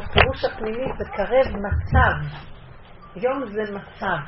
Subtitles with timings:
[0.00, 2.36] הפירוש הפנימי זה קרב מצב.
[3.16, 4.18] יום זה מצב.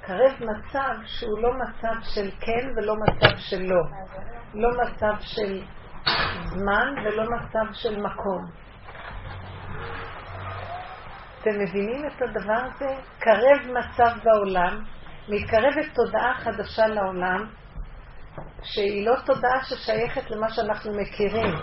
[0.00, 3.82] קרב מצב שהוא לא מצב של כן ולא מצב של לא.
[4.54, 5.62] לא מצב של
[6.44, 8.42] זמן ולא מצב של מקום.
[11.40, 12.94] אתם מבינים את הדבר הזה?
[13.18, 14.84] קרב מצב בעולם,
[15.28, 17.46] מתקרבת תודעה חדשה לעולם,
[18.62, 21.54] שהיא לא תודעה ששייכת למה שאנחנו מכירים.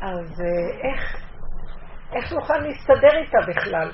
[0.00, 1.16] אז אה, איך,
[2.12, 3.90] איך נוכל להסתדר איתה בכלל?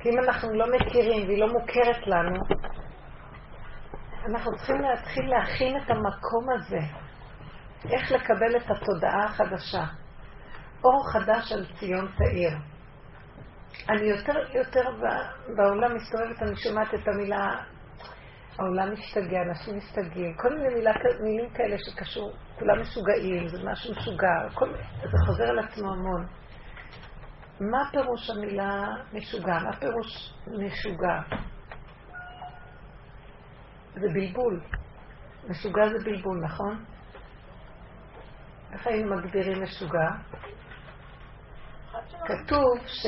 [0.00, 2.40] כי אם אנחנו לא מכירים והיא לא מוכרת לנו,
[4.28, 6.80] אנחנו צריכים להתחיל להכין את המקום הזה,
[7.90, 9.84] איך לקבל את התודעה החדשה.
[10.84, 12.50] אור חדש על ציון תאיר.
[13.88, 14.90] אני יותר, יותר
[15.56, 17.62] בעולם מסתובבת, אני שומעת את המילה,
[18.58, 24.48] העולם משתגע, אנשים משתגעים, כל מיני מילה, מילים כאלה שקשור, כולם משוגעים, זה משהו משוגע,
[25.02, 26.26] זה חוזר על עצמו המון.
[27.60, 29.58] מה פירוש המילה משוגע?
[29.58, 31.20] מה פירוש משוגע?
[33.94, 34.60] זה בלבול.
[35.48, 36.84] משוגע זה בלבול, נכון?
[38.72, 40.10] איך היינו מגדירים משוגע?
[42.24, 43.06] כתוב ש...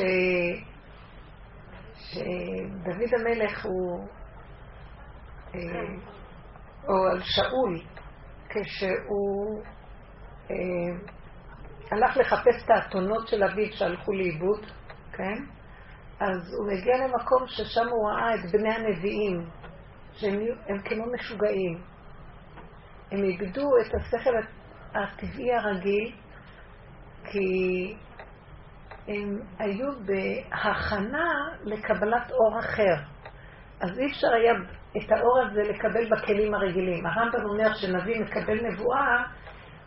[1.94, 4.08] שדוד המלך הוא,
[5.54, 5.60] אה,
[6.88, 7.91] או על שאול,
[8.54, 9.62] כשהוא
[10.50, 10.56] אה,
[11.90, 14.66] הלך לחפש את האתונות של אביו שהלכו לאיבוד,
[15.12, 15.44] כן?
[16.20, 19.46] אז הוא מגיע למקום ששם הוא ראה את בני הנביאים,
[20.12, 21.82] שהם כמו משוגעים.
[23.10, 24.30] הם איבדו את השכל
[24.94, 26.12] הטבעי הרגיל,
[27.24, 27.94] כי
[29.08, 31.30] הם היו בהכנה
[31.64, 33.04] לקבלת אור אחר.
[33.80, 34.52] אז אי אפשר היה
[34.96, 37.06] את האור הזה לקבל בכלים הרגילים.
[37.06, 39.22] הרמב"ם אומר שנביא מקבל נבואה,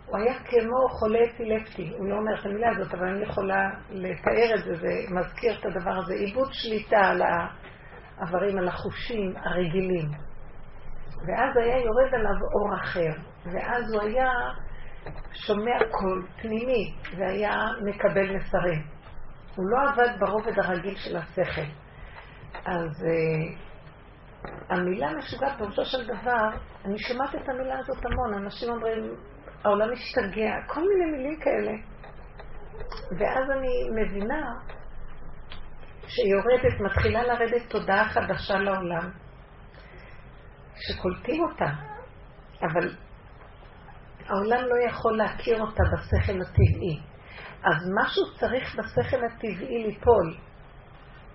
[0.06, 1.89] הוא היה כמו חולה אפילפטי.
[1.98, 5.66] הוא לא אומר את המילה הזאת, אבל אני יכולה לתאר את זה, זה מזכיר את
[5.66, 6.14] הדבר הזה.
[6.14, 10.10] איבוד שליטה על העברים, על החושים הרגילים.
[11.27, 14.30] ואז היה יורד עליו אור אחר, ואז הוא היה
[15.33, 17.52] שומע קול פנימי, והיה
[17.86, 18.82] מקבל מסרים.
[19.55, 21.70] הוא לא עבד ברובד הרגיל של השכל.
[22.66, 23.64] אז uh,
[24.70, 26.50] המילה משוגעת, פירושו של דבר,
[26.86, 29.16] אני שומעת את המילה הזאת המון, אנשים אומרים,
[29.64, 31.72] העולם משתגע, כל מיני מילים כאלה.
[33.20, 34.42] ואז אני מבינה
[36.08, 39.11] שיורדת, מתחילה לרדת תודעה חדשה לעולם,
[40.76, 41.70] שקולטים אותה,
[42.61, 42.95] אבל
[44.26, 47.02] העולם לא יכול להכיר אותה בשכל הטבעי.
[47.64, 50.38] אז משהו צריך בשכל הטבעי ליפול,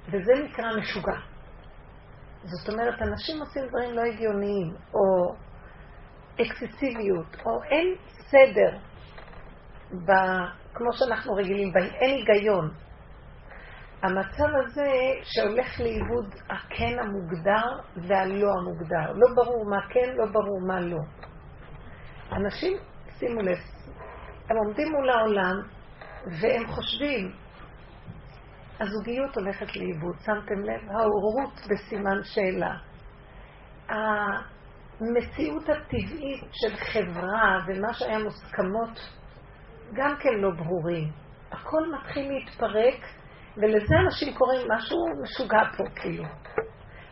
[0.08, 1.29] וזה נקרא משוגע.
[2.44, 5.34] זאת אומרת, אנשים עושים דברים לא הגיוניים, או
[6.40, 8.78] אקססיביות, או אין סדר,
[10.06, 10.12] ב,
[10.74, 12.70] כמו שאנחנו רגילים, אין היגיון.
[14.02, 14.90] המצב הזה
[15.22, 17.66] שהולך לאיבוד הכן המוגדר
[18.08, 19.12] והלא המוגדר.
[19.14, 20.98] לא ברור מה כן, לא ברור מה לא.
[22.32, 22.72] אנשים,
[23.18, 23.58] שימו לב,
[24.48, 25.56] הם עומדים מול העולם
[26.40, 27.32] והם חושבים,
[28.80, 30.90] הזוגיות הולכת לאיבוד, שמתם לב?
[30.90, 32.74] ההורות בסימן שאלה.
[33.88, 38.98] המציאות הטבעית של חברה ומה שהיה מוסכמות
[39.92, 41.10] גם כן לא ברורים.
[41.52, 43.04] הכל מתחיל להתפרק,
[43.56, 46.24] ולזה אנשים קוראים משהו משוגע פה, כאילו.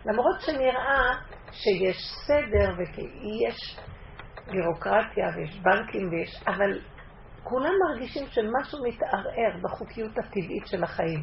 [0.07, 1.15] למרות שנראה
[1.51, 1.97] שיש
[2.27, 3.79] סדר ויש
[4.47, 6.43] בירוקרטיה ויש בנקים ויש...
[6.47, 6.81] אבל
[7.43, 11.23] כולם מרגישים שמשהו מתערער בחוקיות הטבעית של החיים,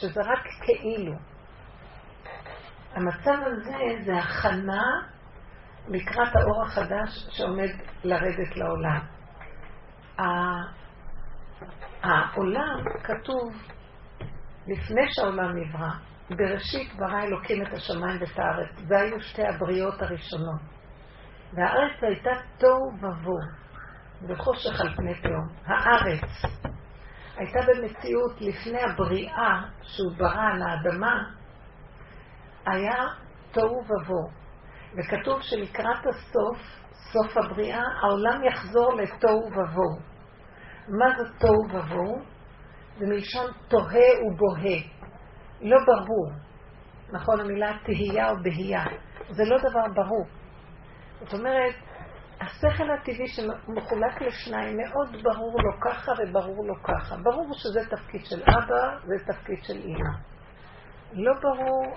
[0.00, 1.12] שזה רק כאילו.
[2.94, 4.82] המצב הזה זה הכנה
[5.88, 7.68] לקראת האור החדש שעומד
[8.04, 9.00] לרדת לעולם.
[12.02, 13.52] העולם כתוב
[14.66, 15.90] לפני שהעולם נברא,
[16.30, 18.70] בראשית ברא אלוקים את השמיים ואת הארץ.
[18.88, 20.60] זה היו שתי הבריאות הראשונות.
[21.52, 23.38] והארץ הייתה תוהו ובוהו,
[24.28, 25.48] וחושך על פני תהום.
[25.66, 26.24] הארץ
[27.36, 31.24] הייתה במציאות לפני הבריאה שהוא ברא על האדמה,
[32.66, 33.04] היה
[33.52, 34.30] תוהו ובוהו.
[34.96, 36.58] וכתוב שלקראת הסוף,
[37.12, 39.98] סוף הבריאה, העולם יחזור לתוהו ובוהו.
[40.88, 42.22] מה זה תוהו ובוהו?
[42.98, 44.78] זה מלשון תוהה ובוהה.
[45.60, 46.30] לא ברור.
[47.12, 48.84] נכון, המילה תהייה או בהייה.
[49.28, 50.26] זה לא דבר ברור.
[51.20, 51.74] זאת אומרת,
[52.40, 57.16] השכל הטבעי שמחולק לשניים מאוד ברור לו ככה וברור לו ככה.
[57.22, 60.10] ברור שזה תפקיד של אבא וזה תפקיד של אימא.
[61.12, 61.96] לא ברור,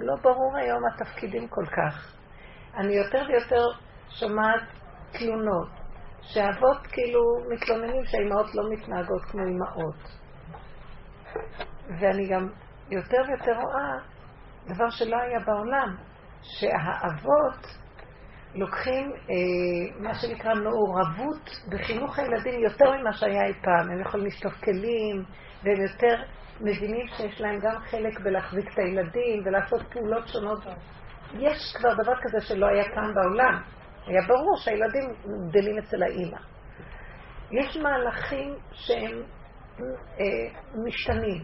[0.00, 2.14] לא ברור היום התפקידים כל כך.
[2.76, 3.64] אני יותר ויותר
[4.08, 4.62] שומעת
[5.12, 5.68] תלונות
[6.22, 10.18] שאבות כאילו מתלוננים שהאימהות לא מתנהגות כמו אימהות.
[12.00, 12.48] ואני גם
[12.90, 13.98] יותר ויותר רואה
[14.66, 15.96] דבר שלא היה בעולם,
[16.42, 17.66] שהאבות
[18.54, 23.90] לוקחים אה, מה שנקרא מעורבות בחינוך הילדים יותר ממה שהיה אי פעם.
[23.90, 25.24] הם יכולים לשטוף כלים,
[25.62, 26.22] והם יותר
[26.60, 30.58] מבינים שיש להם גם חלק בלהחזיק את הילדים ולעשות פעולות שונות.
[31.34, 33.62] יש כבר דבר כזה שלא היה פעם בעולם.
[34.06, 35.10] היה ברור שהילדים
[35.48, 36.38] גדלים אצל האימא.
[37.50, 39.22] יש מהלכים שהם
[40.20, 41.42] אה, משתנים.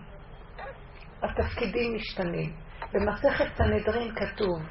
[1.23, 2.53] התפקידים משתנים.
[2.93, 4.63] במסכת סנהדרין כתוב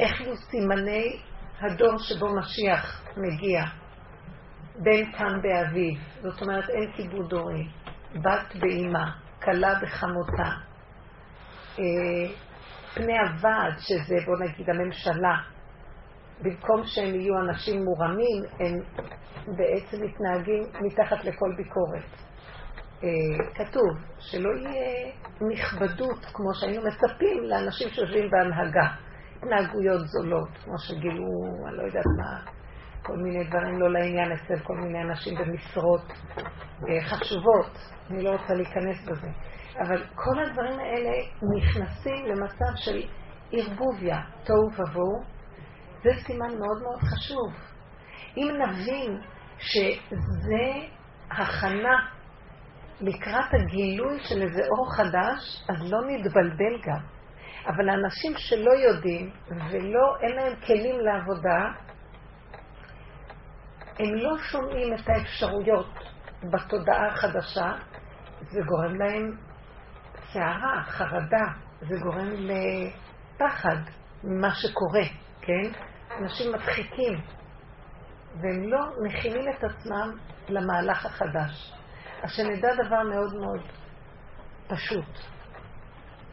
[0.00, 1.20] שאיך יהיו סימני
[1.60, 3.64] הדור שבו משיח מגיע,
[4.76, 7.68] בן קם באביו, זאת אומרת אין כיבוד דורי,
[8.14, 9.10] בת באימה,
[9.42, 10.50] כלה בחמותה,
[11.78, 12.34] אה,
[12.94, 15.36] פני הוועד, שזה בוא נגיד הממשלה,
[16.42, 18.78] במקום שהם יהיו אנשים מורמים, הם
[19.56, 22.10] בעצם מתנהגים מתחת לכל ביקורת.
[23.04, 23.08] אה,
[23.54, 25.12] כתוב שלא יהיה
[25.52, 29.09] נכבדות כמו שהיינו מצפים לאנשים שיושבים בהנהגה.
[29.40, 31.26] התנהגויות זולות, כמו שגילו,
[31.68, 32.52] אני לא יודעת מה,
[33.02, 36.02] כל מיני דברים לא לעניין אצל כל מיני אנשים במשרות
[36.88, 37.78] אה, חשובות.
[38.10, 39.28] אני לא רוצה להיכנס בזה.
[39.78, 41.10] אבל כל הדברים האלה
[41.56, 43.02] נכנסים למצב של
[43.52, 45.22] ערבוביה, תוהו ובוהו.
[46.02, 47.52] זה סימן מאוד מאוד חשוב.
[48.36, 49.20] אם נבין
[49.58, 50.88] שזה
[51.30, 51.96] הכנה
[53.00, 57.19] לקראת הגילוי של איזה אור חדש, אז לא נתבלבל גם.
[57.66, 61.72] אבל האנשים שלא יודעים ולא, אין להם כלים לעבודה,
[63.98, 65.94] הם לא שומעים את האפשרויות
[66.42, 67.72] בתודעה החדשה,
[68.40, 69.36] זה גורם להם
[70.32, 71.46] סערה, חרדה,
[71.80, 73.76] זה גורם לפחד
[74.24, 75.04] ממה שקורה,
[75.40, 75.70] כן?
[76.18, 77.20] אנשים מדחיקים,
[78.34, 80.10] והם לא מכינים את עצמם
[80.48, 81.72] למהלך החדש.
[82.22, 83.60] אז שנדע דבר מאוד מאוד
[84.68, 85.39] פשוט.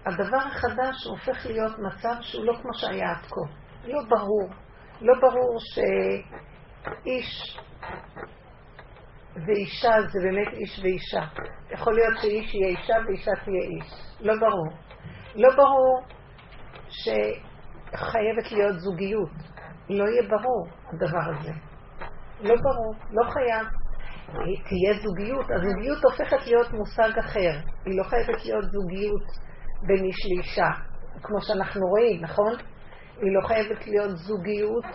[0.07, 3.41] הדבר החדש הופך להיות מצב שהוא לא כמו שהיה עד כה.
[3.83, 4.49] לא ברור.
[5.01, 7.57] לא ברור שאיש
[9.47, 11.21] ואישה זה באמת איש ואישה.
[11.71, 13.93] יכול להיות שאיש יהיה אישה ואישה תהיה איש.
[14.19, 14.69] לא ברור.
[15.35, 16.01] לא ברור
[16.89, 19.29] שחייבת להיות זוגיות.
[19.89, 21.51] לא יהיה ברור הדבר הזה.
[22.41, 23.67] לא ברור, לא חייב.
[24.69, 27.51] תהיה זוגיות, הזוגיות הופכת להיות מושג אחר.
[27.85, 29.46] היא לא חייבת להיות זוגיות
[29.81, 30.69] בין איש לאישה,
[31.23, 32.53] כמו שאנחנו רואים, נכון?
[33.21, 34.85] היא לא חייבת להיות זוגיות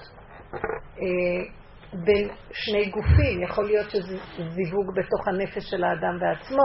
[0.98, 1.44] אה,
[1.92, 3.42] בין שני גופים.
[3.42, 6.64] יכול להיות שזה זיווג בתוך הנפש של האדם בעצמו.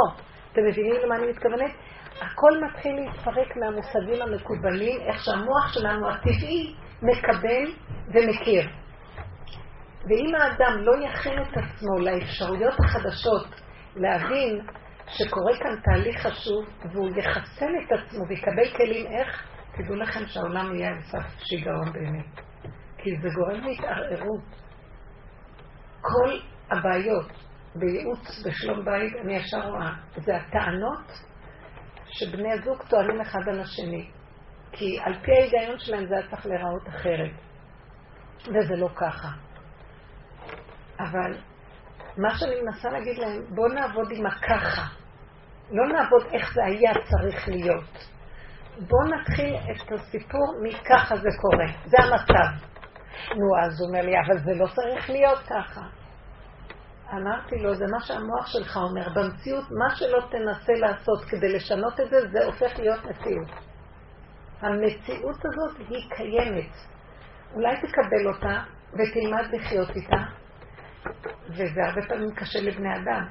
[0.51, 1.71] אתם מבינים למה אני מתכוונת?
[2.21, 7.71] הכל מתחיל להתפרק מהמושגים המקובלים, איך שהמוח שלנו הטבעי מקבל
[8.07, 8.69] ומכיר.
[10.09, 13.47] ואם האדם לא יכין את עצמו לאפשרויות החדשות,
[13.95, 14.61] להבין
[15.07, 19.43] שקורה כאן תהליך חשוב, והוא יחסן את עצמו ויקבל כלים איך,
[19.77, 22.41] תדעו לכם שהעולם יהיה על סף שיגעון באמת.
[22.97, 24.43] כי זה גורם להתערערות.
[26.01, 26.39] כל
[26.71, 27.31] הבעיות
[27.75, 31.11] בייעוץ בשלום בית, אני ישר רואה, זה הטענות
[32.05, 34.09] שבני הזוג טוענים אחד על השני.
[34.71, 37.31] כי על פי ההיגיון שלהם זה היה צריך להיראות אחרת.
[38.39, 39.27] וזה לא ככה.
[40.99, 41.37] אבל
[42.17, 44.85] מה שאני מנסה להגיד להם, בואו נעבוד עם הככה.
[45.71, 48.09] לא נעבוד איך זה היה צריך להיות.
[48.79, 51.65] בואו נתחיל את הסיפור מככה זה קורה.
[51.85, 52.65] זה המצב.
[53.35, 55.81] נו, אז הוא אומר לי, אבל זה לא צריך להיות ככה.
[57.13, 59.09] אמרתי לו, זה מה שהמוח שלך אומר.
[59.15, 63.47] במציאות, מה שלא תנסה לעשות כדי לשנות את זה, זה הופך להיות מציאות.
[64.61, 66.71] המציאות הזאת היא קיימת.
[67.53, 68.63] אולי תקבל אותה
[68.93, 70.17] ותלמד לחיות איתה,
[71.49, 73.27] וזה הרבה פעמים קשה לבני אדם.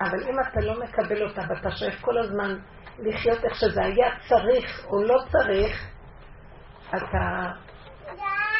[0.00, 2.58] אבל אם אתה לא מקבל אותה ואתה שואף כל הזמן
[2.98, 5.88] לחיות איך שזה היה צריך או לא צריך,
[6.88, 7.52] אתה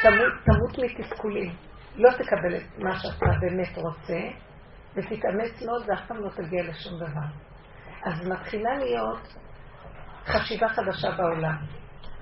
[0.02, 1.56] תמות, תמות מתסכולים.
[1.96, 4.20] לא תקבל את מה שאתה באמת רוצה,
[4.94, 7.28] ותתאמץ מאוד ואף פעם לא תגיע לשום דבר.
[8.04, 9.34] אז מתחילה להיות
[10.26, 11.56] חשיבה חדשה בעולם,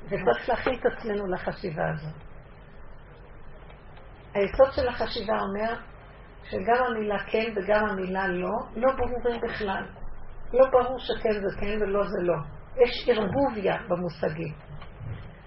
[0.04, 2.14] וצריך להכין את עצמנו לחשיבה הזאת.
[4.34, 5.74] היסוד של החשיבה אומר
[6.50, 9.84] שגם המילה כן וגם המילה לא, לא ברורים בכלל.
[10.52, 12.36] לא ברור שכן זה כן ולא זה לא.
[12.82, 14.54] יש ערבוביה במושגים.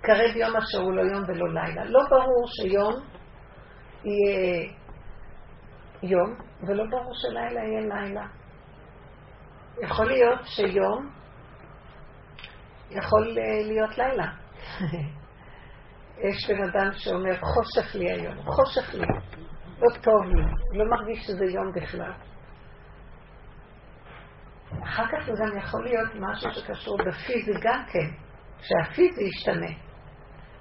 [0.01, 1.85] קרב יום אשר הוא לא יום ולא לילה.
[1.85, 2.93] לא ברור שיום
[4.03, 4.69] יהיה
[6.03, 6.35] יום,
[6.67, 8.25] ולא ברור שלילה יהיה לילה.
[9.83, 11.09] יכול להיות שיום
[12.91, 14.25] יכול אה, להיות לילה.
[16.23, 19.07] יש בן אדם שאומר, חושך לי היום, חושך לי.
[19.81, 20.43] לא טוב לי,
[20.77, 22.13] לא מרגיש שזה יום בכלל.
[24.83, 28.09] אחר כך זה גם יכול להיות משהו שקשור בפיזי גם כן,
[28.61, 29.89] שהפיזי ישתנה.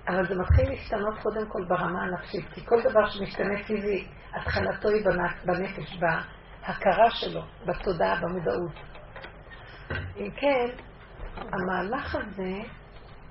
[0.08, 5.04] אבל זה מתחיל להשתנות קודם כל ברמה הנפשית, כי כל דבר שמשתנה פיזי, התחלתו היא
[5.44, 8.72] בנפש, בהכרה שלו, בתודעה, במודעות.
[10.16, 10.66] אם כן,
[11.36, 12.68] המהלך הזה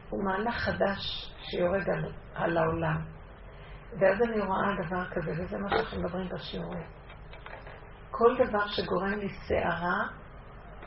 [0.10, 3.17] הוא מהלך חדש שיורד על, על העולם.
[4.00, 6.84] ואז אני רואה דבר כזה, וזה מה שאנחנו מדברים בשיעורים.
[8.12, 10.08] כל דבר שגורם לי סערה,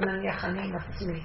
[0.01, 1.23] נניח אני עם עצמי,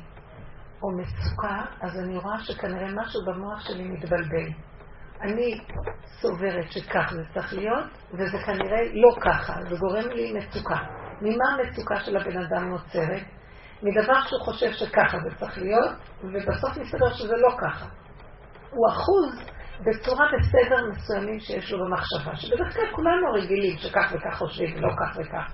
[0.83, 4.49] או מצוקה, אז אני רואה שכנראה משהו במוח שלי מתבלבל.
[5.21, 5.61] אני
[6.21, 10.77] סוברת שכך זה צריך להיות, וזה כנראה לא ככה, זה גורם לי מצוקה.
[11.21, 13.23] ממה המצוקה של הבן אדם נוצרת?
[13.83, 15.91] מדבר שהוא חושב שככה זה צריך להיות,
[16.23, 17.85] ובסוף מסתבר שזה לא ככה.
[18.71, 24.75] הוא אחוז בצורה בסדר מסוימים שיש לו במחשבה, שבדרך כלל כולנו רגילים שכך וכך חושבים,
[24.77, 25.53] ולא כך וכך.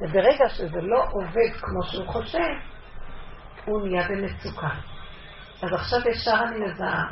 [0.00, 2.48] וברגע שזה לא עובד כמו שהוא חושב,
[3.64, 4.70] הוא נהיה במצוקה.
[5.62, 7.04] אז עכשיו ישר אני מזהה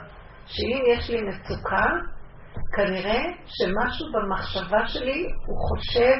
[0.46, 1.86] שאם יש לי מצוקה,
[2.76, 6.16] כנראה שמשהו במחשבה שלי הוא חושב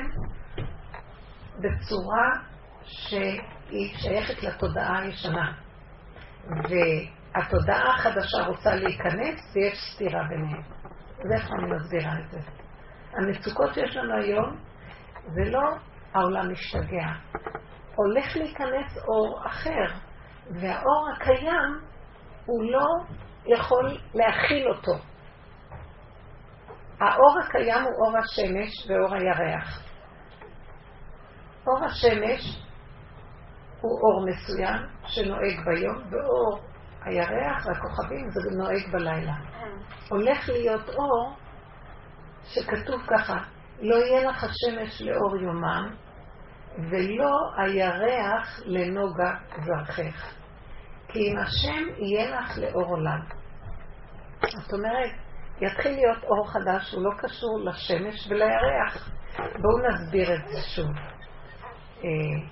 [1.56, 2.30] בצורה
[2.82, 5.52] שהיא שייכת לתודעה הישנה.
[7.34, 10.62] והתודעה החדשה רוצה להיכנס ויש סתירה ביניהם.
[11.16, 12.38] זה איך אני מסבירה את זה.
[13.12, 14.56] המצוקות שיש לנו היום
[15.34, 15.70] זה לא
[16.14, 17.06] העולם משתגע.
[17.94, 19.94] הולך להיכנס אור אחר,
[20.60, 21.80] והאור הקיים
[22.46, 22.86] הוא לא
[23.46, 24.92] יכול להכיל אותו.
[27.00, 29.82] האור הקיים הוא אור השמש ואור הירח.
[31.66, 32.68] אור השמש
[33.80, 36.60] הוא אור מסוים שנוהג ביום, ואור
[37.08, 39.34] הירח והכוכבים זה נוהג בלילה.
[40.10, 41.36] הולך להיות אור
[42.44, 43.38] שכתוב ככה,
[43.80, 45.94] לא יהיה לך השמש לאור יומם,
[46.90, 49.34] ולא הירח לנוגה
[49.64, 50.34] זרחך.
[51.08, 53.20] כי אם השם יהיה לך לאור עולם.
[54.40, 55.10] זאת אומרת,
[55.60, 59.10] יתחיל להיות אור חדש שהוא לא קשור לשמש ולירח.
[59.36, 60.90] בואו נסביר את זה שוב.
[62.04, 62.48] אה,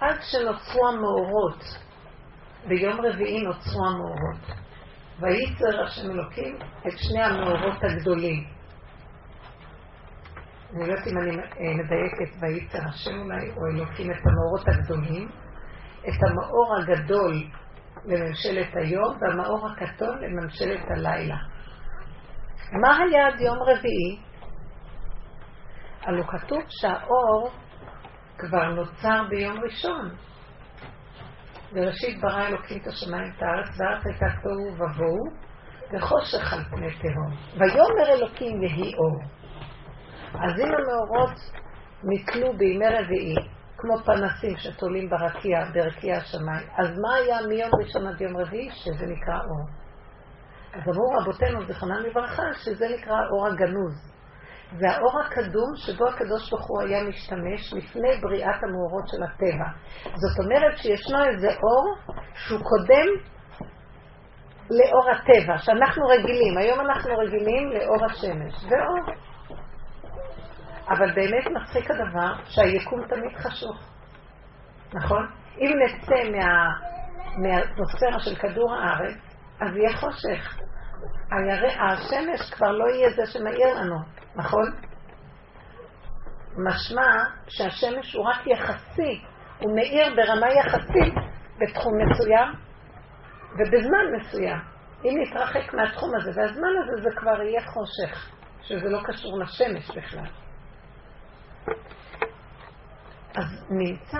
[0.00, 1.64] עד שנוצרו המאורות,
[2.68, 4.64] ביום רביעי נוצרו המאורות.
[5.20, 8.44] וייצר השם אלוקים את שני המאורות הגדולים.
[10.70, 15.28] אני לא יודעת אם אני אה, מדייקת וייצר השם אולי, או אלוקים את המאורות הגדולים,
[16.00, 17.34] את המאור הגדול
[18.04, 21.36] לממשלת היום והמאור הכתום לממשלת הלילה.
[22.72, 24.18] מה היה עד יום רביעי?
[26.02, 27.50] הלוא כתוב שהאור
[28.38, 30.10] כבר נוצר ביום ראשון.
[31.74, 35.24] בראשית ברא אלוקים את השמיים את הארץ, והארץ הייתה תוהו ובוהו,
[35.92, 37.58] וחושך על פני תהום.
[37.58, 39.20] ויאמר אלוקים יהי אור.
[40.34, 41.38] אז אם המאורות
[42.04, 43.34] נתלו בימי רביעי,
[43.76, 48.70] כמו פנסים שתולים ברקיע, ברקיע השמיים, אז מה היה מיום ראשון עד יום רביעי?
[48.70, 49.68] שזה נקרא אור.
[50.72, 54.13] אז אמרו רבותינו, זכרונם לברכה, שזה נקרא אור הגנוז.
[54.78, 59.68] זה האור הקדום שבו הקדוש ברוך הוא היה משתמש לפני בריאת המאורות של הטבע.
[60.14, 63.06] זאת אומרת שישנו איזה אור שהוא קודם
[64.70, 66.58] לאור הטבע, שאנחנו רגילים.
[66.58, 68.54] היום אנחנו רגילים לאור השמש.
[68.68, 69.14] זה אור.
[70.88, 73.76] אבל באמת מצחיק הדבר שהיקום תמיד חשוך.
[74.94, 75.26] נכון?
[75.58, 76.68] אם נצא מה,
[77.42, 79.18] מהאטמוספירה של כדור הארץ,
[79.60, 80.58] אז יהיה חושך.
[81.30, 83.96] הירא, השמש כבר לא יהיה זה שמאיר לנו.
[84.36, 84.72] נכון?
[86.56, 89.24] משמע שהשמש הוא רק יחסי,
[89.58, 91.14] הוא מאיר ברמה יחסית
[91.58, 92.48] בתחום מסוים
[93.52, 94.58] ובזמן מסוים.
[95.04, 98.30] אם נתרחק מהתחום הזה, והזמן הזה זה כבר יהיה חושך,
[98.62, 100.26] שזה לא קשור לשמש בכלל.
[103.36, 104.18] אז נמצא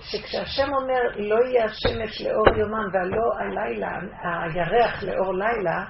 [0.00, 5.84] שכשהשם אומר לא יהיה השמש לאור יומם והלא הלילה, הירח לאור לילה,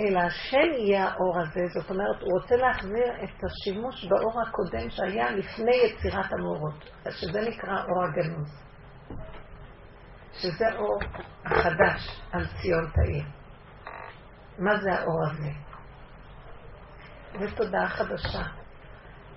[0.00, 5.30] אלא השם יהיה האור הזה, זאת אומרת, הוא רוצה להחזיר את השימוש באור הקודם שהיה
[5.30, 8.66] לפני יצירת המאורות, שזה נקרא אור הגנוז.
[10.32, 10.98] שזה אור
[11.44, 13.24] החדש על ציון תאיר.
[14.58, 15.50] מה זה האור הזה?
[17.38, 18.42] זה תודעה חדשה.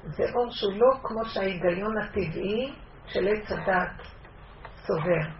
[0.03, 2.73] זה אור שהוא לא כמו שההיגיון הטבעי
[3.13, 4.07] של עץ הדת
[4.87, 5.39] סובר.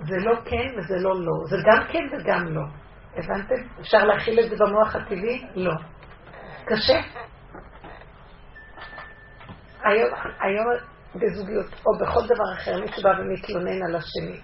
[0.00, 1.32] זה לא כן וזה לא לא.
[1.50, 2.62] זה גם כן וגם לא.
[3.16, 3.80] הבנתם?
[3.80, 5.46] אפשר להכיל את זה במוח הטבעי?
[5.54, 5.72] לא.
[6.66, 7.00] קשה.
[9.84, 10.10] היום,
[10.40, 10.66] היום
[11.14, 14.40] בזוגיות, או בכל דבר אחר, מי שבא ומתלונן על השני,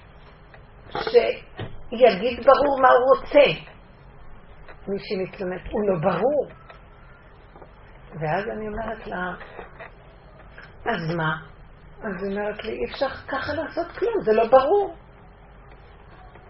[0.90, 3.60] שיגיד ברור מה הוא רוצה.
[4.88, 6.48] מי שמתלונן, הוא לא ברור.
[8.20, 9.34] ואז אני אומרת לה,
[10.86, 11.50] אז מה?
[12.02, 14.96] אז היא אומרת לי, אי אפשר ככה לעשות כלום, זה לא ברור.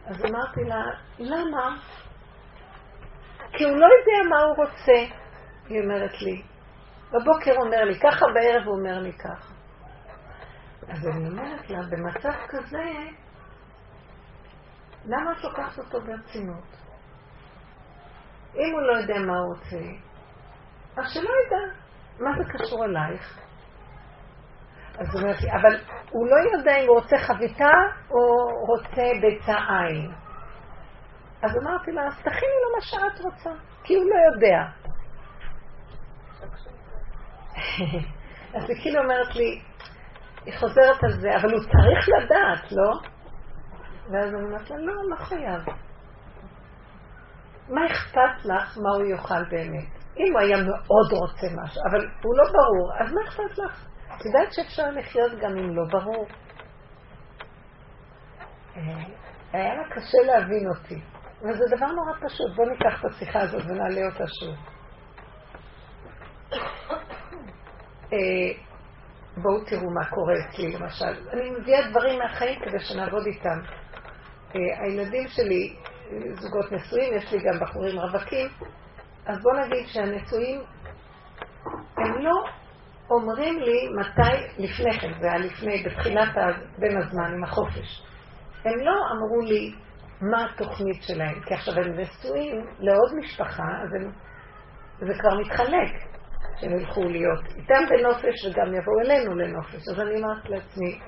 [0.06, 0.84] אז אמרתי לה,
[1.18, 1.76] למה?
[3.52, 5.14] כי הוא לא יודע מה הוא רוצה,
[5.68, 6.42] היא אומרת לי.
[7.12, 9.54] בבוקר אומר לי ככה, בערב הוא אומר לי ככה.
[10.88, 12.84] אז אני אומרת לה, במצב כזה,
[15.04, 16.76] למה את לוקחת אותו ברצינות?
[18.54, 19.84] אם הוא לא יודע מה הוא רוצה,
[20.96, 21.74] אז שלא ידע.
[22.20, 23.49] מה זה קשור אלייך?
[24.98, 25.80] אז הוא אומר אבל
[26.10, 27.72] הוא לא יודע אם הוא רוצה חביתה
[28.10, 28.20] או
[28.66, 30.12] רוצה ביצה עין.
[31.42, 33.50] אז אמרתי לה, אז תכיני לו מה שאת רוצה,
[33.84, 34.62] כי הוא לא יודע.
[38.54, 39.62] אז היא כאילו אומרת לי,
[40.46, 42.92] היא חוזרת על זה, אבל הוא צריך לדעת, לא?
[44.10, 45.62] ואז אני אומרת לה, לא, לא חייב.
[47.68, 49.88] מה אכפת לך מה הוא יאכל באמת?
[50.16, 53.89] אם הוא היה מאוד רוצה משהו, אבל הוא לא ברור, אז מה אכפת לך?
[54.20, 56.26] את יודעת שאפשר לחיות גם אם לא ברור?
[58.76, 58.82] אה,
[59.52, 61.00] היה לה קשה להבין אותי,
[61.42, 62.56] אבל זה דבר נורא פשוט.
[62.56, 64.54] בואו ניקח את השיחה הזאת ונעלה אותה שוב.
[68.12, 68.52] אה,
[69.36, 71.30] בואו תראו מה קורה אצלי למשל.
[71.32, 73.60] אני מביאה דברים מהחיים כדי שנעבוד איתם.
[74.54, 75.76] אה, הילדים שלי,
[76.40, 78.48] זוגות נשואים, יש לי גם בחורים רווקים,
[79.26, 80.60] אז בואו נגיד שהנשואים,
[81.96, 82.59] הם לא
[83.10, 86.28] אומרים לי מתי, לפני כן, זה היה לפני, בתחילת
[86.78, 88.02] בין הזמן עם החופש.
[88.64, 89.74] הם לא אמרו לי
[90.20, 94.12] מה התוכנית שלהם, כי עכשיו הם נשואים לעוד משפחה, אז הם,
[94.98, 96.10] זה כבר מתחלק,
[96.60, 99.88] שהם ילכו להיות איתם בנופש וגם יבואו אלינו לנופש.
[99.88, 101.00] אז אני אמרתי לעצמי,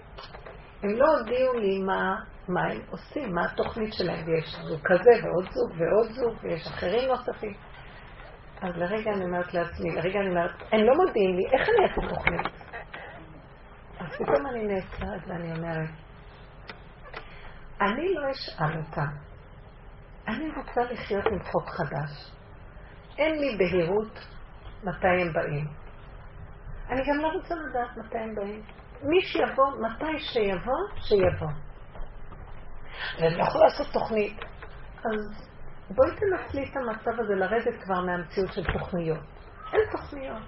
[0.82, 2.14] הם לא הודיעו לי מה,
[2.48, 7.08] מה הם עושים, מה התוכנית שלהם, ויש זוג כזה ועוד זוג ועוד זוג, ויש אחרים
[7.08, 7.54] נוספים.
[8.62, 12.14] אז לרגע אני אומרת לעצמי, לרגע אני אומרת, הם לא מודיעים לי, איך אני אעשה
[12.14, 12.46] תוכנית?
[14.00, 15.90] אז פתאום אני נעצרת ואני אומרת,
[17.80, 19.12] אני לא אשאל אותם.
[20.28, 22.32] אני רוצה לחיות עם חוק חדש.
[23.18, 24.18] אין לי בהירות
[24.84, 25.66] מתי הם באים.
[26.90, 28.62] אני גם לא רוצה לדעת מתי הם באים.
[29.02, 31.52] מי שיבוא, מתי שיבוא, שיבוא.
[33.18, 34.36] ואני לא יכולה לעשות תוכנית.
[34.96, 35.51] אז
[35.94, 39.20] בואי תנצלי את המצב הזה לרדת כבר מהמציאות של תוכניות.
[39.72, 40.42] אין תוכניות.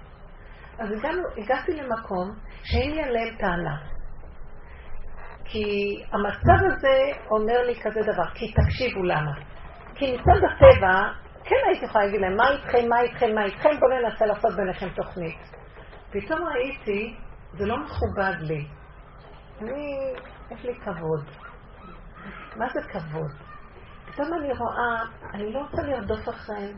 [0.79, 3.77] אז הגענו, הגעתי למקום שאין לי עליהם טענה.
[5.45, 5.63] כי
[6.11, 9.31] המצב הזה אומר לי כזה דבר, כי תקשיבו למה.
[9.95, 11.11] כי מצד הטבע,
[11.43, 14.89] כן הייתי יכולה להגיד להם, מה איתכם, מה איתכם, מה איתכם, בואו ננסה לעשות ביניכם
[14.89, 15.39] תוכנית.
[16.11, 17.15] פתאום ראיתי,
[17.53, 18.67] זה לא מכובד לי.
[19.61, 20.13] אני,
[20.51, 21.25] יש לי כבוד.
[22.55, 23.44] מה זה כבוד?
[24.15, 26.77] פתאום אני רואה, אני לא רוצה לרדוף אחריהם.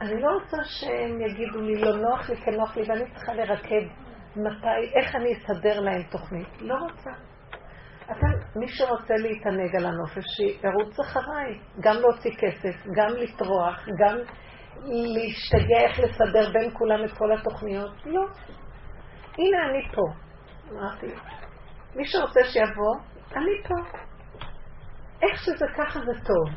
[0.00, 3.82] אני לא רוצה שהם יגידו לי, לא נוח לי, כן נוח לי, ואני צריכה לרכב
[4.36, 6.48] מתי, איך אני אסדר להם תוכנית.
[6.60, 7.10] לא רוצה.
[8.04, 11.58] אתה, מי שרוצה להתענג על הנופש, שירוץ אחריי.
[11.80, 14.16] גם להוציא כסף, גם לטרוח, גם
[14.84, 18.06] להשתגע איך לסדר בין כולם את כל התוכניות.
[18.06, 18.22] לא.
[19.38, 20.02] הנה אני פה.
[20.72, 21.06] אמרתי,
[21.96, 22.94] מי שרוצה שיבוא,
[23.36, 23.98] אני פה.
[25.22, 26.54] איך שזה ככה זה טוב.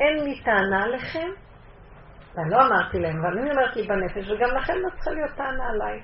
[0.00, 1.28] אין לי טענה עליכם,
[2.34, 5.64] ואני לא אמרתי להם, אבל אני אומרת לי בנפש, וגם לכם לא צריכה להיות טענה
[5.68, 6.00] עליי.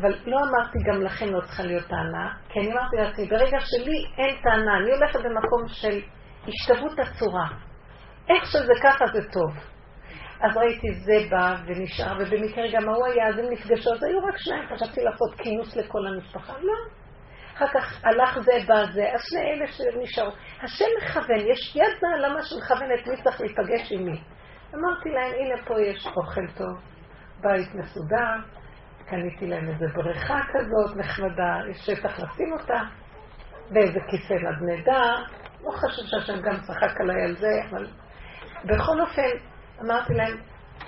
[0.00, 4.06] אבל לא אמרתי גם לכם לא צריכה להיות טענה, כי אני אמרתי לעצמי, ברגע שלי
[4.18, 6.00] אין טענה, אני הולכת במקום של
[6.48, 7.48] השתוות הצורה.
[8.28, 9.52] איך שזה ככה זה טוב.
[10.40, 14.36] אז ראיתי זה בא ונשאר, ובמקרה גם ההוא היה, אז הם נפגשו, אז היו רק
[14.36, 16.52] שניים, חשבתי לעשות כינוס לכל המשפחה.
[16.52, 17.03] לא.
[17.54, 20.30] אחר כך הלך זה בא זה, אז שני אלה שנשארו.
[20.62, 24.20] השם מכוון, יש יד נעלמה שמכוונת מי צריך להיפגש עם מי.
[24.74, 26.80] אמרתי להם, הנה פה יש אוכל טוב,
[27.40, 28.36] בית מסודר,
[29.06, 32.80] קניתי להם איזה בריכה כזאת נחמדה, יש שטח לשים אותה,
[33.70, 35.16] ואיזה כיסא נדנדה,
[35.64, 37.86] לא חשוב שהשם גם צחק עליי על זה, אבל
[38.64, 39.36] בכל אופן,
[39.84, 40.36] אמרתי להם,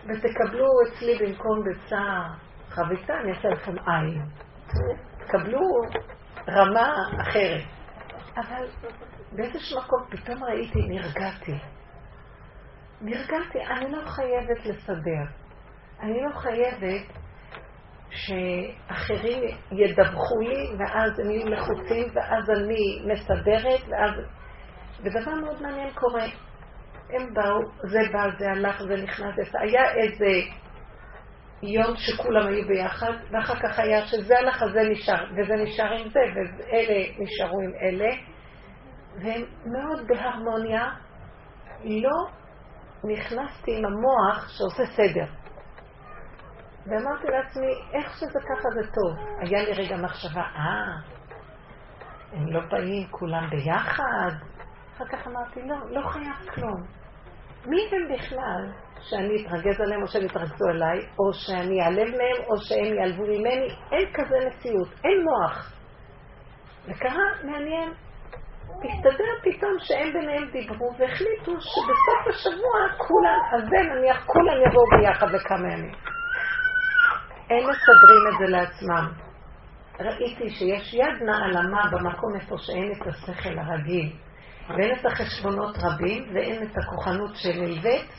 [0.04, 2.02] ותקבלו אצלי במקום ביצה
[2.68, 4.22] חביתה, אני אעשה לכם עין.
[5.18, 5.60] תקבלו
[6.48, 7.64] רמה אחרת.
[8.36, 8.66] אבל
[9.32, 11.58] באיזשהו מקום פתאום ראיתי, נרגעתי.
[13.00, 15.24] נרגעתי, אני לא חייבת לסדר.
[16.00, 17.06] אני לא חייבת
[18.10, 24.12] שאחרים ידווחו לי, ואז הם יהיו לחוצים, ואז אני מסדרת, ואז...
[25.00, 26.24] ודבר מאוד מעניין קורה.
[27.10, 30.26] הם באו, זה בא, זה הלך, זה נכנס, זה היה איזה
[31.66, 36.20] יום שכולם היו ביחד, ואחר כך היה שזה הלך, זה נשאר, וזה נשאר עם זה,
[36.34, 38.10] ואלה נשארו עם אלה,
[39.22, 40.90] והם מאוד בהרמוניה.
[41.84, 42.28] לא
[43.04, 45.26] נכנסתי עם המוח שעושה סדר.
[46.86, 49.26] ואמרתי לעצמי, איך שזה ככה זה טוב.
[49.40, 51.16] היה לי רגע מחשבה, אה,
[52.32, 54.30] הם לא באים כולם ביחד?
[54.96, 57.05] אחר כך אמרתי, לא, לא חייב כלום.
[57.66, 58.62] מי הם בכלל
[59.00, 63.68] שאני אתרגז עליהם או שהם יתרגזו עליי, או שאני אעלב מהם או שהם יעלבו ממני?
[63.92, 65.72] אין כזה מציאות, אין מוח.
[66.84, 67.92] וקרה, מעניין,
[68.84, 75.30] הסתדר פתאום שהם ביניהם דיברו והחליטו שבסוף השבוע כולם, אז זה נניח כולם יבואו ביחד
[75.30, 75.94] לכמה ימים.
[77.50, 79.26] הם מסדרים את זה לעצמם.
[80.00, 84.12] ראיתי שיש יד נעלמה במקום איפה שאין את השכל הרגיל,
[84.68, 88.10] ואין את החשבונות רבים, ואין את הכוחנות שנלווית,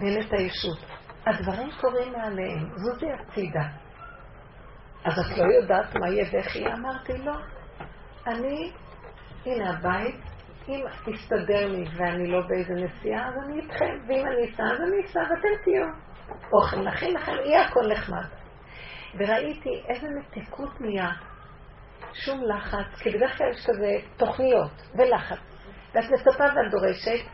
[0.00, 0.78] ואין את הישות.
[1.26, 3.64] הדברים קורים מעליהם, זוזי הצידה.
[5.04, 6.66] אז את לא יודעת מה יהיה וכי?
[6.66, 7.36] אמרתי, לא.
[8.26, 8.72] אני,
[9.46, 10.20] הנה הבית,
[10.68, 15.06] אם תסתדר לי ואני לא באיזה נסיעה, אז אני איתכם, ואם אני אסע, אז אני
[15.06, 15.86] אסע ואתם תהיו.
[16.52, 18.26] אוכל נכין לכם, יהיה הכל נחמד.
[19.14, 21.10] וראיתי איזה מתיקות נהיה,
[22.24, 25.38] שום לחץ, כי בדרך כלל יש כזה תוכניות ולחץ,
[25.94, 27.24] ואת מצפה ואת דורשת,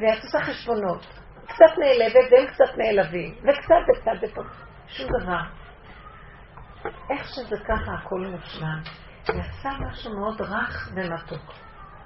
[0.00, 1.06] ואת עושה חשבונות,
[1.48, 4.42] קצת נעלבת והם קצת נעלבים, וקצת וקצת ופה,
[4.86, 5.40] שום דבר.
[7.10, 8.80] איך שזה ככה הכל מושלם,
[9.22, 11.52] יצא משהו מאוד רך ומתוק.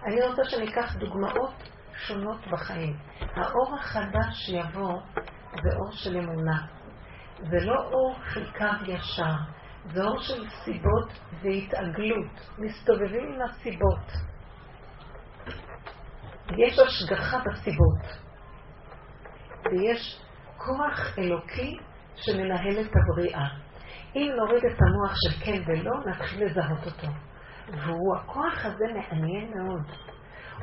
[0.07, 2.97] אני רוצה שניקח דוגמאות שונות בחיים.
[3.21, 5.01] האור החדש שיבוא
[5.63, 6.67] זה אור של אמונה.
[7.39, 9.35] זה לא אור של קו ישר,
[9.85, 11.09] זה אור של סיבות
[11.43, 12.51] והתעגלות.
[12.59, 14.33] מסתובבים עם הסיבות.
[16.59, 18.03] יש השגחה בסיבות,
[19.65, 20.23] ויש
[20.57, 21.79] כוח אלוקי
[22.17, 23.49] שמנהל את הבריאה.
[24.17, 27.09] אם נוריד את המוח של כן ולא, נתחיל לזהות אותו.
[27.69, 29.83] והוא, הכוח הזה מעניין מאוד.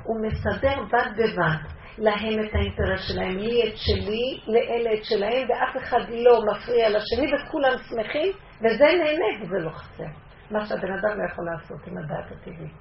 [0.03, 5.84] הוא מסדר בד בבד להם את האינטרס שלהם, לי את שלי, לאלה את שלהם, ואף
[5.84, 10.04] אחד לא מפריע לשני, וכולם שמחים, וזה נהנה וזה לא חסר.
[10.52, 12.74] מה שהבן אדם לא יכול לעשות עם הדעת הטבעית,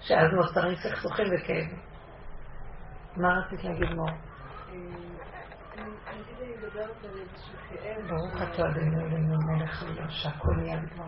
[0.00, 1.80] שאז נוצרים סכסוכים וכאבים.
[3.16, 4.10] מה רצית להגיד מור?
[8.08, 11.06] ברוך אתה אדוני אלוהינו מלך העולם שהכל נהיה בדברו.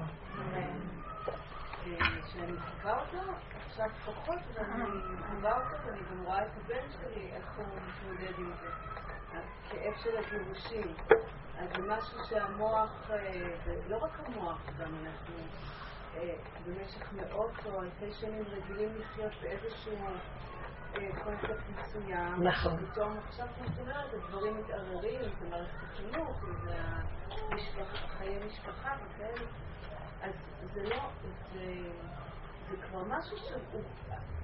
[2.33, 3.33] שאני מחכה אותו,
[3.81, 8.53] עכשיו פחות, ואני מחכה אותו, ואני גם רואה את הבן שלי, איך הוא מתמודד עם
[8.61, 8.69] זה.
[9.33, 10.95] הכאב של הגירושים.
[11.59, 13.11] אז זה משהו שהמוח,
[13.89, 15.35] לא רק המוח, גם אנחנו
[16.67, 19.97] במשך מאות או אלפי שנים רגילים לחיות באיזשהו
[21.25, 22.43] קונספט מסוים.
[22.43, 22.85] נכון.
[22.85, 26.75] ופתאום עכשיו, כמו שאת אומרת, הדברים מתערערים, זה מערכת החינוך, זה
[28.19, 29.47] חיי משפחה וכאלה.
[30.23, 30.35] אז
[30.75, 31.09] זה לא,
[31.53, 31.65] זה,
[32.71, 33.83] זה כבר משהו שהוא,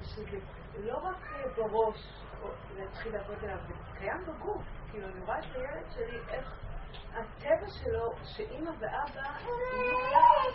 [0.02, 0.38] שזה
[0.78, 1.16] לא רק
[1.56, 2.08] בראש
[2.76, 4.62] להתחיל לעבוד עליו, זה קיים בגוף.
[4.90, 6.52] כאילו, אני רואה את הילד שלי, איך
[7.12, 9.38] הטבע שלו, שאימא ואבא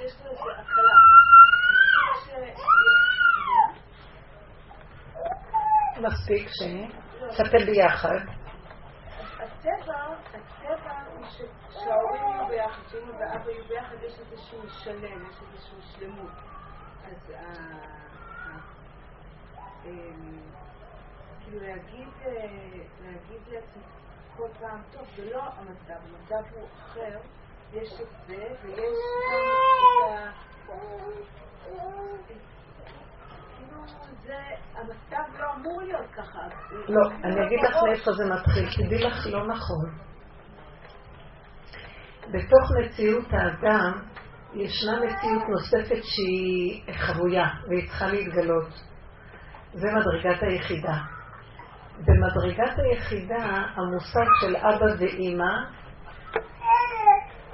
[0.01, 0.99] יש לו איזו הקלה.
[5.97, 6.61] מספיק ש...
[7.37, 8.19] שאתם ביחד.
[9.39, 11.25] הטבע, הטבע הוא
[11.69, 16.31] שההורים יהיו ביחד, שאמא ואבא יהיו ביחד, יש איזשהו שלם, יש איזשהו שלמות.
[21.41, 22.07] כאילו להגיד
[23.47, 23.83] לעצמי
[24.37, 27.19] כל פעם, טוב, זה לא המצב, המצב הוא אחר,
[27.73, 28.79] יש את זה, ויש
[29.31, 30.31] גם את ה...
[34.75, 36.39] המצב לא אמור להיות ככה.
[36.71, 40.09] לא, אני אגיד לך מאיפה זה מתחיל, תדעי לך לא נכון.
[42.27, 43.91] בתוך מציאות האדם
[44.53, 48.69] ישנה מציאות נוספת שהיא חבויה והיא צריכה להתגלות.
[49.73, 50.97] זה מדרגת היחידה.
[51.99, 55.53] במדרגת היחידה המושג של אבא ואימא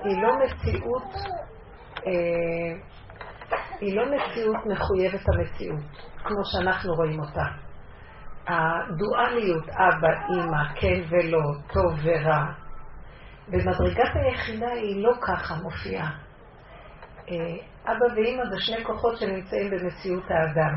[0.03, 1.13] היא לא מציאות
[2.07, 2.95] אה,
[3.79, 5.83] היא לא מציאות מחויבת המציאות,
[6.23, 7.45] כמו שאנחנו רואים אותה.
[8.47, 11.41] הדואליות, אבא, אימא, כן ולא,
[11.73, 12.45] טוב ורע,
[13.47, 16.24] במדרגת היחידה היא לא ככה מופיעה.
[17.29, 20.75] אה, אבא ואימא זה שני כוחות שנמצאים במציאות האדם.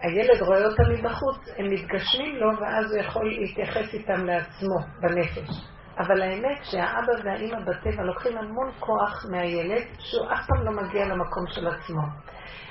[0.00, 5.76] הילד רואה אותם מבחוץ, הם מתגשמים לו, ואז הוא יכול להתייחס איתם לעצמו, בנפש.
[5.98, 11.44] אבל האמת שהאבא והאימא בטבע לוקחים המון כוח מהילד, שהוא אף פעם לא מגיע למקום
[11.46, 12.02] של עצמו.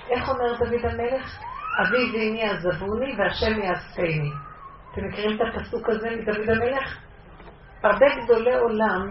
[0.10, 1.39] איך אומר דוד המלך?
[1.82, 4.32] אבי ואמי עזבוני והשם יאספני.
[4.91, 6.98] אתם מכירים את הפסוק הזה מדוד המלך?
[7.84, 9.10] הרבה גדולי עולם,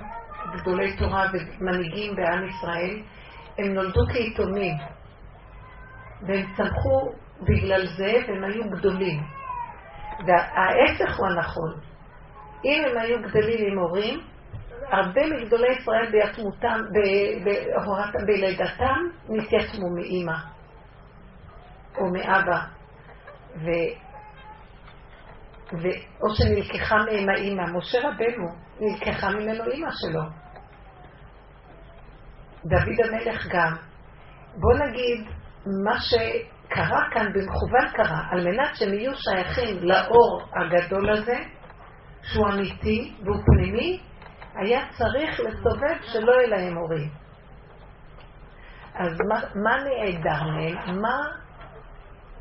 [0.60, 3.02] גדולי תורה ומנהיגים בעם ישראל,
[3.58, 4.74] הם נולדו כיתומים.
[6.26, 9.22] והם צמחו בגלל זה, והם היו גדולים.
[10.26, 11.72] וההפך הוא הנכון.
[12.64, 14.20] אם הם היו גדלים עם הורים,
[14.90, 16.80] הרבה מגדולי ישראל ביתמותם,
[18.26, 20.36] בלידתם, נתייתמו מאימא
[21.98, 22.60] או מאבא,
[23.56, 23.66] ו...
[25.72, 25.86] ו...
[26.22, 27.62] או שנלקחה מהם האימא.
[27.62, 28.48] משה רבנו,
[28.80, 30.43] נלקחה ממנו אימא שלו.
[32.66, 33.77] דוד המלך גם.
[34.57, 35.27] בוא נגיד,
[35.85, 41.37] מה שקרה כאן במכוון קרה, על מנת שהם יהיו שייכים לאור הגדול הזה,
[42.22, 44.00] שהוא אמיתי והוא פנימי,
[44.55, 47.11] היה צריך לסובב שלא יהיה להם הורים.
[48.94, 51.00] אז מה, מה נעדר מהם?
[51.00, 51.18] מה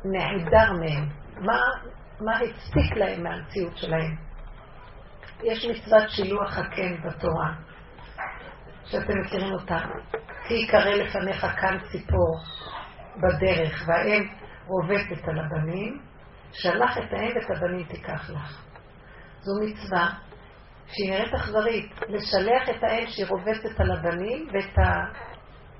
[0.04, 1.08] נעדר מהם?
[1.40, 1.60] מה,
[2.20, 4.16] מה הצדיק להם מהמציאות שלהם?
[5.42, 7.54] יש מצוות שילוח הקן בתורה,
[8.84, 9.78] שאתם מכירים אותה.
[10.48, 12.38] כי יקרא לפניך כאן ציפור
[13.16, 14.28] בדרך, והאם
[14.66, 16.00] רובצת על הבנים,
[16.52, 18.64] שלח את האם ואת הבנים תיקח לך.
[19.40, 20.10] זו מצווה
[20.86, 24.78] שהיא נראית אכזרית, לשלח את האם שהיא רובצת על הבנים ואת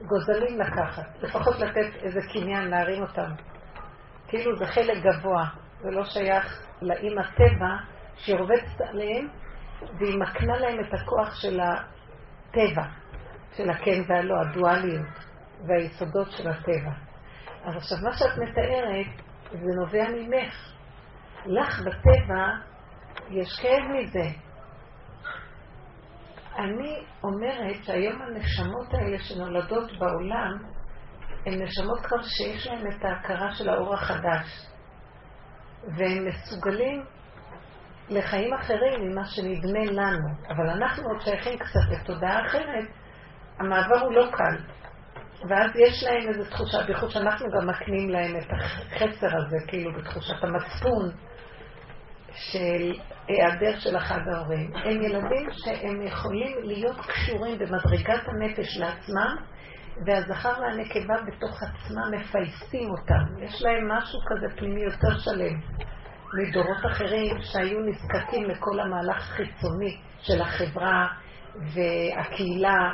[0.01, 3.31] הגוזלים לקחת, לפחות לתת איזה קניין, להרים אותם.
[4.29, 5.45] כאילו זה חלק גבוה,
[5.81, 7.77] זה לא שייך לאם הטבע
[8.17, 9.29] שהיא רובצת עליהם
[9.99, 11.61] והיא מקנה להם את הכוח של
[12.55, 12.83] הטבע,
[13.57, 15.07] של הכן והלא, הדואליות
[15.69, 16.93] והיסודות של הטבע.
[17.65, 20.55] אז עכשיו, מה שאת מתארת, זה נובע ממך.
[21.47, 22.47] לך בטבע
[23.31, 24.39] יש כאב מזה.
[26.59, 30.59] אני אומרת שהיום הנשמות האלה שנולדות בעולם,
[31.47, 34.67] הן נשמות כבר שיש להן את ההכרה של האור החדש.
[35.97, 37.05] והם מסוגלים
[38.09, 40.29] לחיים אחרים ממה שנדמה לנו.
[40.49, 42.89] אבל אנחנו עוד שייכים קצת לתודעה אחרת,
[43.59, 44.57] המעבר הוא לא קל.
[45.49, 50.45] ואז יש להם איזו תחושה, בייחוד שאנחנו גם מקנים להם את החסר הזה, כאילו בתחושת
[50.45, 51.11] המצפון
[52.33, 52.95] של
[53.29, 54.71] היעדר של אחד ההורים.
[54.75, 59.37] הם ילדים שהם יכולים להיות קשורים במדרגת הנפש לעצמם,
[60.07, 63.45] והזכר והנקבה בתוך עצמם מפייסים אותם.
[63.45, 65.61] יש להם משהו כזה פנימי יותר שלם
[66.37, 71.09] מדורות אחרים שהיו נזקקים לכל המהלך החיצוני של החברה
[71.75, 72.93] והקהילה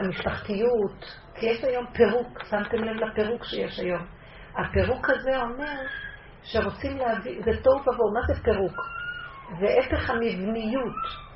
[0.00, 4.06] והמשפחתיות, כי יש היום פירוק, שמתם לב לפירוק שיש היום.
[4.56, 5.76] הפירוק הזה אומר
[6.42, 8.76] שרוצים להביא, זה טוב ובואו, מה זה פירוק?
[9.60, 10.94] זה הפך המבניות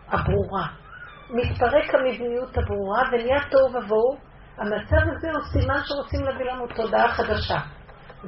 [0.09, 0.67] הברורה.
[1.31, 4.17] מתפרק המבניות הברורה ונהיה תוהו ובוהו.
[4.59, 7.59] המצב הזה הוא סימן שרוצים להביא לנו תודעה חדשה.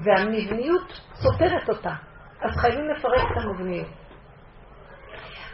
[0.05, 1.95] והמבניות סותרת אותה.
[2.43, 3.89] אז חייבים לפרק את המבניות.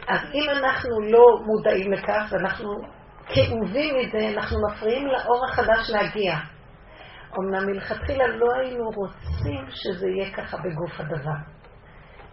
[0.07, 2.69] אז אם אנחנו לא מודעים לכך, ואנחנו
[3.27, 6.35] כאובים מזה, אנחנו מפריעים לאור החדש להגיע.
[7.39, 11.37] אמנם מלכתחילה לא היינו רוצים שזה יהיה ככה בגוף הדבר.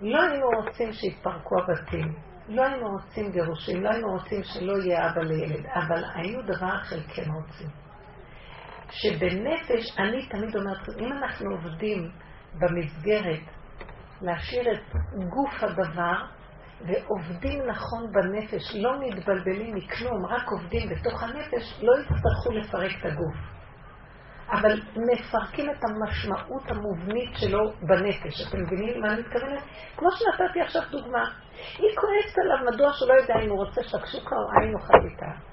[0.00, 2.14] לא היינו רוצים שיתפרקו הבתים,
[2.48, 7.00] לא היינו רוצים גירושים, לא היינו רוצים שלא יהיה אבא לילד, אבל היינו דבר אחר
[7.14, 7.89] כן רוצים.
[8.90, 12.11] שבנפש, אני תמיד אומרת, אם אנחנו עובדים
[12.55, 13.40] במסגרת
[14.22, 16.24] להשאיר את גוף הדבר,
[16.81, 23.37] ועובדים נכון בנפש, לא מתבלבלים מכלום, רק עובדים בתוך הנפש, לא יצטרכו לפרק את הגוף.
[24.53, 28.48] אבל מפרקים את המשמעות המובנית שלו בנפש.
[28.48, 29.62] אתם מבינים מה אני מתכוונת?
[29.96, 31.24] כמו שנתתי עכשיו דוגמה.
[31.79, 35.49] היא כועסת עליו, מדוע שלא יודע אם הוא רוצה שקשוקה או עין או חביתה.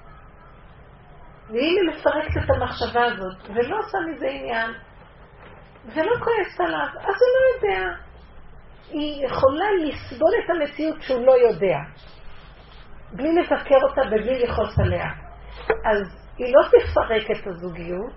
[1.50, 4.70] ואם היא מפרקת את המחשבה הזאת, ולא עושה מזה עניין,
[5.84, 7.94] ולא כועסת עליו, אז הוא לא יודע.
[8.90, 11.76] היא יכולה לסבול את המציאות שהוא לא יודע,
[13.12, 15.08] בלי לבקר אותה ובלי לכעוס עליה.
[15.68, 18.12] אז היא לא תפרק את הזוגיות,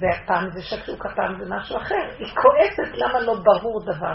[0.00, 2.08] והפעם זה שקשוק, הפעם זה משהו אחר.
[2.18, 4.14] היא כועסת למה לא ברור דבר.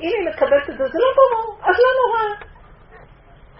[0.00, 2.49] אם היא מקבלת את זה, זה לא ברור, אז לא נורא.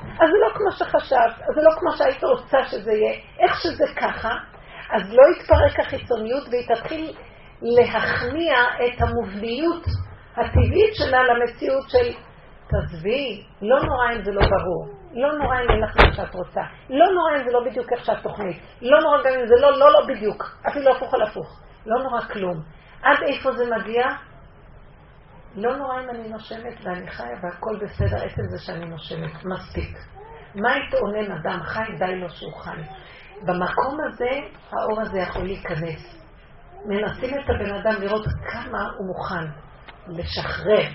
[0.02, 3.14] אז זה לא כמו שחשבת, אז זה לא כמו שהיית רוצה שזה יהיה.
[3.40, 4.30] איך שזה ככה,
[4.90, 7.16] אז לא יתפרק החיצוניות והיא תתחיל
[7.62, 8.54] להכניע
[8.86, 9.84] את המובניות
[10.36, 12.12] הטבעית שלה למציאות של
[12.70, 16.60] תעזבי, לא נורא אם זה לא ברור, לא נורא אם אין לך מה שאת רוצה,
[16.90, 19.78] לא נורא אם זה לא בדיוק איך שאת תוכנית, לא נורא גם אם זה לא,
[19.78, 22.62] לא, לא בדיוק, אפילו הפוך על הפוך, לא נורא כלום.
[23.02, 24.06] עד איפה זה מגיע?
[25.54, 29.98] לא נורא אם אני נושמת ואני חיה והכל בסדר, עצם זה שאני נושמת, מספיק.
[30.54, 32.82] מה יתאונן אדם חי, די לו שהוא חי.
[33.42, 34.30] במקום הזה,
[34.70, 36.20] האור הזה יכול להיכנס.
[36.84, 39.46] מנסים את הבן אדם לראות כמה הוא מוכן
[40.08, 40.88] לשחרר.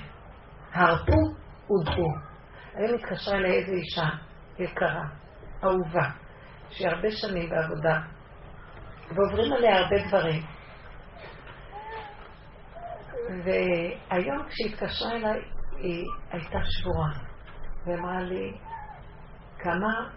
[0.74, 1.22] הרפו
[1.72, 2.12] ודעו.
[2.74, 4.10] היום התקשרה אליי איזו אישה
[4.60, 5.04] יקרה,
[5.64, 6.10] אהובה,
[6.70, 8.00] שהיא הרבה שנים בעבודה,
[9.16, 10.55] ועוברים עליה הרבה דברים.
[13.30, 15.40] והיום כשהיא התקשרה אליי,
[15.78, 17.12] היא הייתה שבורה,
[17.86, 18.58] ואמרה לי,
[19.60, 20.10] כמה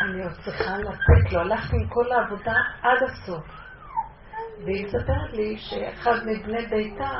[0.00, 1.40] אני עוד צריכה לתת לו.
[1.40, 3.44] הלכתי עם כל העבודה עד הסוף.
[4.64, 7.10] והיא מספרת לי שאחד מבני ביתה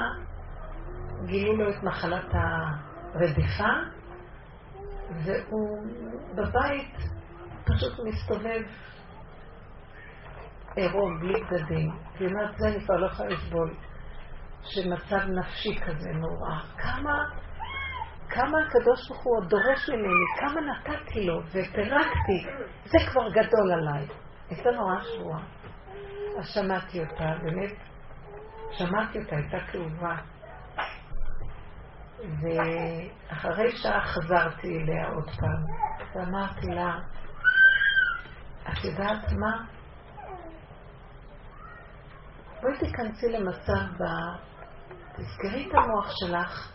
[1.26, 3.70] גילו לו את מחלת הרדיפה,
[5.24, 5.86] והוא
[6.34, 6.96] בבית
[7.64, 8.62] פשוט מסתובב
[10.76, 11.90] עירום, בלי בגדים.
[12.18, 13.74] היא אומרת, זה אני כבר לא יכולה לסבול.
[14.64, 16.60] שמצב נפשי כזה נורא.
[16.76, 17.24] כמה,
[18.28, 22.46] כמה הקדוש ברוך הוא דורש ממני, כמה נתתי לו ופירקתי,
[22.84, 24.06] זה כבר גדול עליי.
[24.50, 25.42] הייתה נורא שבועה.
[26.38, 27.72] אז שמעתי אותה, באמת,
[28.70, 30.16] שמעתי אותה, הייתה כאובה.
[32.18, 35.64] ואחרי שעה חזרתי אליה עוד פעם,
[36.14, 36.98] ואמרתי לה,
[38.62, 39.64] את יודעת מה?
[42.60, 44.04] בואי תיכנסי למצב ב...
[45.16, 46.72] תזכרי את המוח שלך,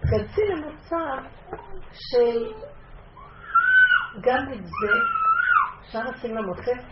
[0.00, 1.22] תיכנסי למצב
[1.92, 2.52] של
[4.20, 4.92] גם את זה,
[5.80, 6.84] אפשר לשים לה מוצץ?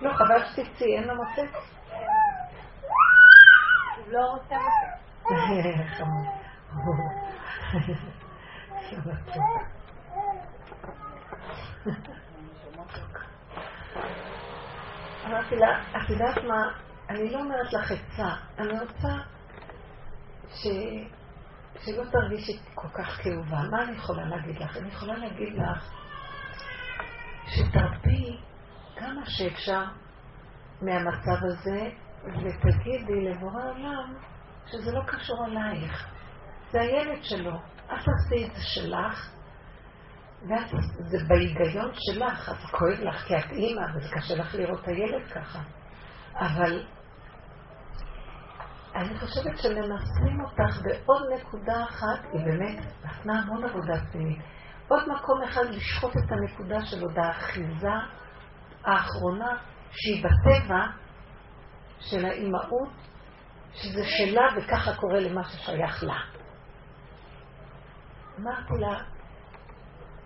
[0.00, 1.54] לא, חבל שתצאי, אין לה מוצץ?
[4.08, 4.98] לא רוצה מוצץ.
[15.26, 19.14] אמרתי לה, את יודעת מה, אני לא אומרת לך עצה, אני רוצה
[20.54, 20.66] ש...
[21.84, 23.62] שלא תרגישי כל כך כאובה.
[23.70, 24.76] מה אני יכולה להגיד לך?
[24.76, 25.90] אני יכולה להגיד לך
[27.46, 28.38] שתרפי
[28.96, 29.84] כמה שאפשר
[30.82, 31.90] מהמצב הזה,
[32.24, 34.14] ותגידי לבורא עולם
[34.66, 36.08] שזה לא קשור אלייך.
[36.70, 37.52] זה הילד שלו.
[37.90, 39.30] אל תעשי את זה שלך,
[40.42, 45.26] וזה בהיגיון שלך, אז כואב לך כי את אימא, וזה קשה לך לראות את הילד
[45.34, 45.58] ככה.
[46.34, 46.84] אבל
[48.98, 54.40] אני חושבת שמנסים אותך בעוד נקודה אחת, היא באמת נתנה המון עבודה פנימית.
[54.88, 57.90] עוד מקום אחד לשחוט את הנקודה של עוד האחיזה
[58.84, 59.56] האחרונה,
[59.90, 60.86] שהיא בטבע
[62.00, 62.88] של האימהות,
[63.72, 66.18] שזה שלה וככה קורה למה ששייך לה.
[68.38, 68.98] אמרתי לה,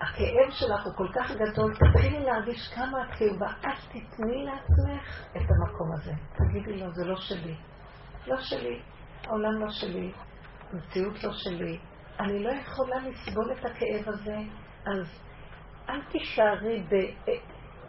[0.00, 5.48] הכאב שלך הוא כל כך גדול, תתחילי להרגיש כמה את כאובה, אל תתני לעצמך את
[5.50, 6.12] המקום הזה.
[6.34, 7.71] תגידי לו, זה לא שלי.
[8.26, 8.82] לא שלי,
[9.24, 10.12] העולם לא שלי,
[10.70, 11.78] המציאות לא שלי.
[12.20, 14.36] אני לא יכולה לסבול את הכאב הזה,
[14.86, 15.22] אז
[15.88, 16.84] אל תישארי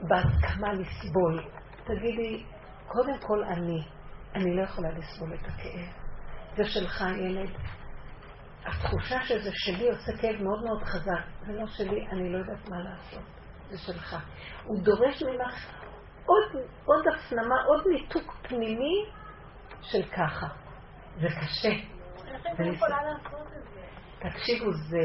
[0.09, 1.43] בהסכמה לסבול.
[1.83, 2.43] תגידי,
[2.87, 3.79] קודם כל אני,
[4.35, 6.03] אני לא יכולה לסבול את הכאב.
[6.57, 7.49] זה שלך, ילד,
[8.65, 11.45] התחושה שזה שלי עושה כאב מאוד מאוד חזק.
[11.45, 13.23] זה לא שלי, אני לא יודעת מה לעשות.
[13.69, 14.15] זה שלך.
[14.63, 15.71] הוא דורש ממך
[16.25, 19.05] עוד, עוד הפנמה, עוד ניתוק פנימי
[19.83, 20.47] של ככה.
[21.21, 21.69] זה קשה.
[24.19, 24.99] תקשיבו, זה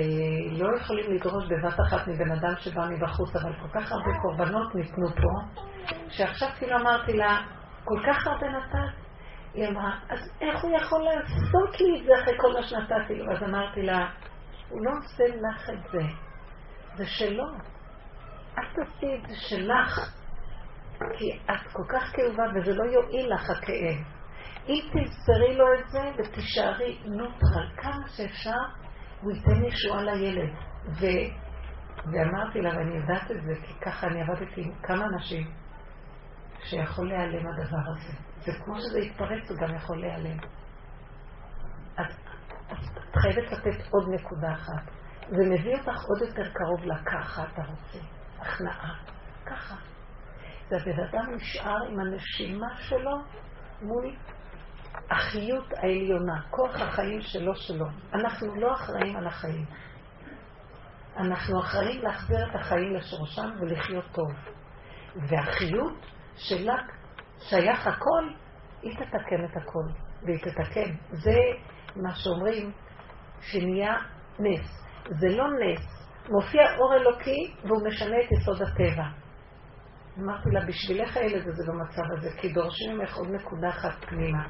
[0.50, 5.08] לא יכולים לדרוש בבת אחת מבן אדם שבא מבחוץ, אבל כל כך הרבה קורבנות ניתנו
[5.08, 5.62] פה,
[6.10, 7.38] שעכשיו כאילו אמרתי לה,
[7.84, 8.94] כל כך הרבה נתת,
[9.54, 13.32] היא אמרה, אז איך הוא יכול לעשות לי את זה אחרי כל מה שנתתי לו?
[13.32, 14.10] אז אמרתי לה,
[14.68, 16.02] הוא לא עושה לך את זה,
[16.94, 17.44] זה שלו.
[18.58, 20.12] אל תעשי את זה שלך,
[21.18, 24.17] כי את כל כך כאובה וזה לא יועיל לך הכאב.
[24.68, 28.60] אם תמסרי לו את זה ותישארי נוטרל כמה שאפשר,
[29.20, 30.54] הוא ייתן ישועה לילד.
[30.84, 31.06] ו...
[32.12, 35.50] ואמרתי לה, ואני יודעת את זה, כי ככה אני עבדתי עם כמה אנשים,
[36.64, 38.12] שיכול להיעלם הדבר הזה.
[38.40, 40.38] וכמו שזה יתפרץ, הוא גם יכול להיעלם.
[41.96, 42.06] אז
[43.08, 44.92] את חייבת לתת עוד נקודה אחת.
[45.28, 47.98] זה מביא אותך עוד יותר קרוב לככה אתה רוצה.
[48.38, 48.94] הכנעה.
[49.46, 49.74] ככה.
[50.68, 53.16] זה הבן אדם נשאר עם הנשימה שלו
[53.82, 54.14] מול
[55.10, 57.86] החיות העליונה, כוח החיים שלו שלו.
[58.14, 59.64] אנחנו לא אחראים על החיים.
[61.16, 64.28] אנחנו אחראים להחזיר את החיים לשורשם ולחיות טוב.
[65.28, 66.76] והחיות שלה
[67.38, 68.28] שייך הכל,
[68.82, 70.94] היא תתקן את הכל, והיא תתקן.
[71.10, 71.36] זה
[71.96, 72.72] מה שאומרים
[73.40, 73.94] שנהיה
[74.38, 74.84] נס.
[75.10, 75.98] זה לא נס.
[76.28, 79.04] מופיע אור אלוקי והוא משנה את יסוד הטבע.
[80.18, 84.48] אמרתי לה, בשבילך הילד הזה במצב הזה, כי דורשים ממך עוד נקודה אחת פנימה.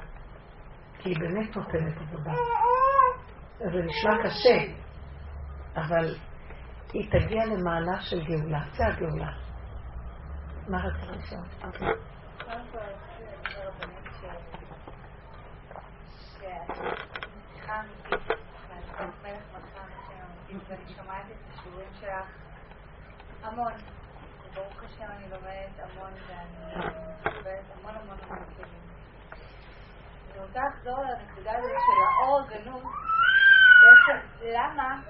[0.99, 2.33] כי היא באמת נותנת עבודה.
[3.59, 4.73] זה נשמע קשה,
[5.77, 6.15] אבל
[6.93, 8.61] היא תגיע למעלה של גאולה.
[8.73, 9.33] זה הגאולה.
[10.69, 11.45] מה רצית לשאול?
[20.69, 22.27] ואני שומעת את השיעורים שלך
[23.43, 23.73] המון.
[24.55, 26.87] ברוך השם אני לומדת המון ואני
[27.21, 28.89] מקבלת המון המון המון כלים.
[30.33, 32.83] אני רוצה לחזור לנקודה הזאת של האור הגנוז,
[33.83, 35.01] בעצם למה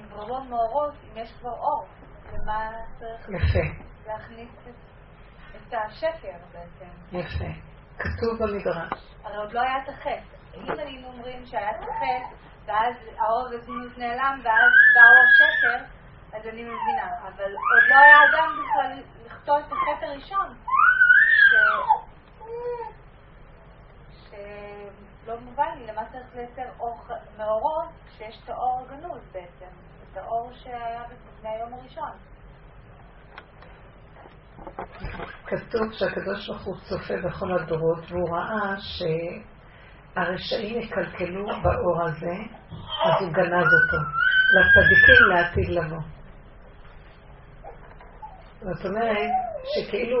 [0.00, 1.86] נבררו מאורות אם יש כבר אור?
[2.32, 3.84] ומה צריך יפה.
[4.06, 4.50] להכניס
[5.56, 6.90] את, השקר בעצם?
[7.12, 7.44] יפה.
[7.98, 9.14] כתוב במדרש.
[9.24, 10.36] הרי עוד לא היה את החטא.
[10.54, 12.34] אם היינו אומרים שהיה את החטא,
[12.66, 15.84] ואז האור וזנות נעלם, ואז באו השקר,
[16.32, 17.18] אז אני מבינה.
[17.22, 20.56] אבל עוד לא היה אדם בכלל לכתוב את החטא הראשון.
[21.36, 21.54] ש...
[24.30, 27.00] שלא מובן לי למה צריך לייצר אור
[27.38, 29.66] מאורות כשיש את האור הגנוז בעצם.
[30.12, 32.29] את האור שהיה לפני היום הראשון.
[35.46, 38.74] כתוב שהקדוש ברוך הוא צופה בכל הדורות, והוא ראה
[40.16, 42.34] שהרשעים יקלקלו באור הזה,
[43.04, 43.96] אז הוא גנז אותו.
[44.54, 46.02] לצדיקים לעתיד לבוא.
[48.60, 49.30] זאת אומרת,
[49.64, 50.20] שכאילו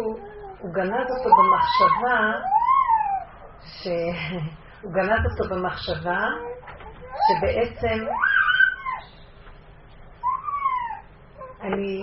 [0.58, 2.18] הוא גנז אותו במחשבה,
[3.82, 6.20] שהוא גנז אותו במחשבה,
[7.26, 8.06] שבעצם
[11.62, 12.02] אני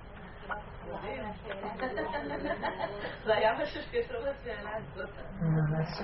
[5.41, 6.01] ממש.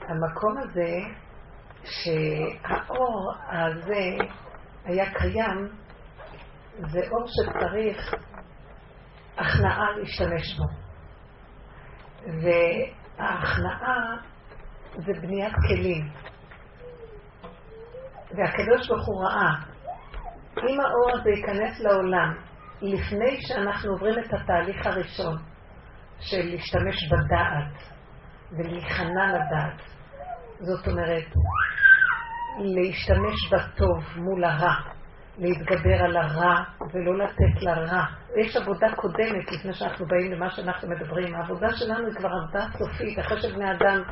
[0.00, 0.98] המקום הזה,
[1.84, 4.16] שהאור הזה
[4.84, 5.68] היה קיים,
[6.78, 8.14] זה אור שצריך
[9.38, 10.64] הכנעה להשתמש בו.
[12.42, 14.16] וההכנעה
[14.92, 16.08] זה בניית כלים.
[18.30, 19.69] והקדוש ברוך הוא ראה,
[20.58, 22.34] אם האור הזה ייכנס לעולם
[22.82, 25.36] לפני שאנחנו עוברים את התהליך הראשון
[26.20, 27.82] של להשתמש בדעת
[28.52, 29.82] ולהיכנע לדעת,
[30.60, 31.26] זאת אומרת,
[32.58, 34.74] להשתמש בטוב מול הרע,
[35.38, 38.04] להתגבר על הרע ולא לתת לרע.
[38.36, 41.34] יש עבודה קודמת לפני שאנחנו באים למה שאנחנו מדברים.
[41.34, 44.02] העבודה שלנו היא כבר עבודה סופית, אחרי שבני אדם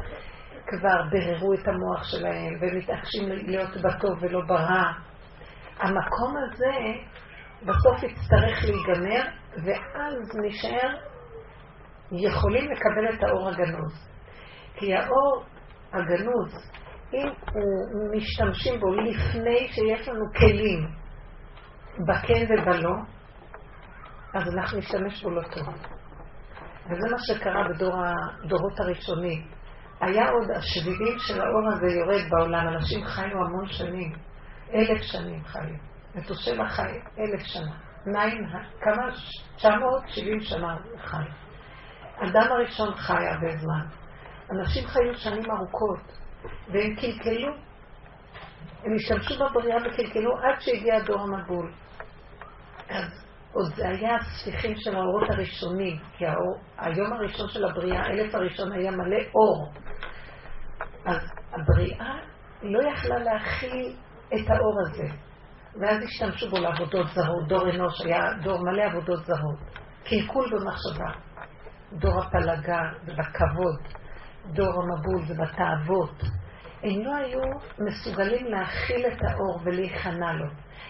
[0.66, 4.93] כבר בררו את המוח שלהם ומתעקשים להיות בטוב ולא ברע.
[5.81, 6.72] המקום הזה
[7.62, 9.22] בסוף יצטרך להיגמר,
[9.64, 10.95] ואז נשאר
[12.12, 14.09] יכולים לקבל את האור הגנוז.
[14.74, 15.45] כי האור
[15.93, 16.70] הגנוז,
[17.14, 20.89] אם הוא משתמשים בו לפני שיש לנו כלים
[22.09, 22.95] בכן ובלא,
[24.35, 25.74] אז אנחנו נשתמש בו לא טוב.
[26.87, 29.47] וזה מה שקרה בדור הדורות הראשונים.
[30.01, 34.12] היה עוד השביבים של האור הזה יורד בעולם, אנשים חיו המון שנים,
[34.75, 35.89] אלף שנים חיו.
[36.14, 37.73] מתושלח חי אלף שנה.
[38.07, 38.47] נעים,
[38.81, 39.11] כמה?
[39.57, 41.25] 970 שנה חי.
[42.16, 43.87] אדם הראשון חי הרבה זמן.
[44.51, 46.19] אנשים חיו שנים ארוכות,
[46.69, 47.53] והם קלקלו.
[48.85, 51.73] הם השתמשו בבריאה וקלקלו עד שהגיע הדור המבול.
[52.89, 58.35] אז עוד זה היה הספיחים של האורות הראשונים, כי האור, היום הראשון של הבריאה, האלף
[58.35, 59.73] הראשון היה מלא אור.
[61.05, 62.14] אז הבריאה
[62.62, 63.97] לא יכלה להכיל
[64.35, 65.09] את האור הזה.
[65.81, 67.49] ואז השתמשו בו לעבודות זרות.
[67.49, 69.59] דור אנוש היה דור מלא עבודות זרות.
[70.05, 71.11] קלקול במחשבה.
[71.93, 73.81] דור הפלגה ובכבוד.
[74.47, 76.22] דור המבול ובתאוות.
[76.83, 77.41] הם לא היו
[77.79, 80.47] מסוגלים להכיל את האור ולהיכנע לו.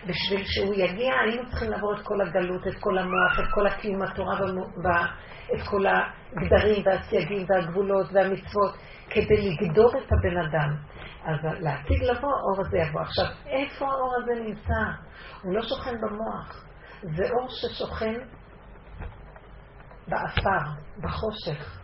[0.07, 4.03] בשביל שהוא יגיע, היינו צריכים לעבור את כל הגלות, את כל המוח, את כל הקיום
[4.03, 4.37] התורה,
[5.55, 8.75] את כל הגדרים והסייגים והגבולות והמצוות,
[9.11, 10.77] כדי לגדור את הבן אדם.
[11.29, 13.01] אז לעתיד לבוא, האור הזה יבוא.
[13.01, 14.81] עכשיו, איפה האור הזה נמצא?
[15.43, 16.65] הוא לא שוכן במוח.
[17.03, 18.15] זה אור ששוכן
[20.09, 20.71] באפר,
[21.03, 21.81] בחושך.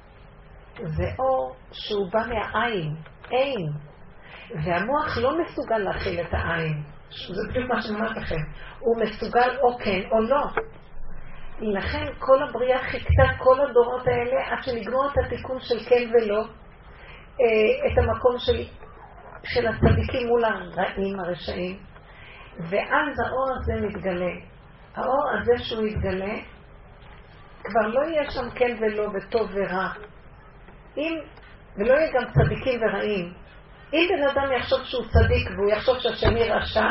[0.82, 2.96] זה אור שהוא בא מהאין,
[3.30, 3.72] אין.
[4.64, 6.82] והמוח לא מסוגל להכיל את העין.
[7.10, 8.40] זה בדיוק מה שאני אומרת לכם.
[8.78, 10.46] הוא מסוגל או כן או לא.
[11.60, 17.92] לכן כל הבריאה חיכתה כל הדורות האלה עד שנגמור את התיקון של כן ולא, אה,
[17.92, 18.64] את המקום של,
[19.44, 21.78] של הצדיקים מול הרעים הרשעים,
[22.58, 24.32] ואז האור הזה מתגלה.
[24.94, 26.34] האור הזה שהוא יתגלה,
[27.64, 29.88] כבר לא יהיה שם כן ולא וטוב ורע.
[30.96, 31.18] אם,
[31.76, 33.32] ולא יהיה גם צדיקים ורעים.
[33.92, 36.86] אם בן אדם יחשוב שהוא צדיק והוא יחשוב שהשני רשע,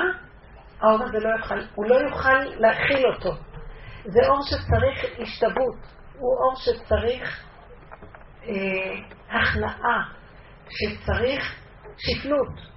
[0.81, 3.31] האור הזה לא יוכל, הוא לא יוכל להכיל אותו.
[4.05, 5.75] זה אור שצריך השתוות,
[6.17, 7.45] הוא אור שצריך
[8.47, 8.95] אה,
[9.29, 10.09] הכנעה,
[10.69, 11.62] שצריך
[11.97, 12.73] שפלות.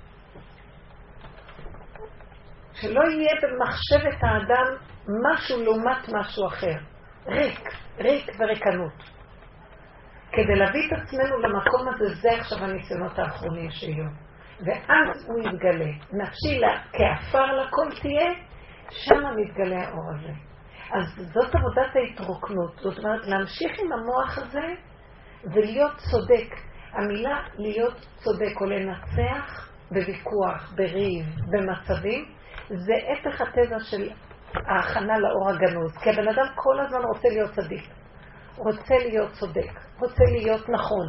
[2.73, 4.77] שלא יהיה במחשבת האדם
[5.33, 6.77] משהו לעומת משהו אחר.
[7.27, 7.61] ריק,
[7.99, 9.17] ריק וריקנות.
[10.33, 14.05] כדי להביא את עצמנו למקום הזה, זה עכשיו הניסיונות האחרונים שיהיו.
[14.61, 15.93] ואז הוא יתגלה.
[16.13, 18.33] נפשי לה, כעפר לכל תהיה,
[18.91, 20.33] שם מתגלה האור הזה.
[20.93, 22.77] אז זאת עבודת ההתרוקנות.
[22.77, 24.67] זאת אומרת, להמשיך עם המוח הזה
[25.45, 26.55] ולהיות צודק.
[26.97, 32.25] המילה להיות צודק או לנצח בוויכוח, בריב, במצבים,
[32.69, 34.11] זה הפך התזה של
[34.55, 35.97] ההכנה לאור הגנוז.
[36.03, 37.85] כי הבן אדם כל הזמן רוצה להיות צדיק.
[38.57, 41.07] רוצה להיות צודק, רוצה להיות נכון,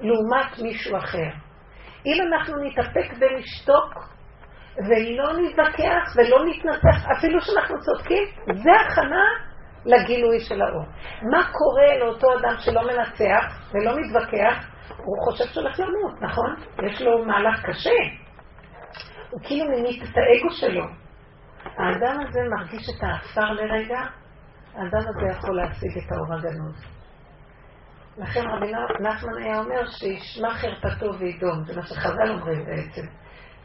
[0.00, 1.30] לעומת מישהו אחר.
[2.06, 4.14] אם אנחנו נתאפק ונשתוק
[4.76, 8.24] ולא נתווכח ולא נתנצח, אפילו שאנחנו צודקים,
[8.54, 9.24] זה הכנה
[9.84, 10.84] לגילוי של האור.
[11.30, 14.73] מה קורה לאותו אדם שלא מנצח ולא מתווכח?
[14.88, 16.54] הוא חושב שהוא הולך למות, נכון?
[16.86, 17.90] יש לו מהלך קשה.
[19.30, 20.84] הוא כאילו מניט את האגו שלו.
[21.64, 24.00] האדם הזה מרגיש את האפר לרגע,
[24.74, 26.84] האדם הזה יכול להשיג את האור הגנוז.
[28.18, 33.02] לכן רבי נחמן היה אומר שישמע חרפתו וידום, זה מה שחז"ל אומרים בעצם,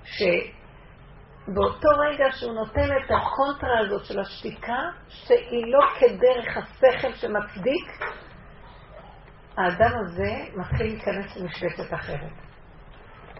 [0.03, 7.87] שבאותו רגע שהוא נותן את הקונטרה הזאת של השתיקה, שהיא לא כדרך השכל שמצדיק,
[9.59, 12.31] האדם הזה מתחיל להיכנס למשבצת אחרת.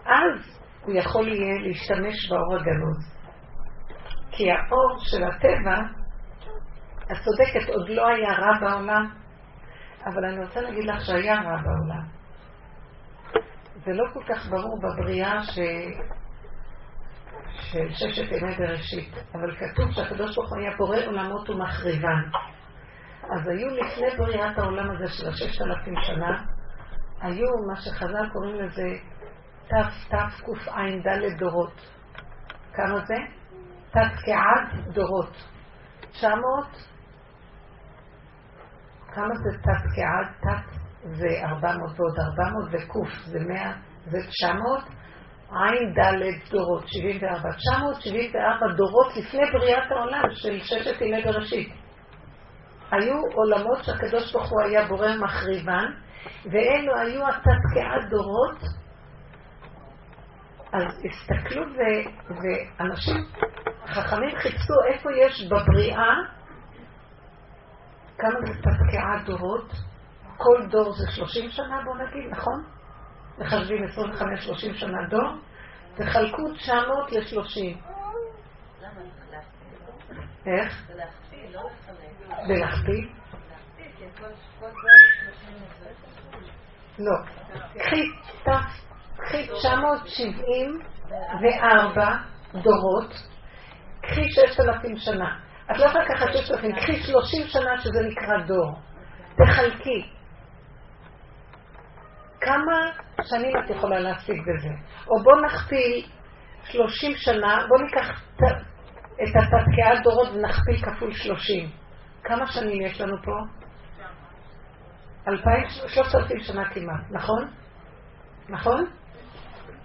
[0.06, 3.20] אז הוא יכול יהיה להשתמש באור הגנוז.
[4.30, 5.80] כי האור של הטבע,
[7.04, 9.10] את צודקת, עוד לא היה רע בעולם,
[10.06, 12.06] אבל אני רוצה להגיד לך שהיה רע בעולם.
[13.84, 15.58] זה לא כל כך ברור בבריאה ש...
[17.52, 22.22] של ששת ימי בראשית, אבל כתוב שהקדוש ברוך הוא היה בורא עולמות ומחריבן.
[23.34, 26.44] אז היו לפני בריאת העולם הזה של הששת אלפים שנה,
[27.20, 28.88] היו מה שחז"ל קוראים לזה
[29.66, 31.80] תתקע"ד דורות.
[32.72, 33.14] כמה זה?
[33.90, 35.36] תתקעד דורות.
[36.12, 36.90] 900
[39.14, 40.26] כמה זה תת כעד?
[40.40, 43.72] תת זה 400 ועוד 400 וקוף זה 100,
[44.06, 44.80] זה 900.
[45.52, 47.52] עין ד' דורות, 74.
[47.52, 51.79] 974 דורות לפני בריאת העולם של ששת ימי בראשית.
[52.90, 55.92] היו עולמות שהקדוש ברוך הוא היה בורא מחריבן,
[56.44, 58.60] ואלו היו התת-כעד דורות.
[60.72, 61.78] אז הסתכלו ו...
[62.28, 63.16] ואנשים
[63.86, 66.14] חכמים חיפשו איפה יש בבריאה
[68.18, 69.72] כמה זה תתקיעה דורות?
[70.36, 72.64] כל דור זה 30 שנה, בוא נגיד, נכון?
[73.38, 75.30] מחשבים 25-30 שנה דור,
[75.94, 77.76] תחלקו 900 ל-30.
[80.46, 80.90] איך?
[82.48, 83.08] בלהכפיל?
[86.98, 87.16] לא.
[87.78, 88.10] קחי
[89.46, 92.16] 974
[92.52, 93.12] דורות,
[94.02, 95.38] קחי 6,000 שנה.
[95.72, 98.78] את לא יכולה לקחת שש אלפים, קחי שלושים שנה שזה נקרא דור.
[99.36, 100.10] תחלקי.
[102.40, 102.90] כמה
[103.22, 104.68] שנים את יכולה להשיג בזה?
[105.08, 106.06] או בוא נכפיל
[106.64, 108.22] שלושים שנה, בוא ניקח
[109.22, 111.70] את התתקיעת דורות ונכפיל כפול שלושים.
[112.24, 113.32] כמה שנים יש לנו פה?
[115.28, 117.50] אלפיים, שלושת אלפים שנה כמעט, נכון?
[118.48, 118.86] נכון?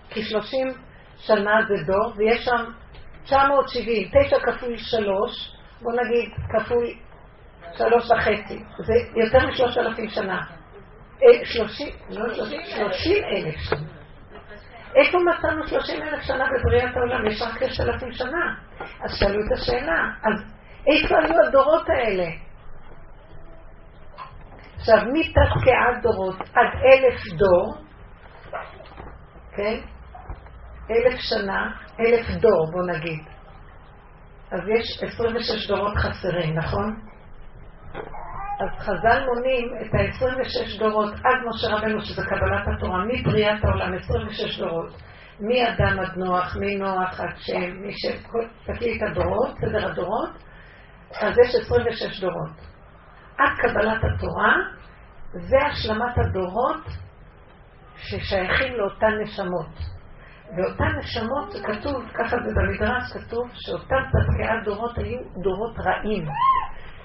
[0.09, 0.67] כי שלושים
[1.17, 2.71] שנה זה דור, ויש שם
[3.23, 6.85] 970, תשע כפול שלוש, בוא נגיד, כפול
[7.77, 10.41] שלוש וחצי, זה יותר משלושת אלפים שנה.
[11.23, 13.87] אה, שלושים, לא שלושים אלף שנה.
[14.95, 17.27] איפה מצאנו שלושים אלף שנה בבריאת העולם?
[17.27, 18.55] יש רק שש אלפים שנה.
[19.03, 20.54] אז שאלו את השאלה, אז
[20.87, 22.27] איפה היו הדורות האלה?
[24.75, 27.73] עכשיו, מתתקעת דורות עד אלף דור,
[29.55, 29.79] כן?
[30.91, 33.19] אלף שנה, אלף דור, בוא נגיד.
[34.51, 36.95] אז יש 26 דורות חסרים, נכון?
[38.59, 44.59] אז חז"ל מונים את ה-26 דורות עד משה רבנו, שזה קבלת התורה, מבריאת העולם, 26
[44.59, 44.93] דורות.
[45.39, 48.05] מאדם עד נוח, מנוח עד שם, מי ש...
[48.65, 50.29] תקלי את הדורות, סדר הדורות,
[51.11, 52.51] אז יש 26 דורות.
[53.37, 54.55] עד קבלת התורה,
[55.33, 56.83] זה השלמת הדורות
[57.97, 59.95] ששייכים לאותן נשמות.
[60.57, 66.25] ואותן נשמות, זה כתוב, ככה זה במדרש, כתוב שאותן תתקיעת דורות היו דורות רעים,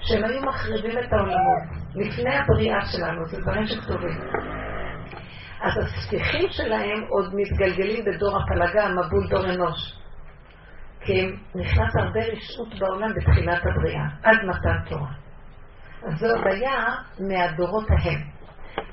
[0.01, 1.63] שהם היו מחריבים את העולמות,
[1.95, 4.19] לפני הבריאה שלנו, זה דברים שכתובים.
[5.61, 9.97] אז הספיחים שלהם עוד מתגלגלים בדור הפלגה, מבול דור אנוש.
[11.01, 15.11] כי נכנס הרבה רשעות בעולם בתחילת הבריאה, עד מתן תורה.
[16.07, 16.85] אז זה עוד היה
[17.19, 18.21] מהדורות ההם.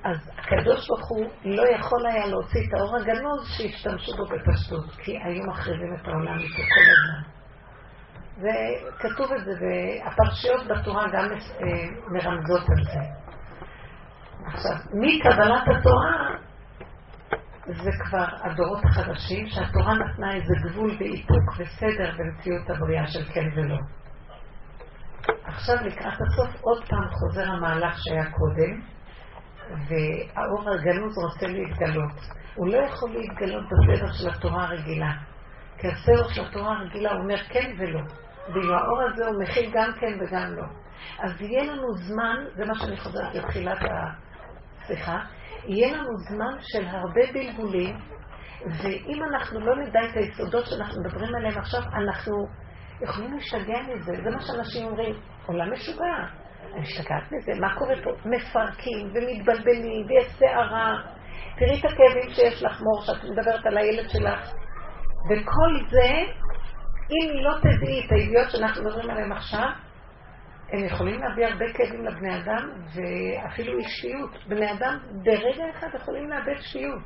[0.05, 5.19] אז הקדוש ברוך הוא לא יכול היה להוציא את האור הגנוז שהשתמשו בו בפשטות, כי
[5.25, 7.39] היו מחריבים את העולם איתו כל הזמן.
[8.39, 11.67] וכתוב את זה, והפרשיות בתורה גם אה,
[12.09, 13.01] מרמזות על זה.
[14.47, 16.37] עכשיו, מקבלת התורה
[17.69, 23.77] זה כבר הדורות החדשים, שהתורה נתנה איזה גבול ואיפוק וסדר במציאות הבריאה של כן ולא.
[25.45, 28.81] עכשיו לקראת הסוף עוד פעם חוזר המהלך שהיה קודם,
[29.69, 32.13] והאור הגנוז רוצה להתגלות.
[32.55, 35.13] הוא לא יכול להתגלות בסדר של התורה הרגילה.
[35.79, 38.01] כי הסדר של התורה הרגילה אומר כן ולא.
[38.49, 40.65] ואילו האור הזה הוא מכיל גם כן וגם לא.
[41.19, 43.79] אז יהיה לנו זמן, זה מה שאני חוזרת לתחילת
[44.81, 45.19] השיחה,
[45.69, 47.97] יהיה לנו זמן של הרבה בלבולים,
[48.83, 52.47] ואם אנחנו לא נדע את היסודות שאנחנו מדברים עליהם עכשיו, אנחנו
[53.03, 54.13] יכולים להשתגע מזה.
[54.25, 55.15] זה מה שאנשים אומרים,
[55.47, 56.17] עולם משוגע.
[56.73, 58.11] אני משתגעת מזה, מה קורה פה?
[58.25, 60.97] מפרקים ומתבלבלים ויש סערה.
[61.59, 64.53] תראי את הכאבים שיש לך, מור, שאת מדברת על הילד שלך.
[65.31, 66.11] וכל זה,
[67.11, 69.69] אם לא תדעי את הידיעות שאנחנו מדברים עליהן עכשיו,
[70.73, 74.31] הם יכולים להביא הרבה כאבים לבני אדם, ואפילו אישיות.
[74.49, 77.03] בני אדם ברגע אחד יכולים לאבד שפיות.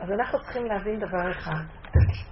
[0.00, 1.64] אז אנחנו צריכים להבין דבר אחד,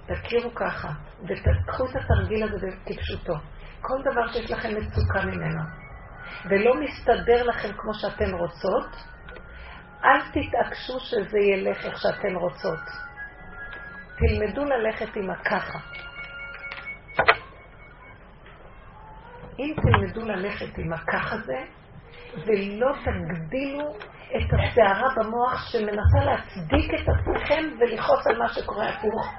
[0.05, 0.87] תכירו ככה,
[1.23, 3.33] ותקחו את התרגיל הזה כפשוטו.
[3.81, 5.61] כל דבר שיש לכם מצוקה ממנו,
[6.49, 8.95] ולא מסתדר לכם כמו שאתן רוצות,
[10.03, 12.79] אל תתעקשו שזה ילך איך שאתן רוצות.
[14.17, 15.79] תלמדו ללכת עם הככה.
[19.59, 21.63] אם תלמדו ללכת עם הכך הזה,
[22.45, 23.95] ולא תגדילו
[24.35, 29.33] את הסערה במוח שמנסה להצדיק את עצמכם ולכעוס על מה שקורה הפוך.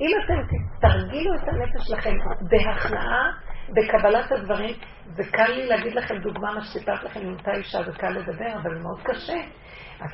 [0.00, 2.14] אם אתם תרגילו את הנפש שלכם
[2.50, 3.32] בהכנעה,
[3.68, 4.76] בקבלת הדברים,
[5.06, 8.52] זה קל לי להגיד לכם דוגמה, מה שסיפרת לכם עם אותה אישה, זה קל לדבר,
[8.62, 9.40] אבל מאוד קשה.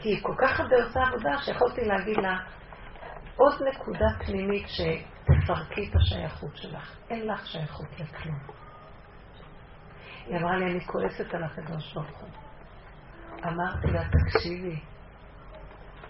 [0.00, 2.36] כי היא כל כך הרבה עושה עבודה שיכולתי להגיד לה,
[3.36, 6.96] עוד נקודה פנימית שתפרקי את השייכות שלך.
[7.10, 8.69] אין לך שייכות לכלום.
[10.26, 12.28] היא אמרה לי, אני כועסת על הקדוש ברוך הוא.
[13.44, 14.80] אמרתי לה, תקשיבי,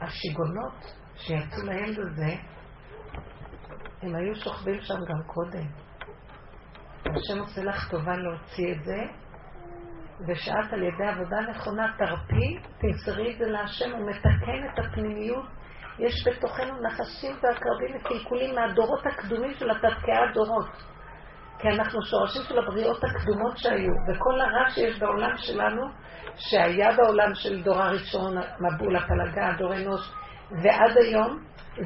[0.00, 2.32] השיגונות שיצאו לילד הזה,
[4.02, 5.66] הם היו שוכבים שם גם קודם.
[7.00, 9.00] השם עושה לך טובה להוציא את זה,
[10.28, 15.46] ושאת על ידי עבודה נכונה תרפי, תמסרי את זה להשם, הוא מתקן את הפנימיות.
[15.98, 20.68] יש בתוכנו נחשים ועקרבים וקלקולים מהדורות הקדומים של התתקעי הדורות.
[21.60, 25.82] כי אנחנו שורשים של הבריאות הקדומות שהיו, וכל הרע שיש בעולם שלנו,
[26.36, 30.12] שהיה בעולם של דור הראשון, מבול, הפלגה, דור אנוש,
[30.62, 31.38] ועד היום,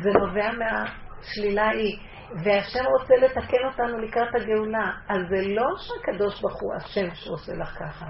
[0.02, 1.98] זה נובע מהשלילה ההיא.
[2.44, 4.92] והשם רוצה לתקן אותנו לקראת הגאולה.
[5.08, 8.06] אז זה לא שהקדוש ברוך הוא השם שעושה לך ככה.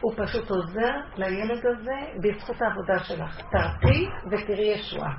[0.00, 3.40] הוא פשוט עוזר לילד הזה בזכות העבודה שלך.
[3.40, 5.10] תרפי ותראי ישועה.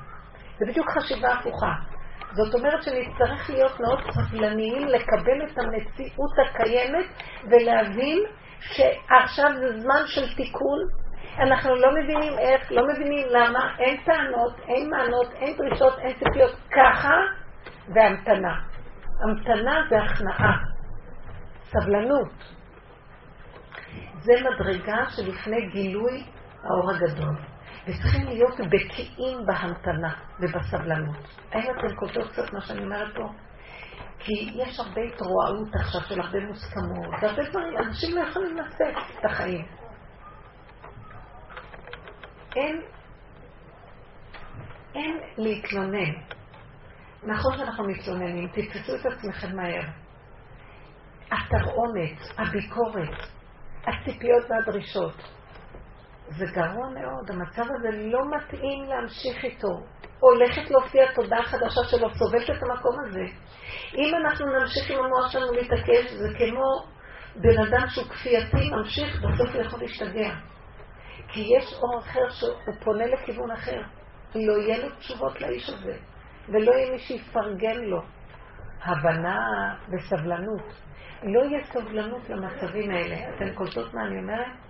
[0.59, 1.94] זה בדיוק חשיבה הפוכה.
[2.31, 7.05] זאת אומרת שנצטרך להיות מאוד סבלניים לקבל את המציאות הקיימת
[7.43, 8.19] ולהבין
[8.59, 10.79] שעכשיו זה זמן של תיקון.
[11.39, 16.55] אנחנו לא מבינים איך, לא מבינים למה, אין טענות, אין מענות, אין דרישות, אין ציפיות.
[16.71, 17.13] ככה
[17.95, 18.55] והמתנה.
[19.23, 20.57] המתנה זה הכנעה,
[21.63, 22.31] סבלנות.
[24.19, 26.23] זה מדרגה שלפני גילוי
[26.63, 27.54] האור הגדול.
[27.87, 31.17] וצריכים להיות בקיאים בהמתנה ובסבלנות.
[31.51, 33.29] האם אתם קולטות קצת מה שאני אומרת פה?
[34.19, 39.25] כי יש הרבה התרועעות עכשיו של הרבה מוסכמות, והרבה דברים, אנשים לא יכולים לצאת את
[39.25, 39.65] החיים.
[42.55, 42.81] אין,
[44.95, 46.13] אין להתלונן.
[47.23, 49.83] נכון שאנחנו מתלוננים, תתפסו את עצמכם מהר.
[51.31, 53.29] התרעומת, הביקורת,
[53.87, 55.34] הציפיות והדרישות.
[56.29, 59.83] זה גרוע מאוד, המצב הזה לא מתאים להמשיך איתו.
[60.19, 63.25] הולכת להופיע תודה חדשה שלו, סובלת את המקום הזה.
[63.95, 66.95] אם אנחנו נמשיך עם המוח שלנו להתעקש, זה כמו
[67.35, 70.33] בן אדם שהוא כפייתי, ממשיך, בסוף הוא יכול להשתגע.
[71.27, 73.81] כי יש אור אחר שהוא פונה לכיוון אחר.
[74.35, 75.97] לא יהיה לו תשובות לאיש הזה,
[76.49, 78.01] ולא יהיה מי שיפרגן לו.
[78.83, 79.39] הבנה
[79.89, 80.73] וסבלנות.
[81.23, 83.15] לא יהיה סובלנות למצבים האלה.
[83.35, 84.64] אתן קולטות מה אני אומרת?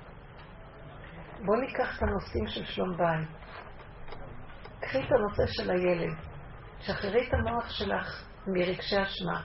[1.46, 3.30] בואו ניקח את הנושאים של שלום בית.
[4.80, 6.16] קחי את הנושא של הילד.
[6.80, 9.42] שחררי את המוח שלך מרגשי אשמה.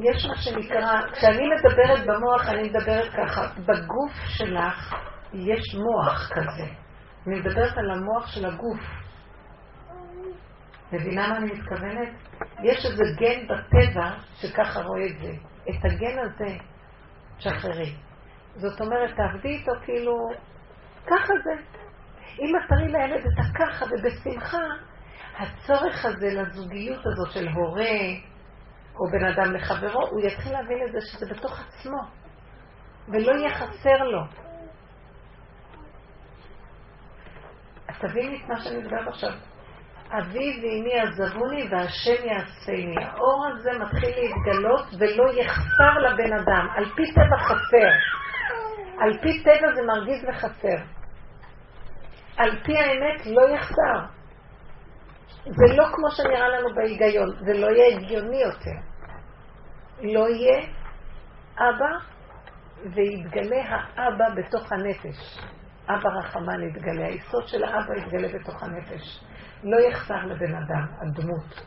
[0.00, 4.94] יש מה שנקרא, כשאני מדברת במוח, אני מדברת ככה, בגוף שלך
[5.32, 6.85] יש מוח כזה.
[7.26, 8.80] אני מדברת על המוח של הגוף.
[10.92, 12.08] מבינה מה אני מתכוונת?
[12.62, 15.32] יש איזה גן בטבע שככה רואה את זה.
[15.70, 16.58] את הגן הזה,
[17.38, 17.94] תשחררי.
[18.54, 20.16] זאת אומרת, תעבדי איתו כאילו,
[21.06, 21.62] ככה זה.
[22.40, 24.62] אם את תראי לילד את הככה ובשמחה,
[25.38, 27.98] הצורך הזה לזוגיות הזאת של הורה
[28.94, 31.98] או בן אדם לחברו, הוא יתחיל להבין את זה שזה בתוך עצמו,
[33.08, 34.45] ולא יהיה חסר לו.
[37.96, 39.30] אז תביני את מה שאני מדברת עכשיו.
[40.10, 43.04] אבי ואמי עזבוני והשם יעשני.
[43.04, 46.68] האור הזה מתחיל להתגלות ולא יחסר לבן אדם.
[46.76, 47.90] על פי טבע חסר.
[49.00, 50.76] על פי טבע זה מרגיז וחסר.
[52.36, 54.16] על פי האמת לא יחסר.
[55.44, 58.78] זה לא כמו שנראה לנו בהיגיון, זה לא יהיה הגיוני יותר.
[60.02, 60.66] לא יהיה
[61.58, 61.98] אבא
[62.94, 65.38] ויתגלה האבא בתוך הנפש.
[65.88, 69.24] אבא רחמן יתגלה, היסוד של האבא יתגלה בתוך הנפש.
[69.62, 71.66] לא יחסר לבן אדם, הדמות.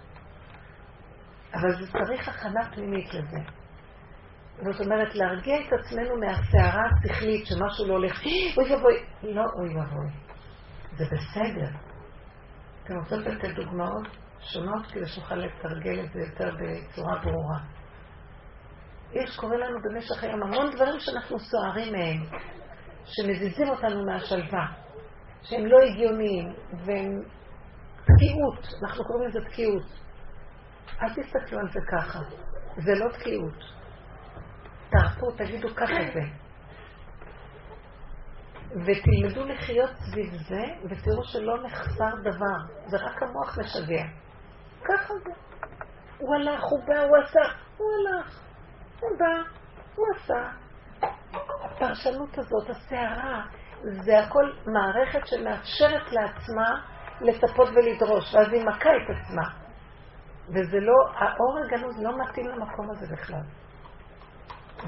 [1.53, 3.39] אבל זה צריך הכנה פנימית לזה.
[4.61, 8.21] זאת אומרת, להרגיע את עצמנו מהסערה השכלית שמשהו לא הולך,
[8.57, 10.09] אוי ואבוי, לא אוי ואבוי.
[10.97, 11.69] זה בסדר.
[12.83, 14.07] אתם רוצות לתת דוגמאות
[14.39, 17.59] שונות כדי שנוכל לתרגל את זה יותר בצורה ברורה.
[19.11, 22.41] יש, קורה לנו במשך היום המון דברים שאנחנו סוערים מהם,
[23.09, 24.65] שמזיזים אותנו מהשלווה,
[25.41, 26.53] שהם לא הגיוניים,
[26.85, 27.21] והם
[28.03, 29.83] תקיעות, אנחנו קוראים לזה תקיעות.
[31.01, 32.19] אל תסתכלו על זה ככה,
[32.77, 33.79] זה לא תקיעות.
[34.89, 36.21] תרפו, תגידו ככה זה.
[38.85, 42.57] ותלמדו לחיות סביב זה, ותראו שלא נחסר דבר,
[42.87, 44.03] זה רק המוח משגע.
[44.83, 45.31] ככה זה.
[46.17, 48.41] הוא הלך, הוא בא, הוא עשה, הוא הלך,
[49.01, 49.49] הוא בא,
[49.95, 50.68] הוא עשה.
[51.33, 53.45] הפרשנות הזאת, הסערה,
[53.81, 56.81] זה הכל מערכת שמאפשרת לעצמה
[57.21, 59.43] לצפות ולדרוש, ואז היא מכה את עצמה.
[60.49, 63.41] וזה לא, האור הגנוז לא מתאים למקום הזה בכלל.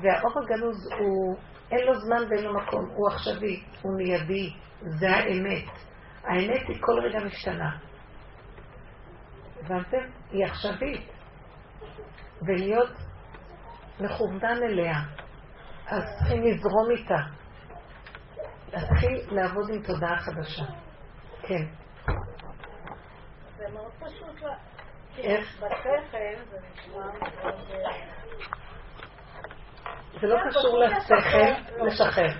[0.01, 1.37] והאור הגנוז הוא,
[1.71, 5.69] אין לו זמן ואין לו מקום, הוא עכשווי, הוא מיידי, זה האמת.
[6.23, 7.77] האמת היא כל רגע משתנה.
[9.59, 10.05] הבנתם?
[10.31, 11.11] היא עכשווית.
[12.47, 12.91] ולהיות
[13.99, 14.93] מכוונן אליה.
[15.91, 17.19] אז צריכים לזרום איתה.
[18.73, 20.63] להתחיל לעבוד עם תודעה חדשה.
[21.41, 21.65] כן.
[23.57, 24.49] זה מאוד פשוט.
[25.17, 25.55] איך?
[25.57, 27.55] בשכל זה נשמע מאוד...
[30.21, 32.33] זה לא קשור לשכל, לשחרר.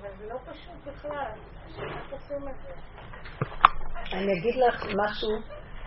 [0.00, 1.32] אבל זה לא פשוט בכלל.
[4.12, 5.30] אני אגיד לך משהו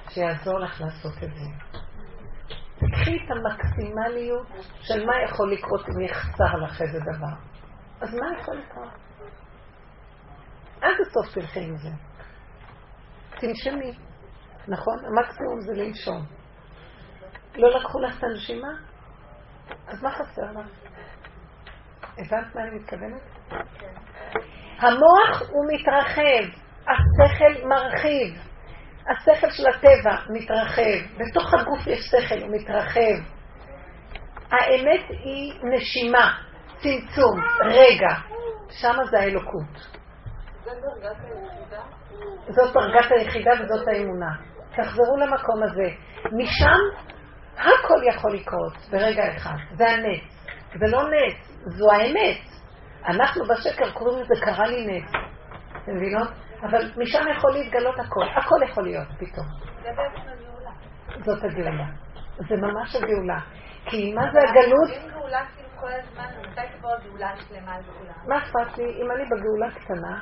[0.10, 1.80] שיעזור לך לעשות את זה.
[2.82, 4.48] תקחי את המקסימליות
[4.82, 7.36] של מה יכול לקרות אם יחסר לך איזה דבר.
[8.02, 8.94] אז מה יכול לקרות?
[10.82, 11.90] עד הסוף תלכי עם זה.
[13.30, 13.98] תנשמי.
[14.68, 14.98] נכון?
[15.06, 16.26] המקסימום זה לנשום.
[17.56, 18.72] לא לקחו לך את הנשימה?
[19.88, 20.68] אז מה חסר לך?
[22.18, 23.22] הבנת מה אני מתכוונת?
[24.80, 28.51] המוח הוא מתרחב, השכל מרחיב,
[29.10, 33.42] השכל של הטבע מתרחב, בתוך הגוף יש שכל, הוא מתרחב.
[34.52, 36.38] האמת היא נשימה,
[36.78, 38.16] צמצום, רגע,
[38.70, 40.02] שם זה האלוקות.
[42.48, 44.32] זאת דרגת היחידה וזאת האמונה.
[44.76, 45.90] תחזרו למקום הזה.
[46.32, 46.80] משם
[47.58, 49.56] הכל יכול לקרות ברגע אחד.
[49.76, 50.24] זה הנץ.
[50.80, 52.38] זה לא נץ, זו האמת.
[53.08, 55.12] אנחנו בשקר קוראים לזה קרה לי נץ.
[55.84, 56.30] אתם מבינות?
[56.64, 58.26] אבל משם יכול להתגלות הכל.
[58.36, 59.46] הכל יכול להיות פתאום.
[61.26, 61.86] זאת הגאולה.
[62.38, 63.40] זה ממש הגאולה.
[63.86, 64.90] כי מה זה הגלות?
[64.90, 68.28] אם גאולה כאילו כל הזמן, מתי תבוא הגאולה השלמה על כולם?
[68.28, 68.84] מה אכפת לי?
[68.84, 70.20] אם אני בגאולה קטנה,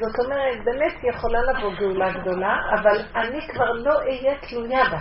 [0.00, 5.00] זאת אומרת, באמת יכולה לבוא גאולה גדולה, אבל אני כבר לא אהיה תלויה בה.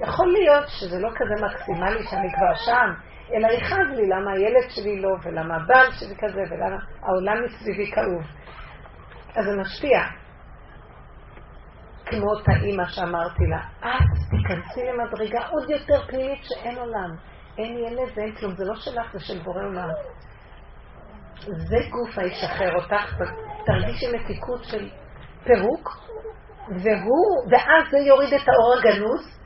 [0.00, 2.90] יכול להיות שזה לא כזה מקסימלי שאני כבר שם,
[3.34, 8.45] אלא יכאב לי למה הילד שלי לא, ולמה הבעל שלי כזה, ולמה העולם מסביבי כאוב.
[9.36, 9.98] אז זה משפיע.
[12.06, 17.16] כמו אותה אימא שאמרתי לה, את תיכנסי למדרגה עוד יותר פנימית שאין עולם.
[17.58, 19.88] אין ילד ואין כלום, זה לא שלך, זה של בורא עולם.
[21.36, 23.16] זה גוף הישחרר אותך,
[23.66, 24.88] תרגישי מתיקות של
[25.44, 25.88] פירוק,
[26.68, 29.38] והוא, ואז זה יוריד את האור הגנוז,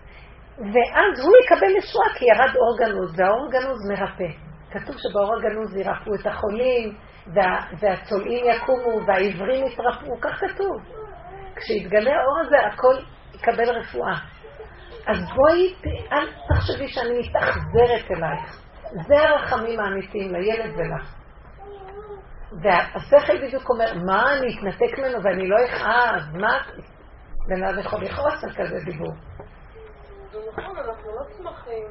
[0.58, 4.30] ואז הוא יקבל ישועה כי ירד אור גנוז, והאור גנוז מרפא.
[4.70, 6.96] כתוב שבאור הגנוז ירפאו את החולים,
[7.80, 10.76] והצולעים יקומו, והעיוורים יתרפאו, כך כתוב.
[11.56, 12.94] כשיתגלה האור הזה, הכל
[13.34, 14.14] יקבל רפואה.
[15.06, 15.74] אז בואי,
[16.12, 18.62] אל תחשבי שאני מתאכזרת אלייך.
[19.06, 21.14] זה הרחמים האמיתיים לילד ולך.
[22.62, 26.58] והשכל בדיוק אומר, מה, אני אתנתק ממנו ואני לא אכעס, מה?
[27.48, 29.12] בן אדם יכול לכעוס על כזה דיבור.
[30.32, 31.86] זה נכון, אנחנו לא צמחים.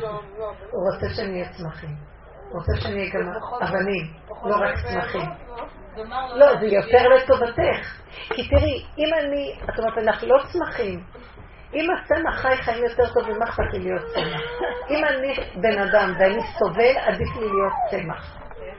[0.00, 0.20] לא,
[0.70, 2.17] הוא רוצה שנהיה צמחים.
[2.52, 3.32] רוצה שנהיה גם
[3.62, 4.06] אבנים,
[4.44, 5.30] לא רק צמחים.
[6.34, 8.00] לא, זה יותר לטובתך.
[8.34, 11.04] כי תראי, אם אני, את אומרת, אנחנו לא צמחים.
[11.74, 14.42] אם הצמח חי חיים יותר טובים, מה אכפת לי להיות צמח?
[14.90, 18.38] אם אני בן אדם ואני סובל, עדיף לי להיות צמח.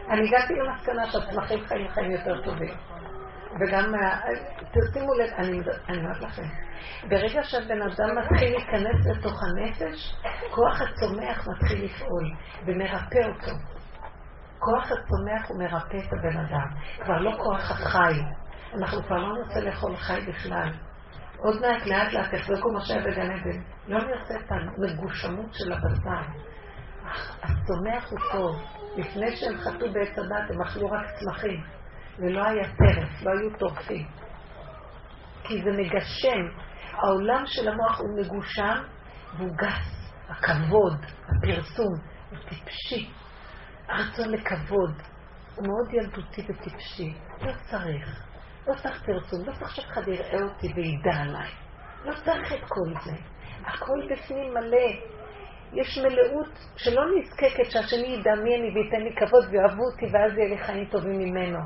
[0.09, 2.73] אני הגעתי למסקנה שהצמחים חיים חיים יותר טובים.
[3.55, 3.93] וגם,
[4.71, 5.29] תשימו לב,
[5.89, 6.43] אני אומרת לכם,
[7.09, 10.15] ברגע שהבן אדם מתחיל להיכנס לתוך הנפש,
[10.51, 12.35] כוח הצומח מתחיל לפעול
[12.65, 13.51] ומרפא אותו.
[14.59, 16.67] כוח הצומח הוא מרפא את הבן אדם,
[17.03, 18.13] כבר לא כוח החי.
[18.73, 20.69] אנחנו כבר לא נרצה לאכול חי בכלל.
[21.37, 23.61] עוד מעט, לאט לאט, תחזקו מה שהיה בגן עדן.
[23.87, 26.31] לא נרצה את המגושמות של הבשר.
[27.43, 28.55] הצומח הוא טוב.
[28.97, 31.63] לפני שהם חטאו בעץ הדת, הם אכלו רק צמחים.
[32.19, 34.07] ולא היה טרף, לא היו טורפים.
[35.43, 36.69] כי זה מגשם.
[36.91, 38.83] העולם של המוח הוא מגושם
[39.37, 39.99] והוא גס.
[40.29, 41.93] הכבוד, הפרסום,
[42.29, 43.09] הוא טיפשי.
[43.87, 45.01] הרצון לכבוד
[45.55, 47.13] הוא מאוד ילדותי וטיפשי.
[47.41, 48.25] לא צריך.
[48.67, 51.49] לא צריך פרסום, לא צריך שאף אחד יראה אותי וידע עליי.
[52.05, 53.15] לא צריך את כל זה.
[53.65, 54.89] הכל בפנים מלא.
[55.73, 60.49] יש מלאות שלא נזקקת שהשני ידע מי אני וייתן לי כבוד ויאהבו אותי ואז יהיה
[60.49, 61.59] לי חיים טובים ממנו.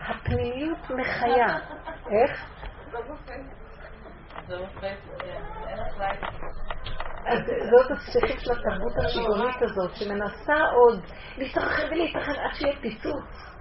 [0.00, 1.58] הפנימיות מחיה.
[2.10, 2.46] איך?
[7.26, 7.38] אז
[7.70, 11.04] זאת הפסיכית של התרבות השיגונית הזאת, שמנסה עוד
[11.38, 13.54] להתרחב ולהתרחב עד שיהיה פיצוץ.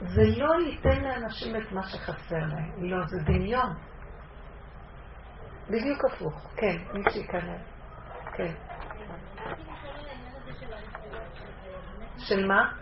[0.00, 2.84] זה לא ייתן לאנשים את מה שחסר להם.
[2.90, 3.74] לא, זה דמיון.
[5.68, 6.52] בדיוק הפוך.
[6.56, 7.62] כן, מי שייכנס.
[8.36, 8.54] כן.
[12.18, 12.81] של מה?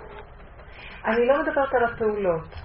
[1.05, 2.55] אני לא מדברת על הפעולות.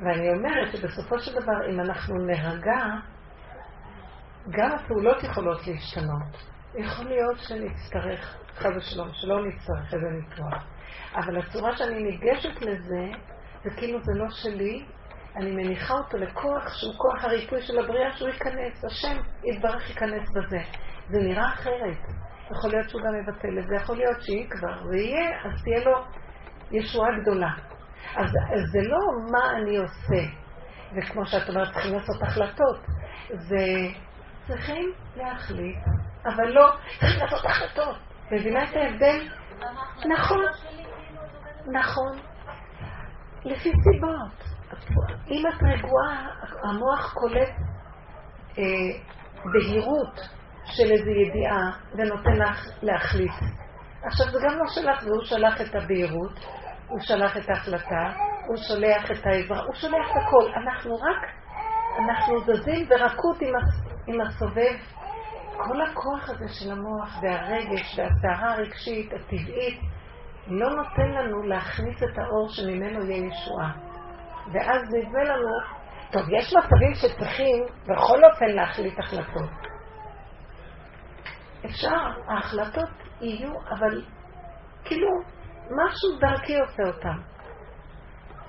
[0.00, 2.78] ואני אומרת שבסופו של דבר, אם אנחנו נרגע,
[4.50, 6.58] גם הפעולות יכולות להשתנות.
[6.74, 10.66] יכול להיות שנצטרך, חד ושלום, שלא נצטרך איזה ניתוח.
[11.14, 13.06] אבל הצורה שאני ניגשת לזה,
[13.64, 14.84] זה כאילו זה לא שלי,
[15.36, 20.58] אני מניחה אותו לכוח שהוא כוח הריפוי של הבריאה, שהוא ייכנס, השם יתברך ייכנס בזה.
[21.08, 21.98] זה נראה אחרת.
[22.50, 25.84] יכול להיות שהוא גם יבטל את זה, יכול להיות שהיא כבר, זה יהיה, אז תהיה
[25.84, 26.04] לו
[26.70, 27.50] ישועה גדולה.
[28.16, 28.98] אז, אז זה לא
[29.32, 30.30] מה אני עושה,
[30.96, 32.86] וכמו שאת אומרת, צריכים לעשות החלטות.
[33.28, 33.66] זה
[34.46, 35.78] צריכים להחליט,
[36.26, 37.96] אבל לא צריכים לעשות החלטות.
[38.30, 39.28] מבינה את ההבדל?
[40.08, 40.44] נכון,
[41.72, 42.18] נכון.
[43.44, 44.58] לפי סיבות.
[45.30, 46.26] אם את רגועה,
[46.64, 47.48] המוח קולט
[48.58, 48.64] אה,
[49.52, 50.20] בהירות
[50.64, 53.32] של איזו ידיעה ונותן לך להחליט.
[54.02, 56.38] עכשיו זה גם לא שלך, והוא שלח את הבהירות,
[56.88, 58.12] הוא שלח את ההחלטה,
[58.46, 60.52] הוא שולח את העזרה, הוא שולח את הכל.
[60.56, 61.30] אנחנו רק,
[61.98, 63.54] אנחנו זזים ברכות עם,
[64.06, 64.76] עם הסובב.
[65.56, 69.80] כל הכוח הזה של המוח והרגש והסערה הרגשית, הטבעית,
[70.46, 73.72] לא נותן לנו להכניס את האור שממנו יהיה ישועה.
[74.52, 75.48] ואז נדמה לנו,
[76.12, 79.50] טוב, יש מצבים שצריכים בכל אופן להחליט החלטות.
[81.64, 81.96] אפשר,
[82.28, 84.02] ההחלטות יהיו, אבל
[84.84, 85.08] כאילו
[85.70, 87.18] משהו דרכי עושה אותן.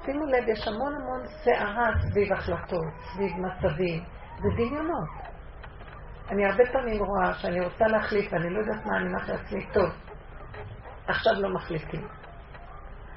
[0.05, 4.03] שימו לב, יש המון המון סערה סביב החלטות, סביב מצבים,
[4.37, 5.09] זה דמיונות.
[6.29, 9.89] אני הרבה פעמים רואה שאני רוצה להחליט ואני לא יודעת מה אני אומרת לעצמי, טוב,
[11.07, 12.07] עכשיו לא מחליטים.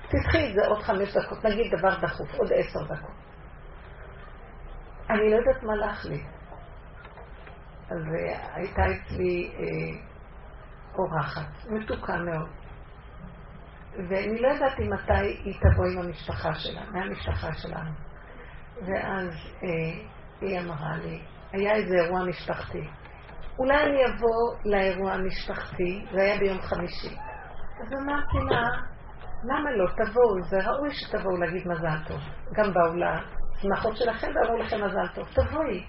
[0.09, 3.17] תדחי את זה עוד חמש דקות, נגיד דבר דחוף, עוד עשר דקות.
[5.11, 6.27] אני לא יודעת מה להחליט.
[7.91, 10.12] אז uh, הייתה אצלי uh,
[10.99, 12.49] אורחת, מתוקה מאוד.
[14.09, 17.91] ואני לא ידעתי מתי היא תבוא עם המשפחה שלה, מהמשפחה שלנו.
[18.77, 19.29] ואז
[19.61, 19.65] uh,
[20.41, 21.23] היא אמרה לי,
[21.53, 22.89] היה איזה אירוע משפחתי.
[23.59, 27.17] אולי אני אבוא לאירוע המשפחתי, זה היה ביום חמישי.
[27.81, 28.63] אז אמרתי לה,
[29.45, 29.87] למה לא?
[29.87, 32.21] תבואו, זה ראוי שתבואו להגיד מזל טוב.
[32.53, 35.29] גם באו לשמחות שלכם ואמרו לכם מזל טוב.
[35.35, 35.85] תבואי.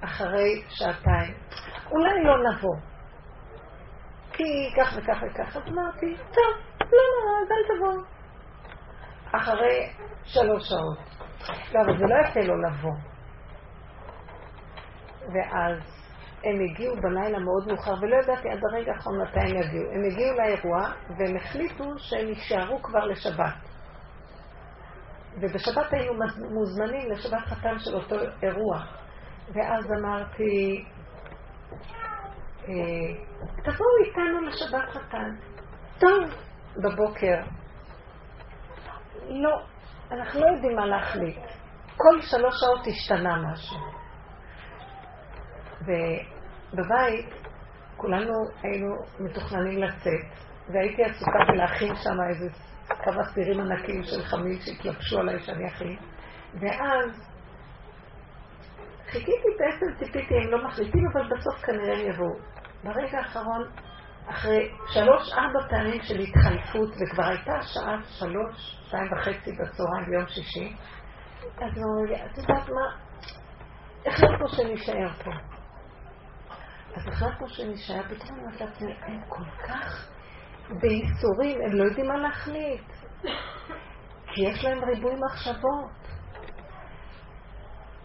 [0.00, 1.34] אחרי שעתיים.
[1.90, 2.91] אולי לא נבוא.
[4.42, 5.56] כי כך וכך וכך.
[5.56, 8.02] אז אמרתי, טוב, לא נורא, אז אל תבוא.
[9.32, 9.92] אחרי
[10.24, 10.98] שלוש שעות.
[11.74, 12.96] לא, אבל זה לא יפה לו לבוא.
[15.34, 15.78] ואז
[16.44, 19.92] הם הגיעו בלילה מאוד מאוחר, ולא ידעתי עד הרגע האחרון מתי הם יגיעו.
[19.92, 20.78] הם הגיעו לאירוע,
[21.18, 23.54] והם החליטו שהם יישארו כבר לשבת.
[25.40, 26.14] ובשבת היינו
[26.50, 28.78] מוזמנים לשבת חתן של אותו אירוע.
[29.54, 30.84] ואז אמרתי,
[33.64, 35.34] תבואו איתנו לשבת חתן.
[35.98, 36.24] טוב,
[36.76, 37.40] בבוקר.
[39.28, 39.62] לא,
[40.10, 41.38] אנחנו לא יודעים מה להחליט.
[41.96, 43.76] כל שלוש שעות השתנה משהו.
[45.80, 47.42] ובבית
[47.96, 48.32] כולנו
[48.62, 52.48] היינו מתוכננים לצאת, והייתי עסוקה בלהכין שם איזה
[52.88, 55.96] כמה סירים ענקים של חמיל שהתלבשו עליי שאני אכין,
[56.60, 57.31] ואז
[59.12, 62.34] חיכיתי בעצם, ציפיתי, הם לא מחליטים, אבל בסוף כנראה הם יבואו.
[62.84, 63.70] ברגע האחרון,
[64.26, 70.76] אחרי שלוש-ארבע פעמים של התחלפות, וכבר הייתה שעה שלוש, שתיים וחצי בצהריים ביום שישי,
[71.42, 72.96] אז הוא אומר לי, את יודעת מה,
[74.06, 75.30] החלטנו שנישאר פה.
[76.96, 80.08] אז החלטנו שנישאר, פתאום אני אומרת לעצמי, הם כל כך
[80.80, 82.92] בייסורים, הם לא יודעים מה להחליט.
[84.34, 86.11] כי יש להם ריבוי מחשבות.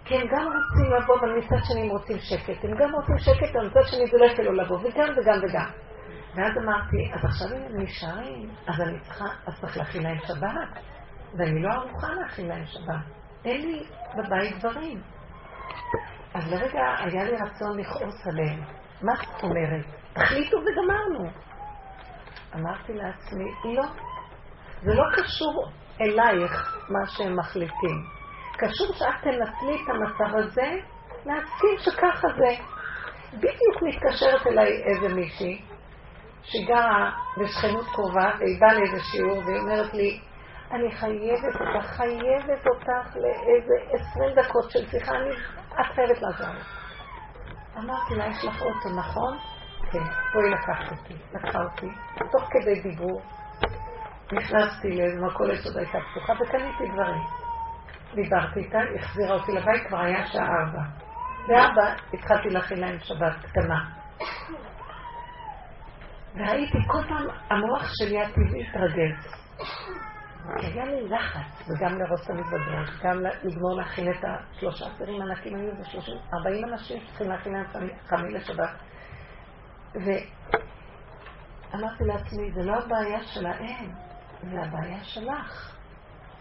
[0.08, 2.64] כי הם גם רוצים לבוא, אבל מצד שני הם רוצים שקט.
[2.64, 5.70] הם גם רוצים שקט, אבל מצד שני זה לא יפה לו לבוא, וגם וגם וגם.
[6.36, 10.84] ואז אמרתי, אז עכשיו הם נשארים, אז אני צריכה, אז צריך להכין להם שבת.
[11.38, 13.06] ואני לא ערוכה להכין להם שבת.
[13.46, 13.84] אין לי
[14.16, 15.02] בבית דברים.
[16.34, 18.60] אז לרגע היה לי רצון לכעוס עליהם.
[19.02, 19.86] מה זאת אומרת?
[20.14, 21.30] תחליטו וגמרנו.
[22.56, 23.84] אמרתי לעצמי, לא.
[24.82, 28.17] זה לא קשור אלייך, מה שהם מחליטים.
[28.58, 30.72] קשור שאת תנצלי את המצב הזה,
[31.26, 32.64] להסכים שככה זה.
[33.34, 35.62] בדיוק מתקשרת אליי איזה מישהי,
[36.44, 40.20] שגרה בשכנות קרובה, והיא באה לאיזה שיעור, והיא אומרת לי,
[40.72, 45.30] אני חייבת אותך, חייבת אותך לאיזה עשרים דקות של שיחה, אני,
[45.82, 46.62] את חייבת לעזור לי.
[47.78, 49.38] אמרתי לה, יש לך אוטו, נכון?
[49.92, 50.04] כן,
[50.34, 51.14] בואי לקחת אותי.
[51.34, 51.88] לקחה אותי,
[52.32, 53.22] תוך כדי דיבור,
[54.32, 57.47] נכנסתי לאיזה מכולת שעוד הייתה פתוחה וקניתי דברים.
[58.16, 60.82] דיברתי איתה, החזירה אותי לבית, כבר היה שעה ארבע.
[61.48, 63.90] בארבע התחלתי להכין להם שבת קטנה.
[66.36, 69.38] והייתי כל פעם, המוח שלי הטבעי התרגז.
[70.62, 75.86] היה לי לחץ, וגם את המזוודות, גם לגמור להכין את השלושה סירים ענקים, היו איזה
[75.86, 77.66] שלושים, ארבעים אנשים שצריכים להכין להם
[78.08, 78.70] חמי לשבת.
[81.74, 83.92] ואמרתי לעצמי, זה לא הבעיה שלהם,
[84.42, 85.77] זה הבעיה שלך.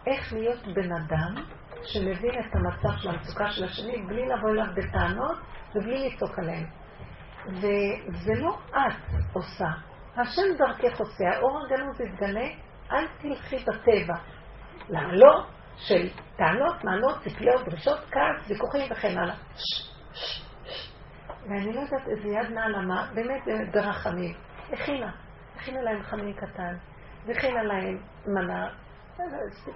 [0.07, 1.35] איך להיות בן אדם
[1.83, 5.39] שמבין את המצב של המצוקה של השני בלי לבוא אליו בטענות
[5.75, 6.67] ובלי לצעוק עליהם.
[7.47, 9.69] וזה לא את עושה,
[10.17, 12.47] השם דרכך עושה, האור הגנוז יתגלה,
[12.93, 14.15] אל תלכי בטבע.
[14.89, 15.47] למה לא?
[15.77, 19.35] של טענות, מענות, ציפיות, דרישות, כעס, ויכוחים וכן הלאה.
[21.43, 23.43] ואני לא יודעת איזה יד נעלמה, באמת
[23.73, 24.35] ברחמים.
[24.73, 25.11] הכינה,
[25.57, 26.77] הכינה להם חמין קטן,
[27.27, 28.69] והכינה להם מנה,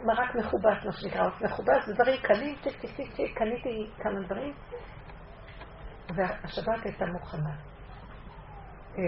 [0.05, 4.55] מרק מכובס, מה שנקרא, מכובס, דברים קלים, צ'יק צ'יק צ'יק צ'יק, קניתי כמה דברים,
[6.15, 7.57] והשבת הייתה מוכנה.
[8.99, 9.03] אה,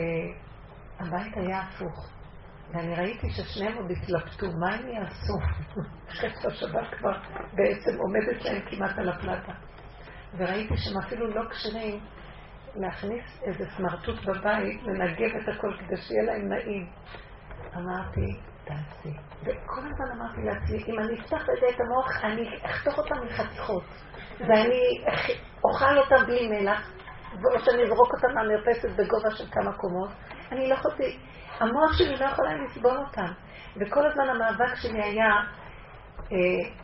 [0.98, 2.10] הבית היה הפוך,
[2.70, 5.38] ואני ראיתי ששניהם עוד התלבטו, מה הם יעשו?
[6.08, 7.12] חצי השבת כבר
[7.52, 9.52] בעצם עומדת להם כמעט על הפלטה.
[10.38, 12.00] וראיתי שהם אפילו לא כשרים
[12.74, 16.90] להכניס איזה סמרטוט בבית, לנגב את הכל כדי שיהיה להם נעים.
[17.76, 19.16] אמרתי, תעשי.
[19.42, 23.84] וכל הזמן אמרתי לעצמי, אם אני אפתח לזה את המוח, אני אחתוך אותם מחתיכות.
[24.40, 25.04] ואני
[25.64, 26.92] אוכל אותם בלי מלח,
[27.32, 30.10] או שאני אזרוק אותם מהמרפסת בגובה של כמה קומות.
[30.52, 31.18] אני לא יכולתי,
[31.60, 33.32] המוח שלי לא יכולה לסבול אותם.
[33.76, 35.30] וכל הזמן המאבק שלי היה,
[36.32, 36.82] אה,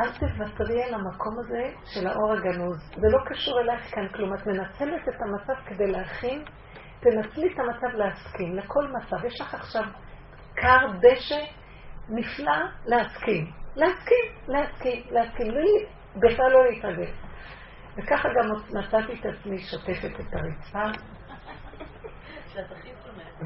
[0.00, 2.90] אל תוותרי על המקום הזה של האור הגנוז.
[2.96, 4.34] זה לא קשור אלייך כאן כלום.
[4.34, 6.44] את מנצלת את המצב כדי להכין,
[7.00, 9.24] תנצלי את המצב להסכים לכל מצב.
[9.24, 9.84] יש לך עכשיו
[10.54, 11.40] קר דשא
[12.08, 13.50] נפלא להסכים.
[13.76, 15.50] להסכים, להסכים, להסכים.
[15.50, 15.86] לי
[16.16, 17.08] בכלל לא להתרגש.
[17.96, 21.00] וככה גם מצאתי את עצמי שוטפת את הרצפה.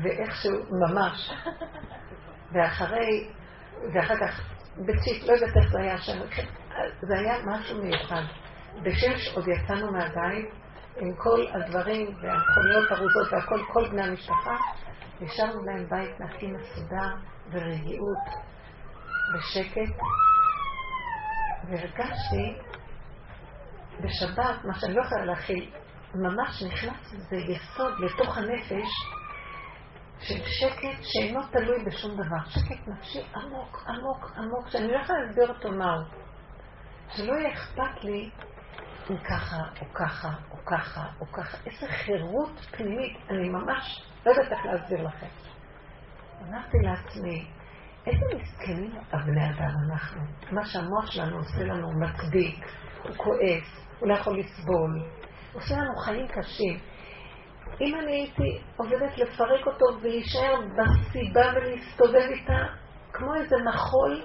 [0.02, 1.30] ואיכשהו, ממש.
[2.52, 3.28] ואחרי,
[3.94, 4.40] ואחר כך,
[4.76, 6.18] בצ'יט, לא יודעת איך זה היה שם,
[7.00, 8.22] זה היה משהו מיוחד.
[8.82, 10.48] בשש עוד יצאנו מהבית
[10.96, 14.56] עם כל הדברים והמכוניות ארוזות והכל, כל בני המשפחה,
[15.22, 17.14] השארנו להם בית נקי מסודר
[17.50, 18.24] ורגיעות
[19.34, 19.96] ושקט,
[21.68, 22.54] והרגשתי
[24.00, 25.70] בשבת, מה שאני לא יכולה להכיל,
[26.14, 28.88] ממש נכנס איזה יסוד לתוך הנפש
[30.20, 32.44] של שקט שאינו תלוי בשום דבר.
[32.48, 36.02] שקט נפשי עמוק, עמוק, עמוק, שאני לא יכולה להסביר אותו מהו.
[37.10, 38.30] שלא יהיה אכפת לי
[39.10, 41.56] אם ככה, או ככה, או ככה, או ככה.
[41.66, 45.26] איזה חירות פנימית, אני ממש לא יודעת איך להסביר לכם.
[46.48, 47.46] אמרתי לעצמי,
[48.06, 50.20] איזה מסכנים הבני אדם אנחנו.
[50.52, 52.64] מה שהמוח שלנו עושה לנו מצדיק,
[53.02, 55.02] הוא כועס, הוא לא יכול לסבול,
[55.52, 56.78] עושה לנו חיים קשים.
[57.80, 62.66] אם אני הייתי עובדת לפרק אותו ולהישאר בסיבה ולהסתובב איתה
[63.12, 64.22] כמו איזה מחול,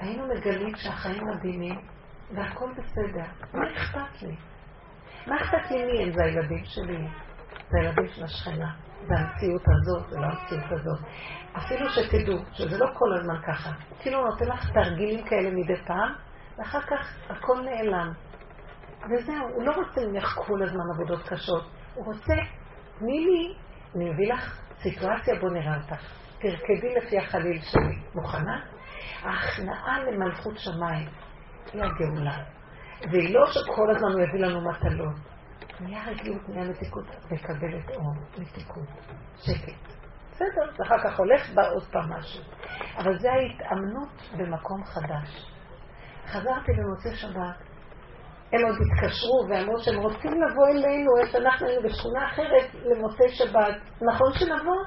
[0.00, 1.80] היינו מגלים שהחיים מדהימים
[2.34, 3.48] והכל בסדר.
[3.54, 4.36] מה אכפת לי?
[5.26, 6.12] מה אכפת לי מי הם?
[6.12, 7.08] זה הילדים שלי,
[7.72, 8.72] זה הילדים של השכנה,
[9.06, 9.14] זה
[9.48, 10.98] הזאת, זה לא המציאות הזאת.
[11.56, 13.70] אפילו שתדעו שזה לא כל הזמן ככה.
[14.00, 16.12] כאילו נותן לך תרגילים כאלה מדי פעם,
[16.58, 18.12] ואחר כך הכל נעלם.
[19.02, 21.64] וזהו, הוא לא רוצה ממך כל הזמן עבודות קשות.
[21.94, 22.34] הוא רוצה,
[22.98, 23.54] תני לי,
[23.96, 26.02] אני מביא לך סיטואציה, בוא נראה אותך.
[26.38, 27.96] תרקדי לפי החליל שלי.
[28.14, 28.60] מוכנה?
[29.22, 31.08] ההכנעה למלכות שמיים
[31.72, 32.38] היא הגאולה.
[33.10, 35.31] והיא לא שכל הזמן הוא יביא לנו מטלות.
[35.82, 38.88] נהיה רגילות, נהיה מתיקות, מקבלת אור, מתיקות,
[39.36, 39.92] שקט.
[40.30, 42.42] בסדר, ואחר כך הולך, בא עוד פעם משהו.
[42.98, 45.52] אבל זה ההתאמנות במקום חדש.
[46.26, 47.72] חזרתי במוצאי שבת,
[48.52, 53.76] הם עוד התקשרו ואמרו שהם רוצים לבוא אלינו, איך אנחנו היינו בשכונה אחרת למוצאי שבת.
[54.02, 54.82] נכון שנבוא?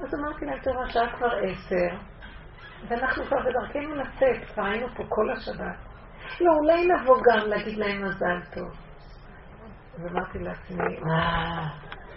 [0.00, 1.96] אז אמרתי להם, תראו, השעה כבר עשר,
[2.88, 5.78] ואנחנו כבר בדרכנו לצאת, כבר היינו פה כל השבת.
[6.40, 8.85] לא, אולי נבוא גם להגיד להם מזל טוב.
[9.96, 11.68] אז אמרתי לעצמי, אה,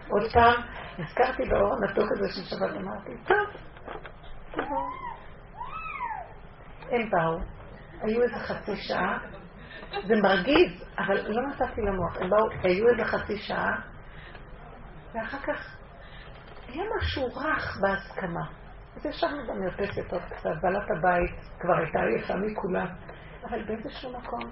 [0.09, 0.61] עוד פעם,
[0.97, 3.47] נזכרתי באור המתוק הזה של שבת, אמרתי, טוב,
[4.51, 4.89] תבואו.
[6.91, 7.39] הם באו,
[8.01, 9.19] היו איזה חצי שעה,
[10.07, 12.17] זה מרגיז, אבל לא נתתי למוח.
[12.21, 13.81] הם באו, היו איזה חצי שעה,
[15.13, 15.77] ואחר כך
[16.67, 18.45] היה משהו רך בהסכמה.
[18.95, 22.87] אז ישבנו במרפסת עוד קצת, בעלת הבית כבר הייתה עייפה מכולם,
[23.49, 24.51] אבל באיזשהו מקום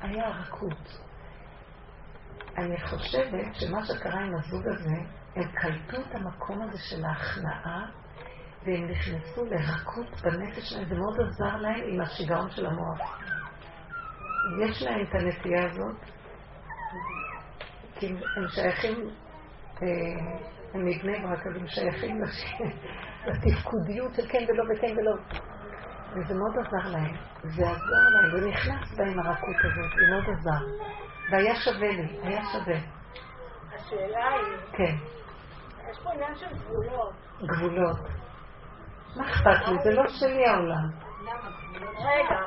[0.00, 1.03] היה רכות.
[2.58, 4.96] אני חושבת שמה שקרה עם הזוג הזה,
[5.36, 7.86] הם קלטו את המקום הזה של ההכנעה,
[8.66, 13.18] והם נכנסו לרכות בנפש שלהם, זה מאוד עזר להם עם השיגעון של המוח.
[14.64, 15.96] יש להם את הנטייה הזאת,
[17.94, 19.08] כי הם שייכים,
[19.82, 19.88] אה,
[20.74, 22.22] הם מבני ברק, אז הם שייכים
[23.26, 25.14] לתפקודיות של כן ולא וכן ולא.
[26.12, 27.16] וזה מאוד עזר להם.
[27.42, 30.94] זה עזר להם, ונכנס בהם הרכות הזאת, זה מאוד עזר.
[31.30, 32.78] והיה שווה לי, היה שווה.
[33.74, 34.56] השאלה היא...
[34.72, 34.96] כן.
[35.90, 37.12] יש פה עניין של גבולות.
[37.42, 38.00] גבולות.
[39.16, 39.78] מה אכפת לי?
[39.84, 40.88] זה לא שלי העולם.
[41.82, 42.40] רגע.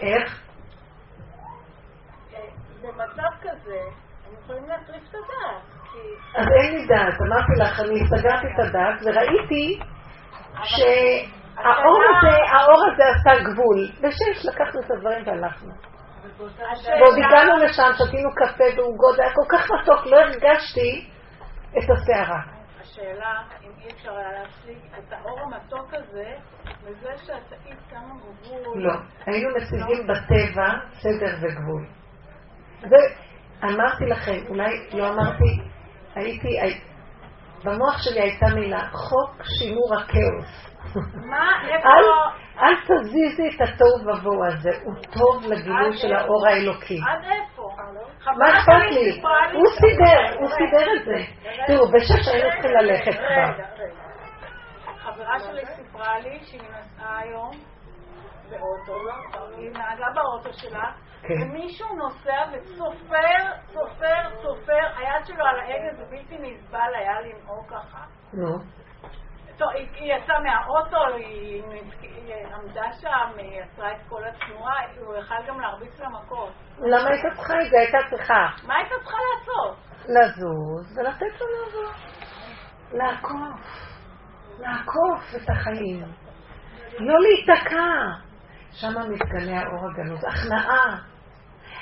[0.00, 0.42] איך?
[2.82, 3.80] במצב כזה,
[4.26, 5.62] הם יכולים להטריף את הדעת.
[6.36, 7.20] אז אין לי דעת.
[7.20, 9.80] אמרתי לך, אני סגרתי את הדעת וראיתי
[10.64, 13.88] שהאור הזה, האור הזה עשה גבול.
[14.00, 15.91] בשש לקחנו את הדברים והלכנו.
[16.22, 21.08] ועוד הגענו לשם, שתינו קפה ועוגות, זה היה כל כך מתוק, לא הרגשתי
[21.78, 22.40] את הסערה.
[22.80, 26.34] השאלה, אם אי אפשר היה להשיג את האור המתוק הזה,
[26.84, 28.82] בזה שאת היית כמה גבול.
[28.82, 28.92] לא,
[29.26, 31.86] היינו משיגים בטבע סדר וגבול.
[32.82, 35.60] ואמרתי לכם, אולי לא אמרתי,
[36.14, 36.60] הייתי,
[37.64, 40.72] במוח שלי הייתה מילה, חוק שימור הכאוס.
[41.30, 41.50] מה?
[41.68, 41.88] איפה?
[42.58, 47.00] אל תזיזי את התוהו ובוהו הזה, הוא טוב לגילוי של האור האלוקי.
[47.08, 47.62] עד איפה?
[48.38, 49.22] מה אכפת לי?
[49.52, 51.24] הוא סידר, הוא סידר את זה.
[51.66, 53.64] תראו, בשש היינו צריכים ללכת כבר.
[54.98, 57.50] חברה שלי סיפרה לי שהיא נסעה היום
[58.50, 58.94] באוטו,
[59.56, 61.34] היא נהגה באוטו שלה, כן.
[61.42, 68.04] ומישהו נוסע וסופר, סופר, סופר, היד שלו על ההגה זה בלתי נסבל היה לנהוג ככה.
[68.32, 68.58] נו.
[69.56, 71.62] טוב, היא, יצאה מהאוטו, היא,
[72.54, 74.74] עמדה שם, היא עצרה את כל התנועה,
[75.06, 76.52] הוא יכל גם להרביץ לה מכות.
[76.78, 77.78] למה הייתה צריכה את זה?
[77.78, 79.76] הייתה צריכה מה הייתה צריכה לעשות?
[80.02, 81.92] לזוז ולתת לו לעזור.
[82.92, 83.60] לעקוף.
[84.58, 86.04] לעקוף את החיים.
[86.98, 88.22] לא להיתקע.
[88.70, 90.24] שם מתגלה האור הגנוז.
[90.24, 91.11] הכנעה.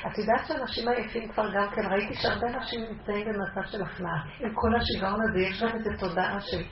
[0.07, 4.23] את יודעת שאנשים עייפים כבר גם כן, ראיתי שהרבה אנשים נמצאים במצב של הכנעה.
[4.41, 6.63] עם כל השיגעון הזה, יש להם איזו תודעה של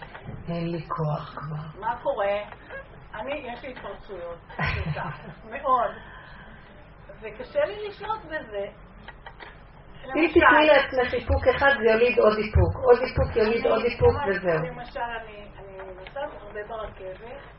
[0.49, 1.81] אין לי כוח כבר.
[1.81, 2.37] מה קורה?
[3.15, 4.39] אני, יש לי התפרצויות,
[5.45, 5.91] מאוד.
[7.21, 8.67] וקשה לי לשלוט בזה.
[10.17, 12.75] אם תתני לעצמך איפוק אחד, זה יוליד עוד איפוק.
[12.85, 14.63] עוד איפוק יוליד עוד איפוק וזהו.
[14.67, 15.49] למשל, אני
[15.97, 17.58] נוסעת הרבה ברכבת,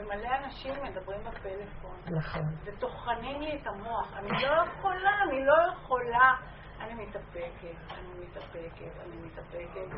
[0.00, 2.00] ומלא אנשים מדברים בפלאפון.
[2.06, 2.42] נכון.
[2.64, 4.12] וטוחנים לי את המוח.
[4.16, 6.32] אני לא יכולה, אני לא יכולה.
[6.80, 9.96] אני מתאפקת, אני מתאפקת, אני מתאפקת.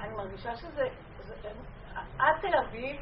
[0.00, 0.88] אני מרגישה שזה...
[2.18, 2.96] עד תל אביב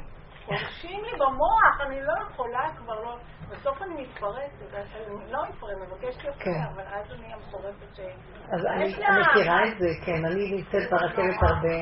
[0.45, 3.17] חורשים לי במוח, אני לא יכולה כבר לא...
[3.49, 6.63] בסוף אני מתפרצת, אני לא מתפרצת, מבקשת יותר, כן.
[6.73, 7.99] אבל אז אני המחורפת ש...
[8.53, 11.77] אז אני מכירה את זה, כן, אני נמצאת ברכבת הרבה,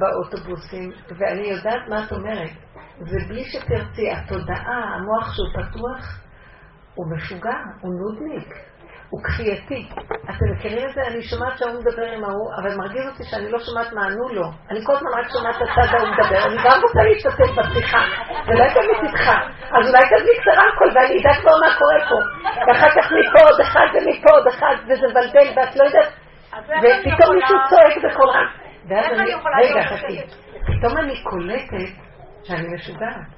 [0.00, 2.50] באוטובוסים, ואני יודעת מה את אומרת.
[2.98, 6.26] זה בלי שתרצי, התודעה, המוח שהוא פתוח,
[6.94, 8.48] הוא משוגע, הוא נודניק.
[9.10, 9.88] הוא כפייתי.
[10.30, 11.00] אתם מכירים את זה?
[11.10, 14.46] אני שומעת שההוא מדבר עם ההוא, אבל מרגיז אותי שאני לא שומעת מה ענו לו.
[14.70, 16.40] אני כל הזמן רק שומעת את הצד ההוא מדבר.
[16.46, 18.02] אני גם רוצה להשתתף בשיחה,
[18.46, 19.26] ולא תמיד איתך.
[19.76, 22.18] אז אולי תדליק את הרמקול ואני אדע כבר מה קורה פה.
[22.66, 26.12] ואחר כך מפה עוד אחד ומפה עוד אחד, וזה מבלבל, ואת לא יודעת...
[26.82, 28.48] ופתאום מישהו צועק בקול רם.
[28.88, 29.30] ואז אני...
[29.62, 30.20] רגע, חכי.
[30.66, 31.92] פתאום אני קולטת
[32.44, 33.28] שאני משוגעת.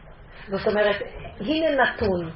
[0.48, 0.96] זאת אומרת,
[1.40, 2.30] הנה נתון.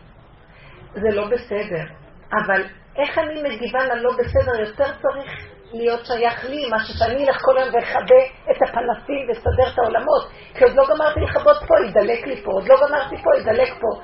[0.95, 1.85] זה לא בסדר,
[2.33, 2.63] אבל
[2.97, 7.75] איך אני מגיבה ללא בסדר, יותר צריך להיות שייך לי, משהו שאני אלך כל היום
[7.75, 8.21] ואכבה
[8.51, 12.69] את הפנסים ואסדר את העולמות, כי עוד לא גמרתי לכבות פה, ידלק לי פה, עוד
[12.69, 14.01] לא גמרתי פה, ידלק פה.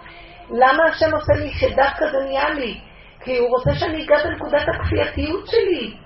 [0.51, 2.81] למה השם עושה לי שדווקא זה נהיה לי?
[3.21, 5.97] כי הוא רוצה שאני אגע בנקודת הכפייתיות שלי.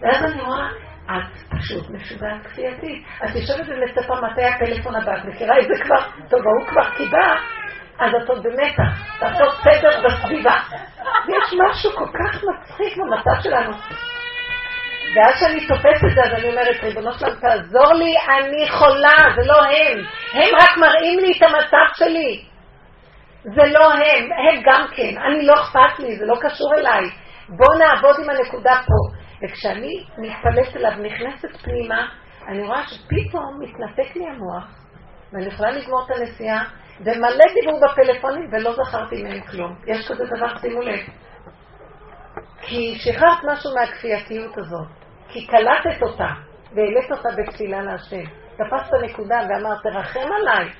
[0.00, 0.68] ואז אני רואה,
[1.06, 3.04] את פשוט משוגעת כפייתית.
[3.24, 6.28] את יושבת ומצפה מתי הפלאפון הבא, את מכירה את זה כבר?
[6.28, 7.36] טוב, ההוא כבר קיבל,
[7.98, 10.54] אז את עוד במתח, לעשות סדר בסביבה.
[11.26, 13.72] ויש משהו כל כך מצחיק במצב שלנו.
[15.14, 19.46] ואז שאני תופסת את זה, אז אני אומרת, ריבונו שלנו, תעזור לי, אני חולה, זה
[19.46, 19.98] לא הם.
[20.32, 22.44] הם רק מראים לי את המצב שלי.
[23.42, 25.18] זה לא הם, הם גם כן.
[25.26, 27.04] אני לא אכפת לי, זה לא קשור אליי.
[27.48, 29.26] בואו נעבוד עם הנקודה פה.
[29.42, 32.08] וכשאני מתפלאת אליו, נכנסת פנימה,
[32.48, 34.64] אני רואה שפתאום מתנתק לי המוח,
[35.32, 36.64] ואני יכולה לגמור את הנסיעה,
[37.00, 39.76] ומלא דיבור בפלאפונים ולא זכרתי מהם כלום.
[39.86, 41.00] יש כזה דבר, שימו לב.
[42.60, 44.86] כי שחררת משהו מהכפייתיות הזאת,
[45.28, 46.28] כי קלטת אותה
[46.74, 48.24] והעלית אותה בתפילה להשם.
[48.56, 50.70] תפסת נקודה ואמרת, תרחם עליי.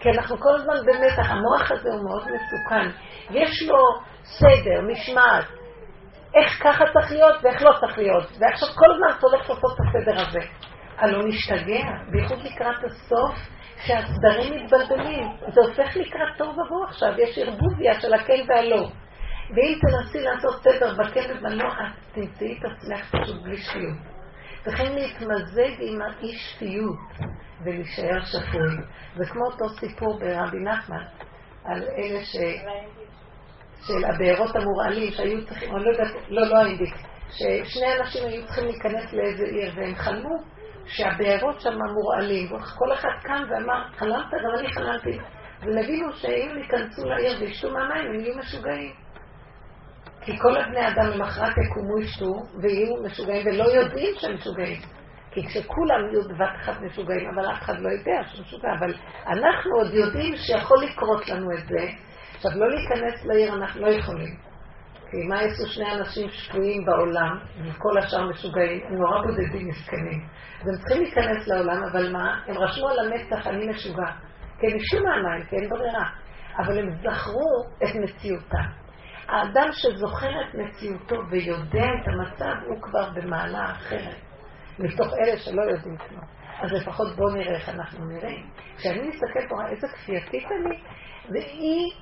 [0.00, 2.90] כי אנחנו כל הזמן במתח, המוח הזה הוא מאוד מסוכן.
[3.30, 3.78] יש לו
[4.22, 5.44] סדר, משמעת,
[6.34, 8.24] איך ככה צריך להיות ואיך לא צריך להיות.
[8.40, 10.40] ועכשיו כל הזמן אתה הולך לעשות את הסדר הזה.
[10.98, 13.34] הלא נשתגע, בייחוד לקראת הסוף,
[13.86, 15.28] שהסדרים מתבלבלים.
[15.48, 18.88] זה הופך לקראת תוהו ובוהו עכשיו, יש ערבוביה של הכן והלא.
[19.50, 23.98] ואם תנסי לעשות סדר בכן ובלא, את תמצאי את עצמך פשוט בלי שפיות.
[24.64, 26.98] צריכים להתמזג עם האי שפיות
[27.64, 28.84] ולהישאר שפוי.
[29.16, 31.04] זה כמו אותו סיפור ברבי נחמן,
[31.64, 32.36] על אלה ש...
[33.86, 36.94] של הבארות המורעלים שהיו צריכים, אני לא יודעת, לא, לא האינדיק,
[37.30, 40.57] ששני אנשים היו צריכים להיכנס לאיזה עיר והם חלמו
[40.88, 44.26] שהבארות שם מורעלים, וכל אחד קם ואמר, חלמת?
[44.44, 45.18] גם אני חלמתי.
[45.60, 48.92] והם הבינו שאם ייכנסו לעיר וישתו מהמים, הם יהיו משוגעים.
[50.20, 52.32] כי כל הבני אדם למחרת יקומו ישתו
[52.62, 54.80] ויהיו משוגעים ולא יודעים שהם משוגעים.
[55.30, 58.94] כי כשכולם יהיו בבת אחת משוגעים, אבל אף אחד לא יודע שהם משוגעים, אבל
[59.26, 61.86] אנחנו עוד יודעים שיכול לקרות לנו את זה.
[62.34, 64.47] עכשיו, לא להיכנס לעיר אנחנו לא יכולים.
[65.10, 70.28] כי מה יעשו שני אנשים שפויים בעולם, וכל השאר משוגעים, הם נורא בודדים מסכנים.
[70.60, 72.40] אז הם צריכים להיכנס לעולם, אבל מה?
[72.46, 74.10] הם רשמו על המצח, אני משוגע.
[74.60, 76.08] כי הם ישו מהמים, כי אין ברירה.
[76.58, 78.68] אבל הם זכרו את מציאותם.
[79.28, 84.16] האדם שזוכר את מציאותו ויודע את המצב, הוא כבר במעלה אחרת.
[84.78, 86.24] מתוך אלה שלא יודעים כלום.
[86.62, 88.50] אז לפחות בואו נראה איך אנחנו נראים.
[88.76, 90.80] כשאני מסתכלת, רואה איזה כפייתית אני,
[91.30, 91.92] והיא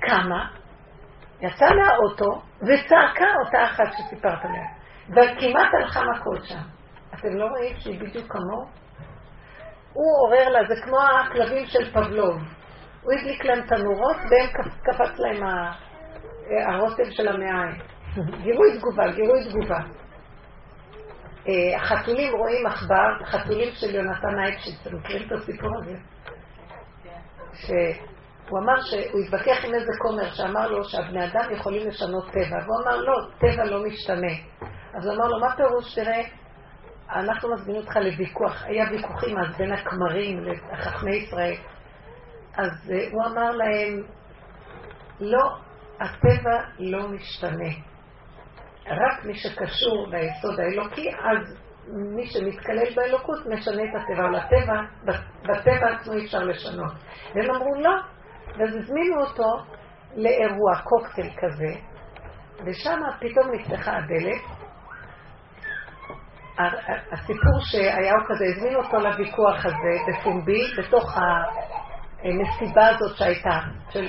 [0.00, 0.50] קמה,
[1.40, 4.66] יצאה מהאוטו וצעקה אותה אחת שסיפרת עליה.
[5.08, 6.62] וכמעט הלכה מכות שם.
[7.14, 8.66] אתם לא רואים שהיא בדיוק כמוהו?
[9.92, 12.36] הוא עורר לה, זה כמו הכלבים של פבלוב.
[13.02, 15.42] הוא הדליק להם תנורות והם קפץ להם
[16.68, 17.80] הרוטב של המעיים.
[18.42, 19.78] גירוי תגובה, גירוי תגובה.
[21.76, 25.96] החתולים רואים עכבר, חתולים של יונתן אייפשיץ, אתם מכירים את הסיפור הזה?
[28.48, 32.82] הוא אמר שהוא התווכח עם איזה כומר שאמר לו שהבני אדם יכולים לשנות טבע, והוא
[32.84, 34.32] אמר לא, טבע לא משתנה.
[34.94, 36.22] אז הוא אמר לו, מה פירוש, תראה,
[37.10, 41.54] אנחנו מזמינים אותך לוויכוח, היה ויכוחים אז בין הכמרים לחכמי ישראל.
[42.56, 44.02] אז uh, הוא אמר להם,
[45.20, 45.56] לא,
[46.00, 47.70] הטבע לא משתנה.
[48.86, 51.56] רק מי שקשור ליסוד האלוקי, אז
[51.88, 54.82] מי שמתקלל באלוקות משנה את הטבע, אבל הטבע,
[55.42, 56.92] בטבע עצמו אי אפשר לשנות.
[57.34, 57.96] והם אמרו לא,
[58.58, 59.50] ואז הזמינו אותו
[60.16, 61.80] לאירוע, קוקטייל כזה,
[62.66, 64.42] ושם פתאום נפתחה הדלת.
[67.12, 73.60] הסיפור שהיה הוא כזה, הזמין אותו לוויכוח הזה בפומבי, בתוך המסיבה הזאת שהייתה,
[73.90, 74.06] של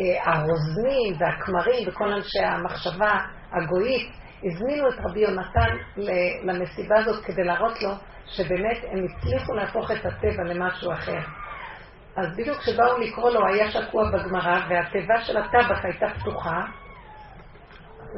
[0.00, 3.12] אה, הרוזנים והכמרים וכל אנשי המחשבה
[3.52, 4.12] הגויית,
[4.44, 5.76] הזמינו את רבי יונתן
[6.42, 7.90] למסיבה הזאת כדי להראות לו
[8.26, 11.45] שבאמת הם הצליחו להפוך את הטבע למשהו אחר.
[12.16, 16.64] אז בדיוק כשבאו לקרוא לו, היה שקוע בגמרא, והתיבה של הטבח הייתה פתוחה,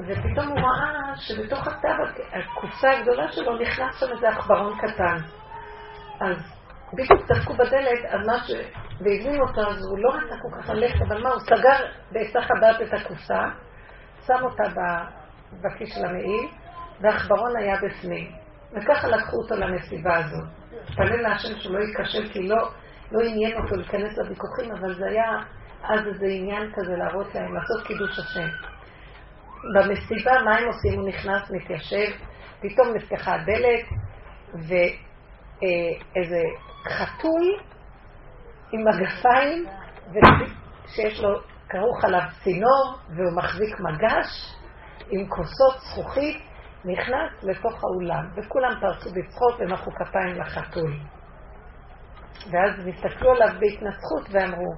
[0.08, 5.16] ופתאום הוא ראה שבתוך הטבח, הקופסה הגדולה שלו, נכנס שם איזה עכברון קטן.
[6.20, 6.36] אז
[6.92, 8.50] בדיוק דפקו בדלת, אז מה ש...
[9.00, 12.82] והזמינו אותו, אז הוא לא רצה כל כך ללכת, אבל מה, הוא סגר בהיסח הדעת
[12.82, 13.40] את הקופסה,
[14.26, 14.62] שם אותה
[15.52, 16.48] בכיס של המעיל,
[17.00, 18.32] והעכברון היה בפנים.
[18.72, 20.48] וככה לקחו אותו למסיבה הזאת.
[20.82, 22.70] התפלל להשם שהוא לא ייכשל, כי לא,
[23.12, 25.32] לא עניין אותו להיכנס לוויכוחים, אבל זה היה
[25.82, 28.48] אז איזה עניין כזה להראות להם, לעשות קידוש השם.
[29.74, 31.00] במסיבה, מה הם עושים?
[31.00, 32.10] הוא נכנס, מתיישב,
[32.60, 33.84] פתאום נפתחה הדלת,
[34.54, 36.42] ואיזה
[36.88, 37.58] חתול
[38.72, 39.66] עם מגפיים,
[40.86, 44.54] שיש לו כרוך עליו צינור, והוא מחזיק מגש
[45.10, 46.36] עם כוסות זכוכית,
[46.84, 50.92] נכנס לתוך האולם, וכולם פרצו בצחוק ומחאו כפיים לחתול.
[52.50, 54.74] ואז נסתכלו עליו בהתנצחות ואמרו,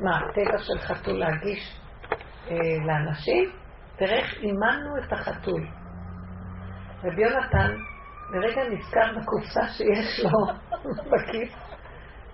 [0.00, 1.80] מה, הטבע של חתול להגיש
[2.50, 2.56] אה,
[2.86, 3.50] לאנשים?
[3.96, 5.66] תראה איך אימנו את החתול.
[7.04, 7.76] רבי יונתן
[8.32, 10.46] לרגע נזכר בקופסה שיש לו
[11.10, 11.54] בכיס,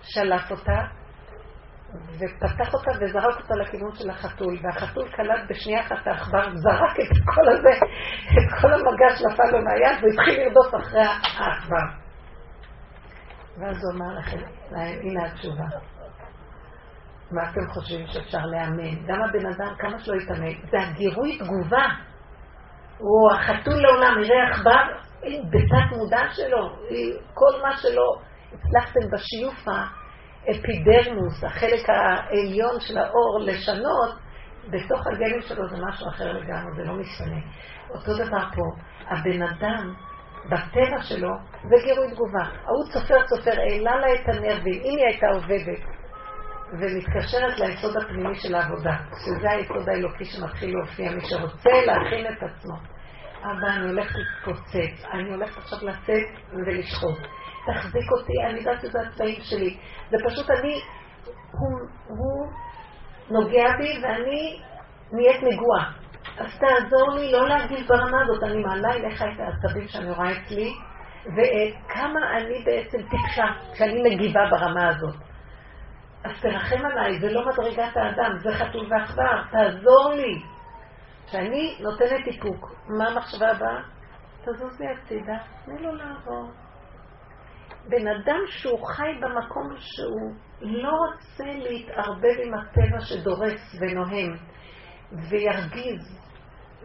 [0.02, 0.82] שלף אותה,
[2.18, 7.48] ופתח אותה וזרק אותה לכיוון של החתול, והחתול קלט בשנייה אחת העכבר, זרק את כל
[7.48, 7.84] הזה,
[8.30, 11.02] את כל המגש נפל לו מהיד, והתחיל לרדוף אחרי
[11.38, 12.06] העכבר.
[13.58, 15.64] ואז הוא אמר לכם, הנה התשובה.
[17.30, 19.06] מה אתם חושבים שאפשר לאמן?
[19.06, 21.86] גם הבן אדם, כמה שלא יתאמן, זה הגירוי תגובה.
[22.98, 24.82] הוא החתול לעולם, יראה עכבר,
[25.50, 26.76] בתת מודע שלו,
[27.34, 28.16] כל מה שלא
[28.52, 34.14] הצלחתם בשיוף האפידרמוס, החלק העליון של האור, לשנות,
[34.70, 37.40] בתוך הגנים שלו זה משהו אחר לגמרי, זה לא משנה.
[37.90, 38.62] אותו דבר פה,
[39.06, 39.94] הבן אדם,
[40.50, 41.28] בטבע שלו,
[41.62, 42.44] זה גירוי תגובה.
[42.64, 45.82] ההוא צופר צופר, העלה לה את הנרבים, אם היא הייתה עובדת
[46.72, 52.74] ומתקשרת ליסוד הפנימי של העבודה, שזה היסוד האלוקי שמתחיל להופיע, מי שרוצה להכין את עצמו.
[53.42, 57.18] אבא, אני הולכת להתפוצץ, אני הולכת עכשיו לצאת ולשחוט.
[57.66, 59.76] תחזיק אותי, אני יודעת שזה הצבעים שלי.
[60.10, 60.80] זה פשוט אני,
[61.52, 62.52] הוא, הוא
[63.30, 64.60] נוגע בי ואני
[65.12, 65.92] נהיית נגועה.
[66.38, 70.72] אז תעזור לי לא להגיב ברמה הזאת, אני מעלה אליך את העצבים שאני רואה אצלי,
[71.26, 75.14] וכמה אני בעצם טיפשה כשאני מגיבה ברמה הזאת.
[76.24, 80.42] אז תרחם עליי, זה לא מדרגת האדם, זה חתול ועכבר, תעזור לי.
[81.26, 83.82] כשאני נותנת איפוק, מה המחשבה הבאה?
[84.42, 86.50] תזוז לי הצידה, תני לו לעבור.
[87.88, 94.36] בן אדם שהוא חי במקום שהוא לא רוצה להתערבב עם הטבע שדורס ונוהם,
[95.30, 96.25] וירגיז,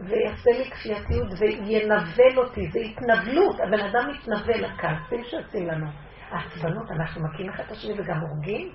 [0.00, 5.86] ויעשה לי כפייתיות, וינבל אותי, זה התנבלות, הבן אדם מתנבל, הכעסים שעושים לנו.
[6.30, 8.72] העצבנות, אנחנו מכים אחד את השני וגם הורגים,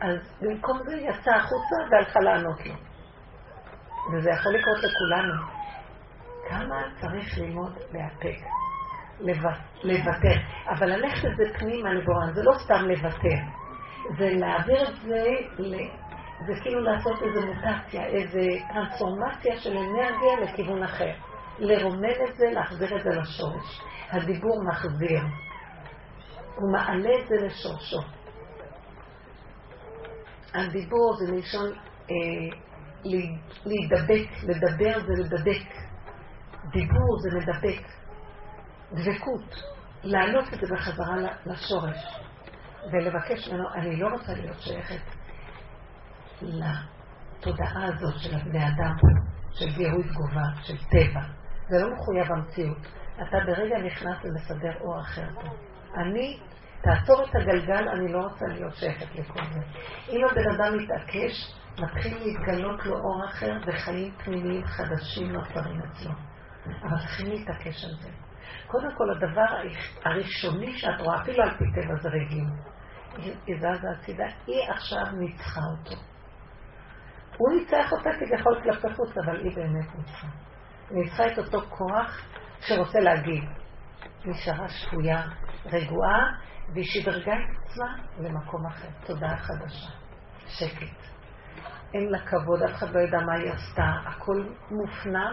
[0.00, 2.74] אז במקום זה יצא החוצה והלכה לענות לו.
[4.12, 5.34] וזה יכול לקרות לכולנו.
[6.48, 8.38] כמה צריך ללמוד לאפק,
[9.84, 10.40] לוותר.
[10.68, 13.38] אבל ללכת את זה פנימה לגורן, זה לא סתם לוותר.
[14.18, 15.24] זה להעביר את זה,
[16.46, 18.40] זה כאילו לעשות איזו מוטציה, איזו
[18.72, 21.12] טרנספורמציה של אנרגיה לכיוון אחר.
[21.58, 23.80] לרומם את זה, להחזיר את זה לשורש.
[24.10, 25.20] הדיבור מחזיר.
[26.54, 28.00] הוא מעלה את זה לשורשו.
[30.54, 31.72] הדיבור זה מלשון
[32.10, 32.56] אה,
[33.64, 35.66] להידבק, לדבר זה לדבק.
[36.72, 37.82] דיבור זה לדבק.
[38.92, 39.54] דבקות,
[40.02, 41.16] להעלות את זה בחזרה
[41.46, 41.96] לשורש,
[42.92, 45.17] ולבקש ממנו, אני לא רוצה להיות שייכת
[46.42, 48.94] לתודעה הזאת של הבני אדם,
[49.52, 51.22] של גירוי תגובה, של טבע.
[51.68, 52.86] זה לא מחויב המציאות.
[53.14, 55.48] אתה ברגע נכנס למסדר אור אחר פה.
[56.00, 56.40] אני,
[56.82, 59.60] תעצור את הגלגל, אני לא רוצה להיות שייכת לכל זה.
[60.08, 66.12] אם הבן אדם מתעקש, מתחיל להתגלות לו אור אחר וחיים פנימיים חדשים נוצרים אצלו.
[66.82, 68.10] אבל צריכים להתעקש על זה.
[68.66, 69.46] קודם כל, הדבר
[70.04, 72.44] הראשוני שאת רואה, אפילו על פי טבע זה רגיל,
[73.46, 76.00] היא זזה הצידה, היא עכשיו ניצחה אותו.
[77.38, 80.26] הוא ניצח אותה כביכול כלפי חוץ, אבל היא באמת ניצחה.
[80.90, 82.22] ניצחה את אותו כוח
[82.60, 83.44] שרוצה להגיד.
[84.24, 85.22] נשארה שפויה,
[85.66, 86.32] רגועה,
[86.74, 88.88] והיא שדרגה את עצמה למקום אחר.
[89.06, 89.90] תודעה חדשה.
[90.46, 91.08] שקט.
[91.94, 95.32] אין לה כבוד, אף אחד לא יודע מה היא עשתה, הכל מופנם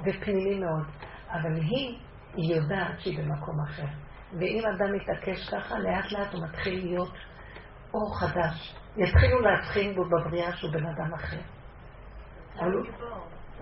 [0.00, 0.86] ופנימי מאוד.
[1.32, 1.98] אבל היא,
[2.34, 3.86] היא יודעת שהיא במקום אחר.
[4.32, 7.12] ואם אדם מתעקש ככה, לאט לאט הוא מתחיל להיות
[7.94, 8.79] אור חדש.
[8.96, 11.40] יתחילו להבחין בו בבריאה שהוא בן אדם אחר.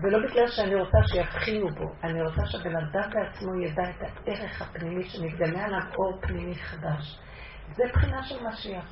[0.02, 5.04] ולא בגלל שאני רוצה שיבחינו בו, אני רוצה שהבן אדם בעצמו ידע את הערך הפנימי
[5.04, 7.18] שמתגלה עליו אור פנימי חדש.
[7.74, 8.84] זה בחינה של משיח,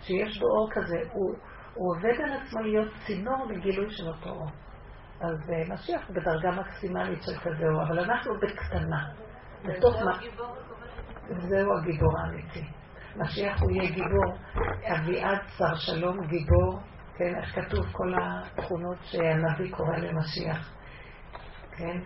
[0.00, 1.34] שיש בו אור כזה, הוא,
[1.74, 4.50] הוא עובד על עצמו להיות צינור לגילוי של אותו אור.
[5.20, 9.08] אז uh, משיח בדרגה מקסימלית של כזה אור, אבל אנחנו בקטנה.
[9.64, 10.18] בתוך מה...
[11.48, 12.79] זהו הגיבור האמיתי.
[13.16, 14.34] משיח הוא יהיה גיבור,
[14.82, 16.80] אביעד שר שלום גיבור,
[17.16, 20.74] כן, איך כתוב כל התכונות שהנביא קורא למשיח,
[21.76, 22.00] כן,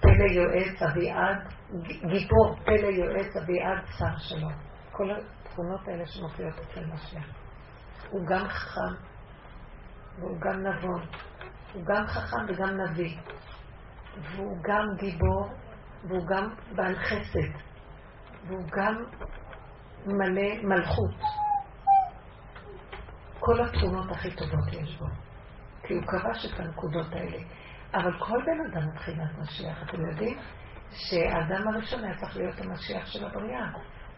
[0.00, 1.36] פלא יועץ אביעד,
[1.84, 4.52] גיבור פלא יועץ אביעד שר שלום,
[4.92, 7.26] כל התכונות האלה שמופיעות אצל משיח.
[8.10, 8.94] הוא גם חכם,
[10.18, 11.00] והוא גם נבון,
[11.72, 13.16] הוא גם חכם וגם נביא,
[14.22, 15.48] והוא גם גיבור,
[16.08, 17.58] והוא גם בעל חסד,
[18.46, 19.04] והוא גם
[20.06, 21.14] מלא מלכות.
[23.40, 25.06] כל התכונות הכי טובות יש בו.
[25.82, 27.38] כי הוא כבש את הנקודות האלה.
[27.94, 30.38] אבל כל בן אדם מבחינת משיח, אתם יודעים
[30.90, 33.66] שהאדם הראשון היה צריך להיות המשיח של הבריאה.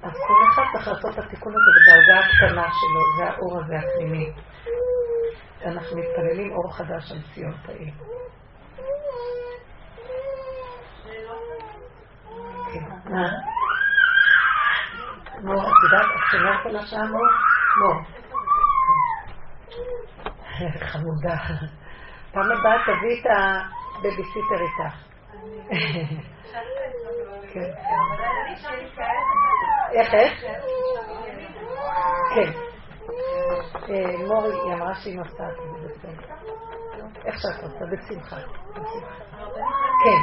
[0.02, 4.32] אז כל אחד צריך לעשות את התיקון הזה בדרגה הקטנה שלו, זה האור הזה הפנימי.
[5.64, 7.92] אנחנו מתפללים אור חדש על ציון תאי.
[12.72, 13.61] כן.
[15.42, 17.26] מור, את יודעת, את שומרת על השעה מור?
[17.80, 18.00] מור.
[20.78, 21.36] חמודה.
[22.32, 23.26] פעם הבאה תביא את
[23.98, 24.94] הבייביסיטר איתך.
[27.52, 27.70] כן.
[29.92, 30.32] איך, איך?
[32.34, 32.50] כן.
[33.88, 36.34] אה, מורי, היא אמרה שהיא נוסעת, זה בסדר.
[37.26, 38.36] איך שאת רוצה, בשמחה.
[40.04, 40.18] כן.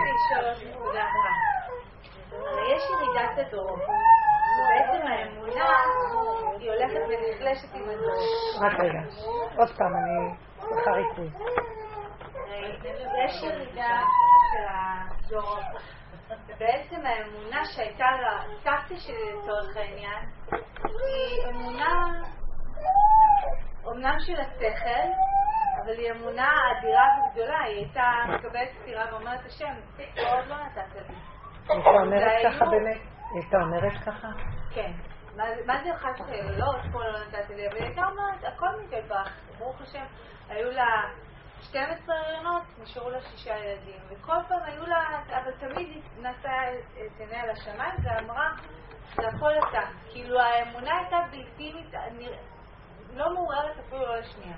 [2.75, 3.79] יש ירידת הדורות.
[4.67, 5.69] בעצם האמונה
[6.59, 8.61] היא הולכת ונחלשת עם הדורות.
[8.61, 8.99] רק רגע.
[9.57, 11.41] עוד פעם, אני צריכה ריכוז.
[13.25, 13.99] יש ירידה
[14.51, 15.63] של הדורות.
[16.59, 18.05] בעצם האמונה שהייתה
[18.49, 20.25] לסבתא שלי לצורך העניין,
[20.85, 22.03] היא אמונה
[23.85, 25.09] אומנם של השכל,
[25.83, 29.73] אבל היא אמונה אדירה וגדולה, היא הייתה מקבלת סתירה ואומרת השם,
[30.17, 31.15] עוד לא נתת לי.
[31.69, 33.18] היא אומרת ככה באמת?
[33.31, 34.27] היא הייתה אומרת ככה?
[34.73, 34.91] כן.
[35.35, 35.45] מה
[35.83, 35.91] זה?
[36.57, 39.29] לא, את כל לא נתתי לי, אבל הייתה אומרת, הכל מתלבח,
[39.59, 40.05] ברוך השם,
[40.49, 40.85] היו לה
[41.61, 47.19] 12 הריונות, נשארו לה שישה ילדים, וכל פעם היו לה, אבל תמיד היא נשאה את
[47.19, 48.49] עיניה לשמיים ואמרה,
[49.15, 49.81] זה הכל אתה.
[50.11, 51.73] כאילו האמונה הייתה בלתי,
[53.13, 54.57] לא מעוררת אפילו לא לשנייה.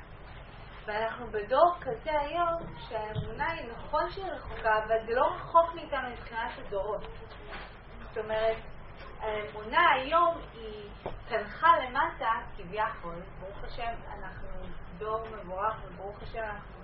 [0.85, 6.51] ואנחנו בדור כזה היום, שהאמונה היא נכון שהיא רחוקה, אבל זה לא רחוק מאיתנו מבחינת
[6.57, 7.07] הדורות.
[8.13, 8.57] זאת אומרת,
[9.19, 10.89] האמונה היום היא
[11.29, 14.49] צנחה למטה כביכול, ברוך השם אנחנו
[14.97, 16.81] דור מבורך וברוך השם אנחנו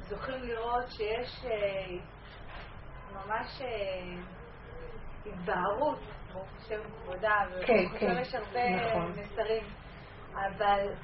[0.00, 1.96] זוכים לראות שיש אה,
[3.12, 4.22] ממש אה,
[5.26, 5.98] התבהרות,
[6.32, 7.34] ברוך השם כבודה,
[7.66, 9.10] כן, וברוך כן, השם יש הרבה נכון.
[9.10, 9.64] מסרים,
[10.32, 10.94] אבל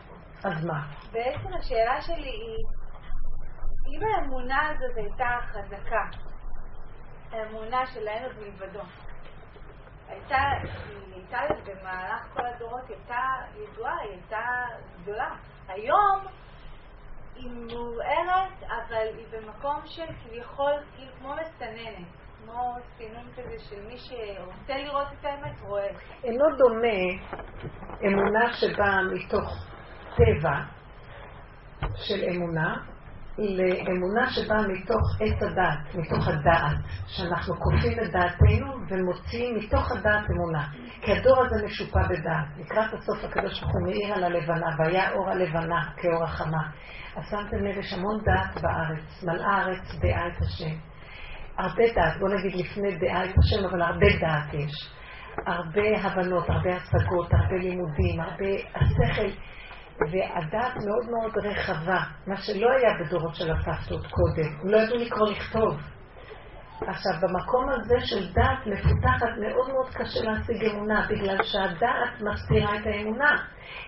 [0.44, 0.86] אז מה?
[1.12, 2.65] בעצם השאלה שלי היא,
[3.93, 6.05] אם האמונה הזאת הייתה חזקה,
[7.31, 8.82] האמונה של הערב מלבדו,
[10.12, 10.36] הייתה,
[10.89, 13.22] היא הייתה במהלך כל הדורות, היא הייתה
[13.56, 14.44] ידועה, היא הייתה
[15.02, 15.30] גדולה.
[15.68, 16.26] היום
[17.34, 22.06] היא מעורערת, אבל היא במקום של כביכול, כאילו כמו מסננת,
[22.44, 25.89] כמו סינון כזה של מי שרוצה לראות את האמת, רואה.
[26.24, 27.28] אינו דומה
[28.06, 29.66] אמונה שבאה מתוך
[30.16, 30.59] טבע
[31.94, 32.91] של אמונה
[33.38, 36.76] לאמונה שבאה מתוך עץ הדעת, מתוך הדעת,
[37.06, 40.68] שאנחנו כופים את דעתנו ומוציאים מתוך הדעת אמונה.
[41.00, 42.46] כי הדור הזה משופע בדעת.
[42.59, 46.62] לקראת הסוף הקדוש ברוך הוא מאיר על הלבנה, והיה אור הלבנה כאור החמה.
[47.16, 50.74] אז שמתם לב, יש המון דעת בארץ, מלאה הארץ דעה את השם.
[51.59, 54.92] הרבה דעת, בוא נגיד לפני דעה את השם, אבל הרבה דעת יש.
[55.46, 59.30] הרבה הבנות, הרבה השגות, הרבה לימודים, הרבה השכל.
[60.11, 65.29] והדעת מאוד מאוד רחבה, מה שלא היה בדורות של הסבתות קודם, הם לא ידעו לקרוא
[65.29, 65.81] לכתוב.
[66.89, 72.87] עכשיו, במקום הזה של דעת מפותחת מאוד מאוד קשה להשיג אמונה, בגלל שהדעת מסתירה את
[72.87, 73.37] האמונה.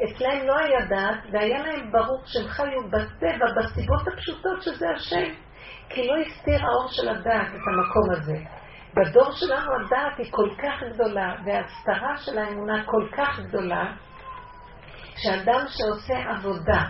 [0.04, 5.32] אצלהם לא היה דעת, והיה להם ברור שהם חיו בטבע, בסיבות הפשוטות שזה השם.
[5.88, 8.36] כי לא הסתיר האור של הדעת את המקום הזה.
[8.96, 13.92] בדור שלנו הדעת היא כל כך גדולה, וההסתרה של האמונה כל כך גדולה,
[15.16, 16.82] שאדם שעושה עבודה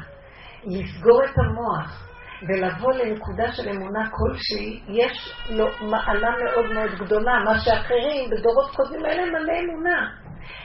[0.64, 2.08] לסגור את המוח
[2.48, 9.06] ולבוא לנקודה של אמונה כלשהי, יש לו מעלה מאוד מאוד גדולה, מה שאחרים בדורות קודמים
[9.06, 10.10] אין להם מלא אמונה.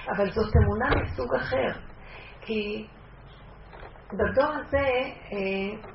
[0.09, 1.79] אבל זאת אמונה מסוג אחר.
[2.41, 2.87] כי
[4.13, 4.87] בדור הזה
[5.33, 5.91] אה,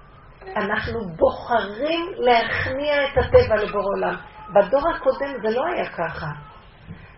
[0.57, 4.17] אנחנו בוחרים להכניע את הטבע לבורא עולם.
[4.55, 6.27] בדור הקודם זה לא היה ככה.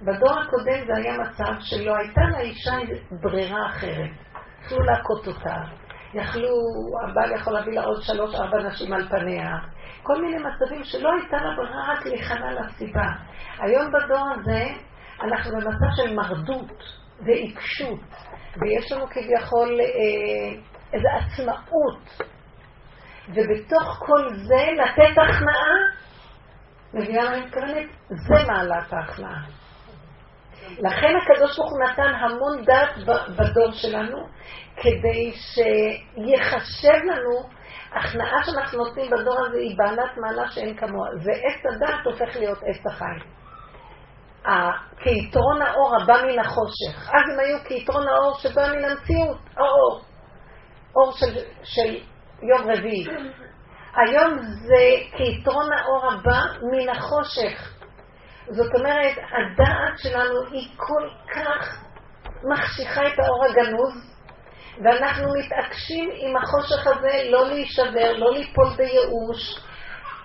[0.02, 2.76] בדור הקודם זה היה מצב שלא הייתה לאישה
[3.22, 4.10] ברירה אחרת.
[4.66, 5.56] יכלו להכות אותה,
[6.14, 6.48] יכלו,
[7.08, 9.58] הבעל יכול להביא לה עוד שלוש, ארבע נשים על פניה.
[10.02, 13.06] כל מיני מצבים שלא הייתה לה ברירה רק להיכנע לסיבה.
[13.58, 14.64] היום בדור הזה
[15.22, 16.82] אנחנו במצב של מרדות
[17.26, 18.00] ועיקשות,
[18.60, 20.60] ויש לנו כביכול אה,
[20.92, 22.22] איזו עצמאות,
[23.28, 25.76] ובתוך כל זה לתת הכנעה,
[26.94, 27.86] מבינה מה אני?
[28.08, 29.65] זה מעלת ההכנעה.
[30.78, 32.96] לכן הקדוש ברוך הוא נתן המון דעת
[33.36, 34.18] בדור שלנו,
[34.76, 37.48] כדי שיחשב לנו,
[37.92, 41.08] הכנעה שאנחנו נותנים בדור הזה היא בעלת מעלה שאין כמוה.
[41.08, 43.36] ועץ הדעת הופך להיות עץ החיים.
[44.98, 47.08] כיתרון האור הבא מן החושך.
[47.08, 50.00] אז הם היו כיתרון האור שבא מן המציאות, האור.
[50.96, 51.96] אור של, של
[52.42, 53.06] יום רביעי.
[53.96, 56.40] היום זה כיתרון האור הבא
[56.72, 57.75] מן החושך.
[58.48, 61.86] זאת אומרת, הדעת שלנו היא כל כך
[62.52, 64.16] מחשיכה את האור הגנוז,
[64.84, 69.60] ואנחנו מתעקשים עם החושך הזה לא להישבר, לא ליפול בייאוש,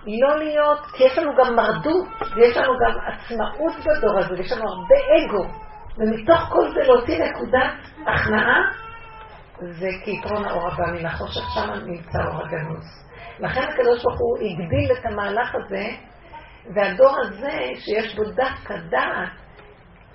[0.06, 4.64] לא להיות, כי יש לנו גם מרדות, ויש לנו גם עצמאות בדור הזה, ויש לנו
[4.68, 5.44] הרבה אגו,
[5.98, 7.74] ומתוך כל זה להוציא נקודת
[8.06, 8.58] הכנעה,
[9.60, 12.84] זה כיתרון האור הבא מן החושך, שם נמצא אור הגנוז.
[13.38, 15.84] לכן הקדוש ברוך הוא הגדיל את המהלך הזה,
[16.74, 19.42] והדור הזה, שיש בו דווקא דעת,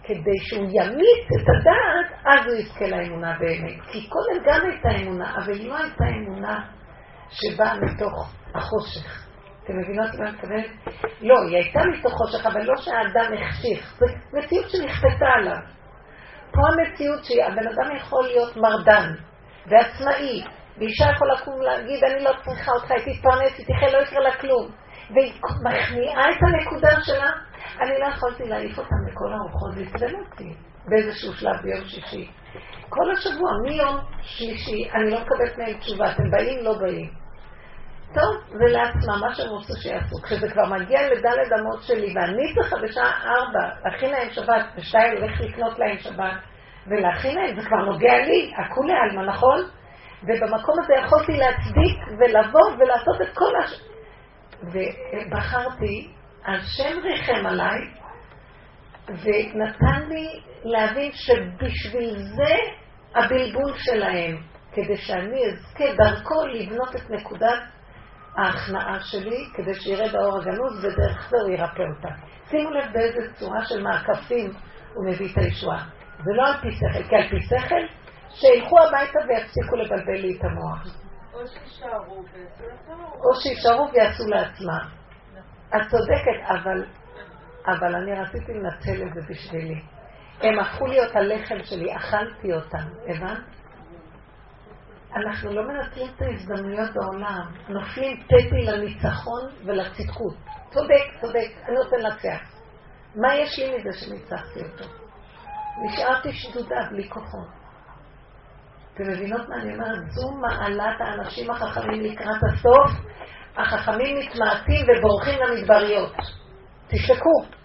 [0.03, 3.81] כדי שהוא ימיט את הדעת, אז הוא יזכה לאמונה באמת.
[3.91, 6.65] כי קודם גם הייתה אמונה, אבל לא הייתה אמונה
[7.29, 9.27] שבאה מתוך החושך.
[9.63, 10.65] אתם מבינות מה אני מתכוונת?
[11.21, 13.95] לא, היא הייתה מתוך חושך, אבל לא שהאדם החשיך.
[13.99, 15.61] זו מציאות שנכפתה עליו.
[16.51, 19.13] פה המציאות שהבן אדם יכול להיות מרדן
[19.67, 20.43] ועצמאי,
[20.77, 24.35] ואישה יכולה לקום להגיד, אני לא צריכה אותך, היא תתפרנס, היא תחיה, לא יקרה לה
[24.35, 24.71] כלום.
[25.13, 27.31] והיא מכניעה את הנקודה שלה,
[27.81, 29.71] אני לא יכולתי להעיף אותם לכל הרוחות,
[30.31, 30.53] אותי
[30.87, 32.31] באיזשהו שלב ביום שישי.
[32.89, 37.09] כל השבוע, מיום שלישי, אני לא מקבלת מהם תשובה, אתם באים, לא באים.
[38.13, 40.15] טוב, זה לעצמם, מה שהם רוצים שיעשו.
[40.23, 45.41] כשזה כבר מגיע לדלת אמות שלי, ואני צריכה בשעה ארבע להכין להם שבת, ושתיים הולך
[45.41, 46.37] לקנות להם שבת,
[46.87, 49.59] ולהכין להם, זה כבר נוגע לי, הכולי עלמא, נכון?
[50.23, 53.81] ובמקום הזה יכולתי להצדיק ולבוא ולעשות את כל הש...
[54.63, 56.11] ובחרתי,
[56.45, 57.79] השם ריחם עליי,
[59.07, 62.55] ונתן לי להבין שבשביל זה
[63.15, 64.37] הבלבול שלהם,
[64.71, 67.59] כדי שאני אזכה דרכו לבנות את נקודת
[68.37, 72.09] ההכנעה שלי, כדי שירד האור הגנוז, ודרך זה הוא ירפא אותה.
[72.49, 74.51] שימו לב באיזה צורה של מעקפים
[74.93, 75.85] הוא מביא את הישועה.
[76.17, 77.81] זה לא על פי שכל, כי על פי שכל,
[78.29, 81.06] שילכו הביתה ויפסיקו לבלבל לי את המוח.
[83.25, 84.87] או שיישארו ויעשו לעצמם.
[85.75, 86.85] את צודקת, אבל,
[87.67, 89.81] אבל אני רציתי לנצל את זה בשבילי.
[90.41, 93.57] הם הפכו להיות הלחם שלי, אכלתי אותם, הבנת?
[95.15, 100.35] אנחנו לא מנצלים את ההזדמנויות בעולם, נופלים פתי לניצחון ולצדקות.
[100.69, 102.57] צודק, צודק, אני רוצה לנצח.
[103.15, 104.93] מה יש לי מזה שניצחתי אותו?
[105.85, 107.56] נשארתי שדודה בלי כוחות.
[108.97, 110.09] אתם מבינות מה אני אומרת?
[110.09, 112.91] זו מעלת האנשים החכמים לקראת הסוף.
[113.57, 116.15] החכמים מתמעטים ובורחים למדבריות.
[116.87, 117.57] תשתקו.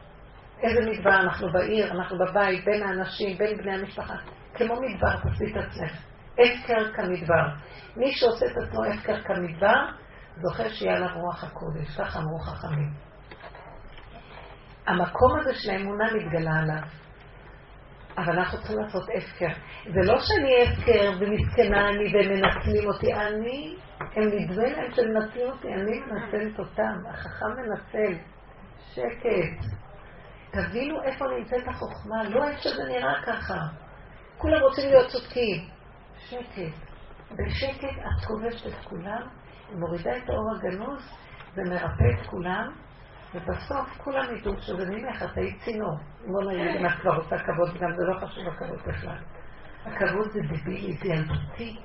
[0.62, 4.14] איזה מדבר אנחנו בעיר, אנחנו בבית, בין האנשים, בין בני המשפחה.
[4.54, 6.02] כמו מדבר, תעשי את עצמך.
[6.32, 7.46] הפקר כמדבר.
[7.96, 9.86] מי שעושה את עצמו הפקר כמדבר,
[10.42, 12.90] זוכר שיהיה עליו רוח הקודש, כך אמרו חכמים.
[14.86, 17.01] המקום הזה של האמונה מתגלה עליו.
[18.18, 19.54] אבל אנחנו צריכים לעשות הפקר.
[19.84, 25.68] זה לא שאני הפקר ומסכנה אני והם מנצלים אותי, אני, הם נדמה להם שמנצלים אותי,
[25.68, 28.18] אני מנצלת אותם, החכם מנצל.
[28.94, 29.66] שקט.
[30.50, 33.58] תבינו איפה נמצאת החוכמה, לא איך שזה נראה ככה.
[34.38, 35.68] כולם רוצים להיות צודקים.
[36.16, 36.92] שקט.
[37.30, 39.22] בשקט את כובשת את כולם,
[39.72, 41.02] מורידה את האור הגנוז
[41.56, 42.72] ומרפא את כולם,
[43.34, 45.98] ובסוף כולם ידעו שזה ממך, את היית צינור.
[46.26, 49.18] בוא נגיד אם את כבר רוצה כבוד, גם זה לא חשוב הכבוד בכלל.
[49.84, 51.78] הכבוד זה דבילי, זה ילדותי.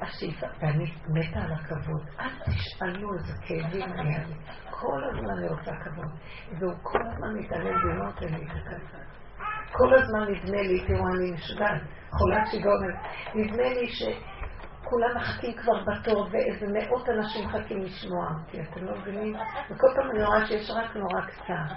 [0.00, 2.02] השאיפה, ואני מתה על הכבוד.
[2.20, 4.34] אל תשאלו איזה כאבים היה לי.
[4.70, 6.10] כל הזמן אני רוצה כבוד.
[6.58, 8.26] והוא כל הזמן מתעלל בי, לא נותן.
[9.72, 12.82] כל הזמן נדמה לי, תראו, אני משוגעת, חולת שיגעון,
[13.34, 14.02] נדמה לי ש...
[14.94, 19.34] וכולם מחכים כבר בתור, ואיזה מאות אנשים מחכים לשמוע אותי, אתם לא מבינים?
[19.70, 21.74] וכל פעם אני רואה שיש רק נורא קצר.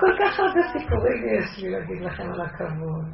[0.00, 3.04] כל כך הרבה סיפורים יש לי להגיד לכם על הכבוד.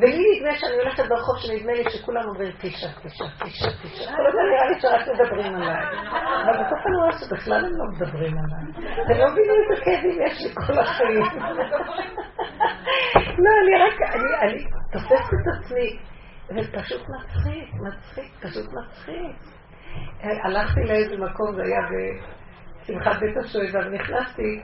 [0.00, 4.10] ולי נדמה שאני הולכת ברחוב שנדמה לי שכולם אומרים פישה, פישה, פישה, פישה.
[4.16, 5.84] כל הזמן נראה לי שרק מדברים עליי.
[6.44, 8.64] אבל בסוף אני רואה שבכלל הם לא מדברים עליי.
[9.04, 11.22] אתם לא מבינים איזה כאבים יש לי כל החיים.
[13.42, 13.96] לא, אני רק,
[14.42, 15.88] אני תופסת את עצמי,
[16.50, 19.36] ופשוט מצחיק, מצחיק, פשוט מצחיק.
[20.44, 21.80] הלכתי לאיזה מקום, זה היה
[22.82, 24.60] בשמחת בית השואבה, ונכנסתי,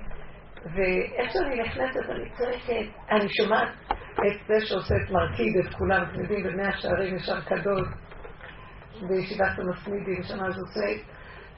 [0.65, 3.69] ואיך שאני נכנסת אני צועקת, אני שומעת
[4.13, 7.87] את זה שעושה את מרקיד, את כולם, אתם יודעים, במאה השערים יש ארכדות
[9.09, 11.03] בישיבת המסמידים, שם אז עושה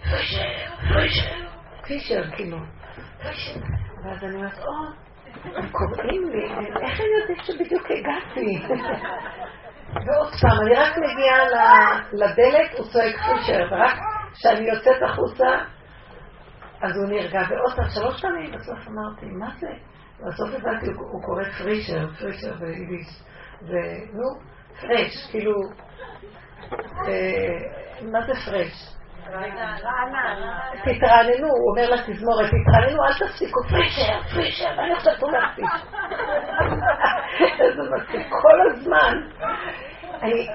[0.03, 0.43] פישר,
[0.95, 1.47] פישר,
[1.87, 2.59] פישר, כאילו.
[4.05, 5.05] ואז אני אומרת, או,
[5.57, 6.45] הם קוראים לי,
[6.83, 8.75] איך הם יודעים שבדיוק הגעתי?
[9.95, 11.39] ועוד פעם, אני רק מגיעה
[12.13, 13.99] לדלת, הוא צועק פישר, ורק
[14.33, 15.49] כשאני יוצאת החוצה,
[16.83, 17.41] אז הוא נרגע.
[17.51, 19.69] ועוד פעם, שלוש פעמים, בסוף אמרתי, מה זה?
[20.21, 23.23] בסוף הבנתי, הוא קורא פרישר, פרישר ביידיש.
[23.63, 25.53] ונו, פרש, כאילו,
[27.09, 27.59] אה,
[28.13, 28.95] מה זה פרש?
[30.85, 35.65] תתרעננו, הוא אומר לתזמורת, תתרעננו, אל תפסיקו, פרישר, פרישר, אני עכשיו פה להפסיק.
[37.61, 39.15] איזה מצחיק, כל הזמן.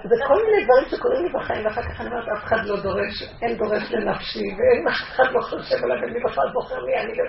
[0.04, 3.24] זה כל מיני דברים שקורים לי בחיים, ואחר כך אני אומרת, אף אחד לא דורש,
[3.41, 7.24] אין דורש לנפשי, ואין אף אחד לא חושב עליו, ואני בכלל בוחר מי אני לא...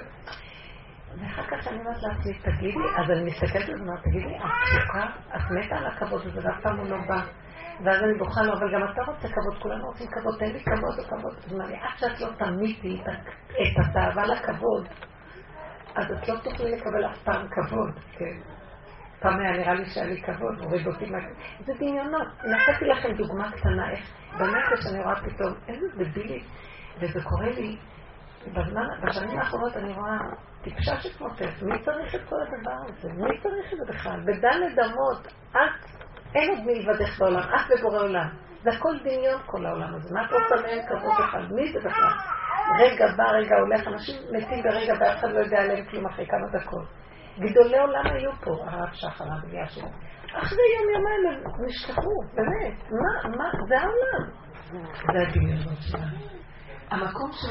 [1.20, 5.06] ואחר כך אני אומרת לעצמי, תגידי, אז אני מסתכלת על זה, תגידי, את פסוקה,
[5.36, 7.20] את מתה על הכבוד הזה, ואף פעם הוא לא בא.
[7.84, 10.98] ואז אני בוכה לו, אבל גם אתה רוצה כבוד, כולנו רוצים כבוד, תן לי כבוד
[10.98, 11.34] או כבוד.
[11.46, 13.02] אז אמר לי, עד שאת לא תמיתי
[13.50, 14.88] את התאווה לכבוד,
[15.94, 18.36] אז את לא תוכלי לקבל אף פעם כבוד, כן.
[19.20, 21.18] פעם היה נראה לי שהיה לי כבוד, הוריד אותי מה...
[21.64, 22.28] זה דמיונות.
[22.44, 24.00] נתתי לכם דוגמה קטנה, איך
[24.38, 26.42] באמת כשאני רואה פתאום, איזה דבילי,
[27.00, 27.76] וזה קורה לי,
[28.46, 30.18] בזמן, בשנים האחרונות אני רואה
[30.62, 33.08] טיפשה שכמותך, מי צריך את כל הדבר הזה?
[33.12, 34.20] מי צריך את זה בכלל?
[34.20, 35.89] בדלת אמות, את,
[36.34, 38.28] אין עוד מלבדך בעולם, את ובורא עולם.
[38.62, 40.14] זה הכל דמיון כל העולם הזה.
[40.14, 41.52] מה את רוצה מהם כבוד אחד?
[41.52, 42.12] מי זה בכלל?
[42.78, 46.60] רגע בא, רגע הולך, אנשים מתים ברגע ואף אחד לא יודע עליהם כלום אחרי כמה
[46.60, 46.88] דקות.
[47.38, 49.88] גדולי עולם היו פה, הרב שחר, הרב שלו.
[50.34, 52.90] אחרי יום יומיים הם נשכחו, באמת.
[52.90, 54.30] מה, מה, זה העולם.
[55.12, 56.16] זה הדמיונות שלנו.
[56.90, 57.48] המקום של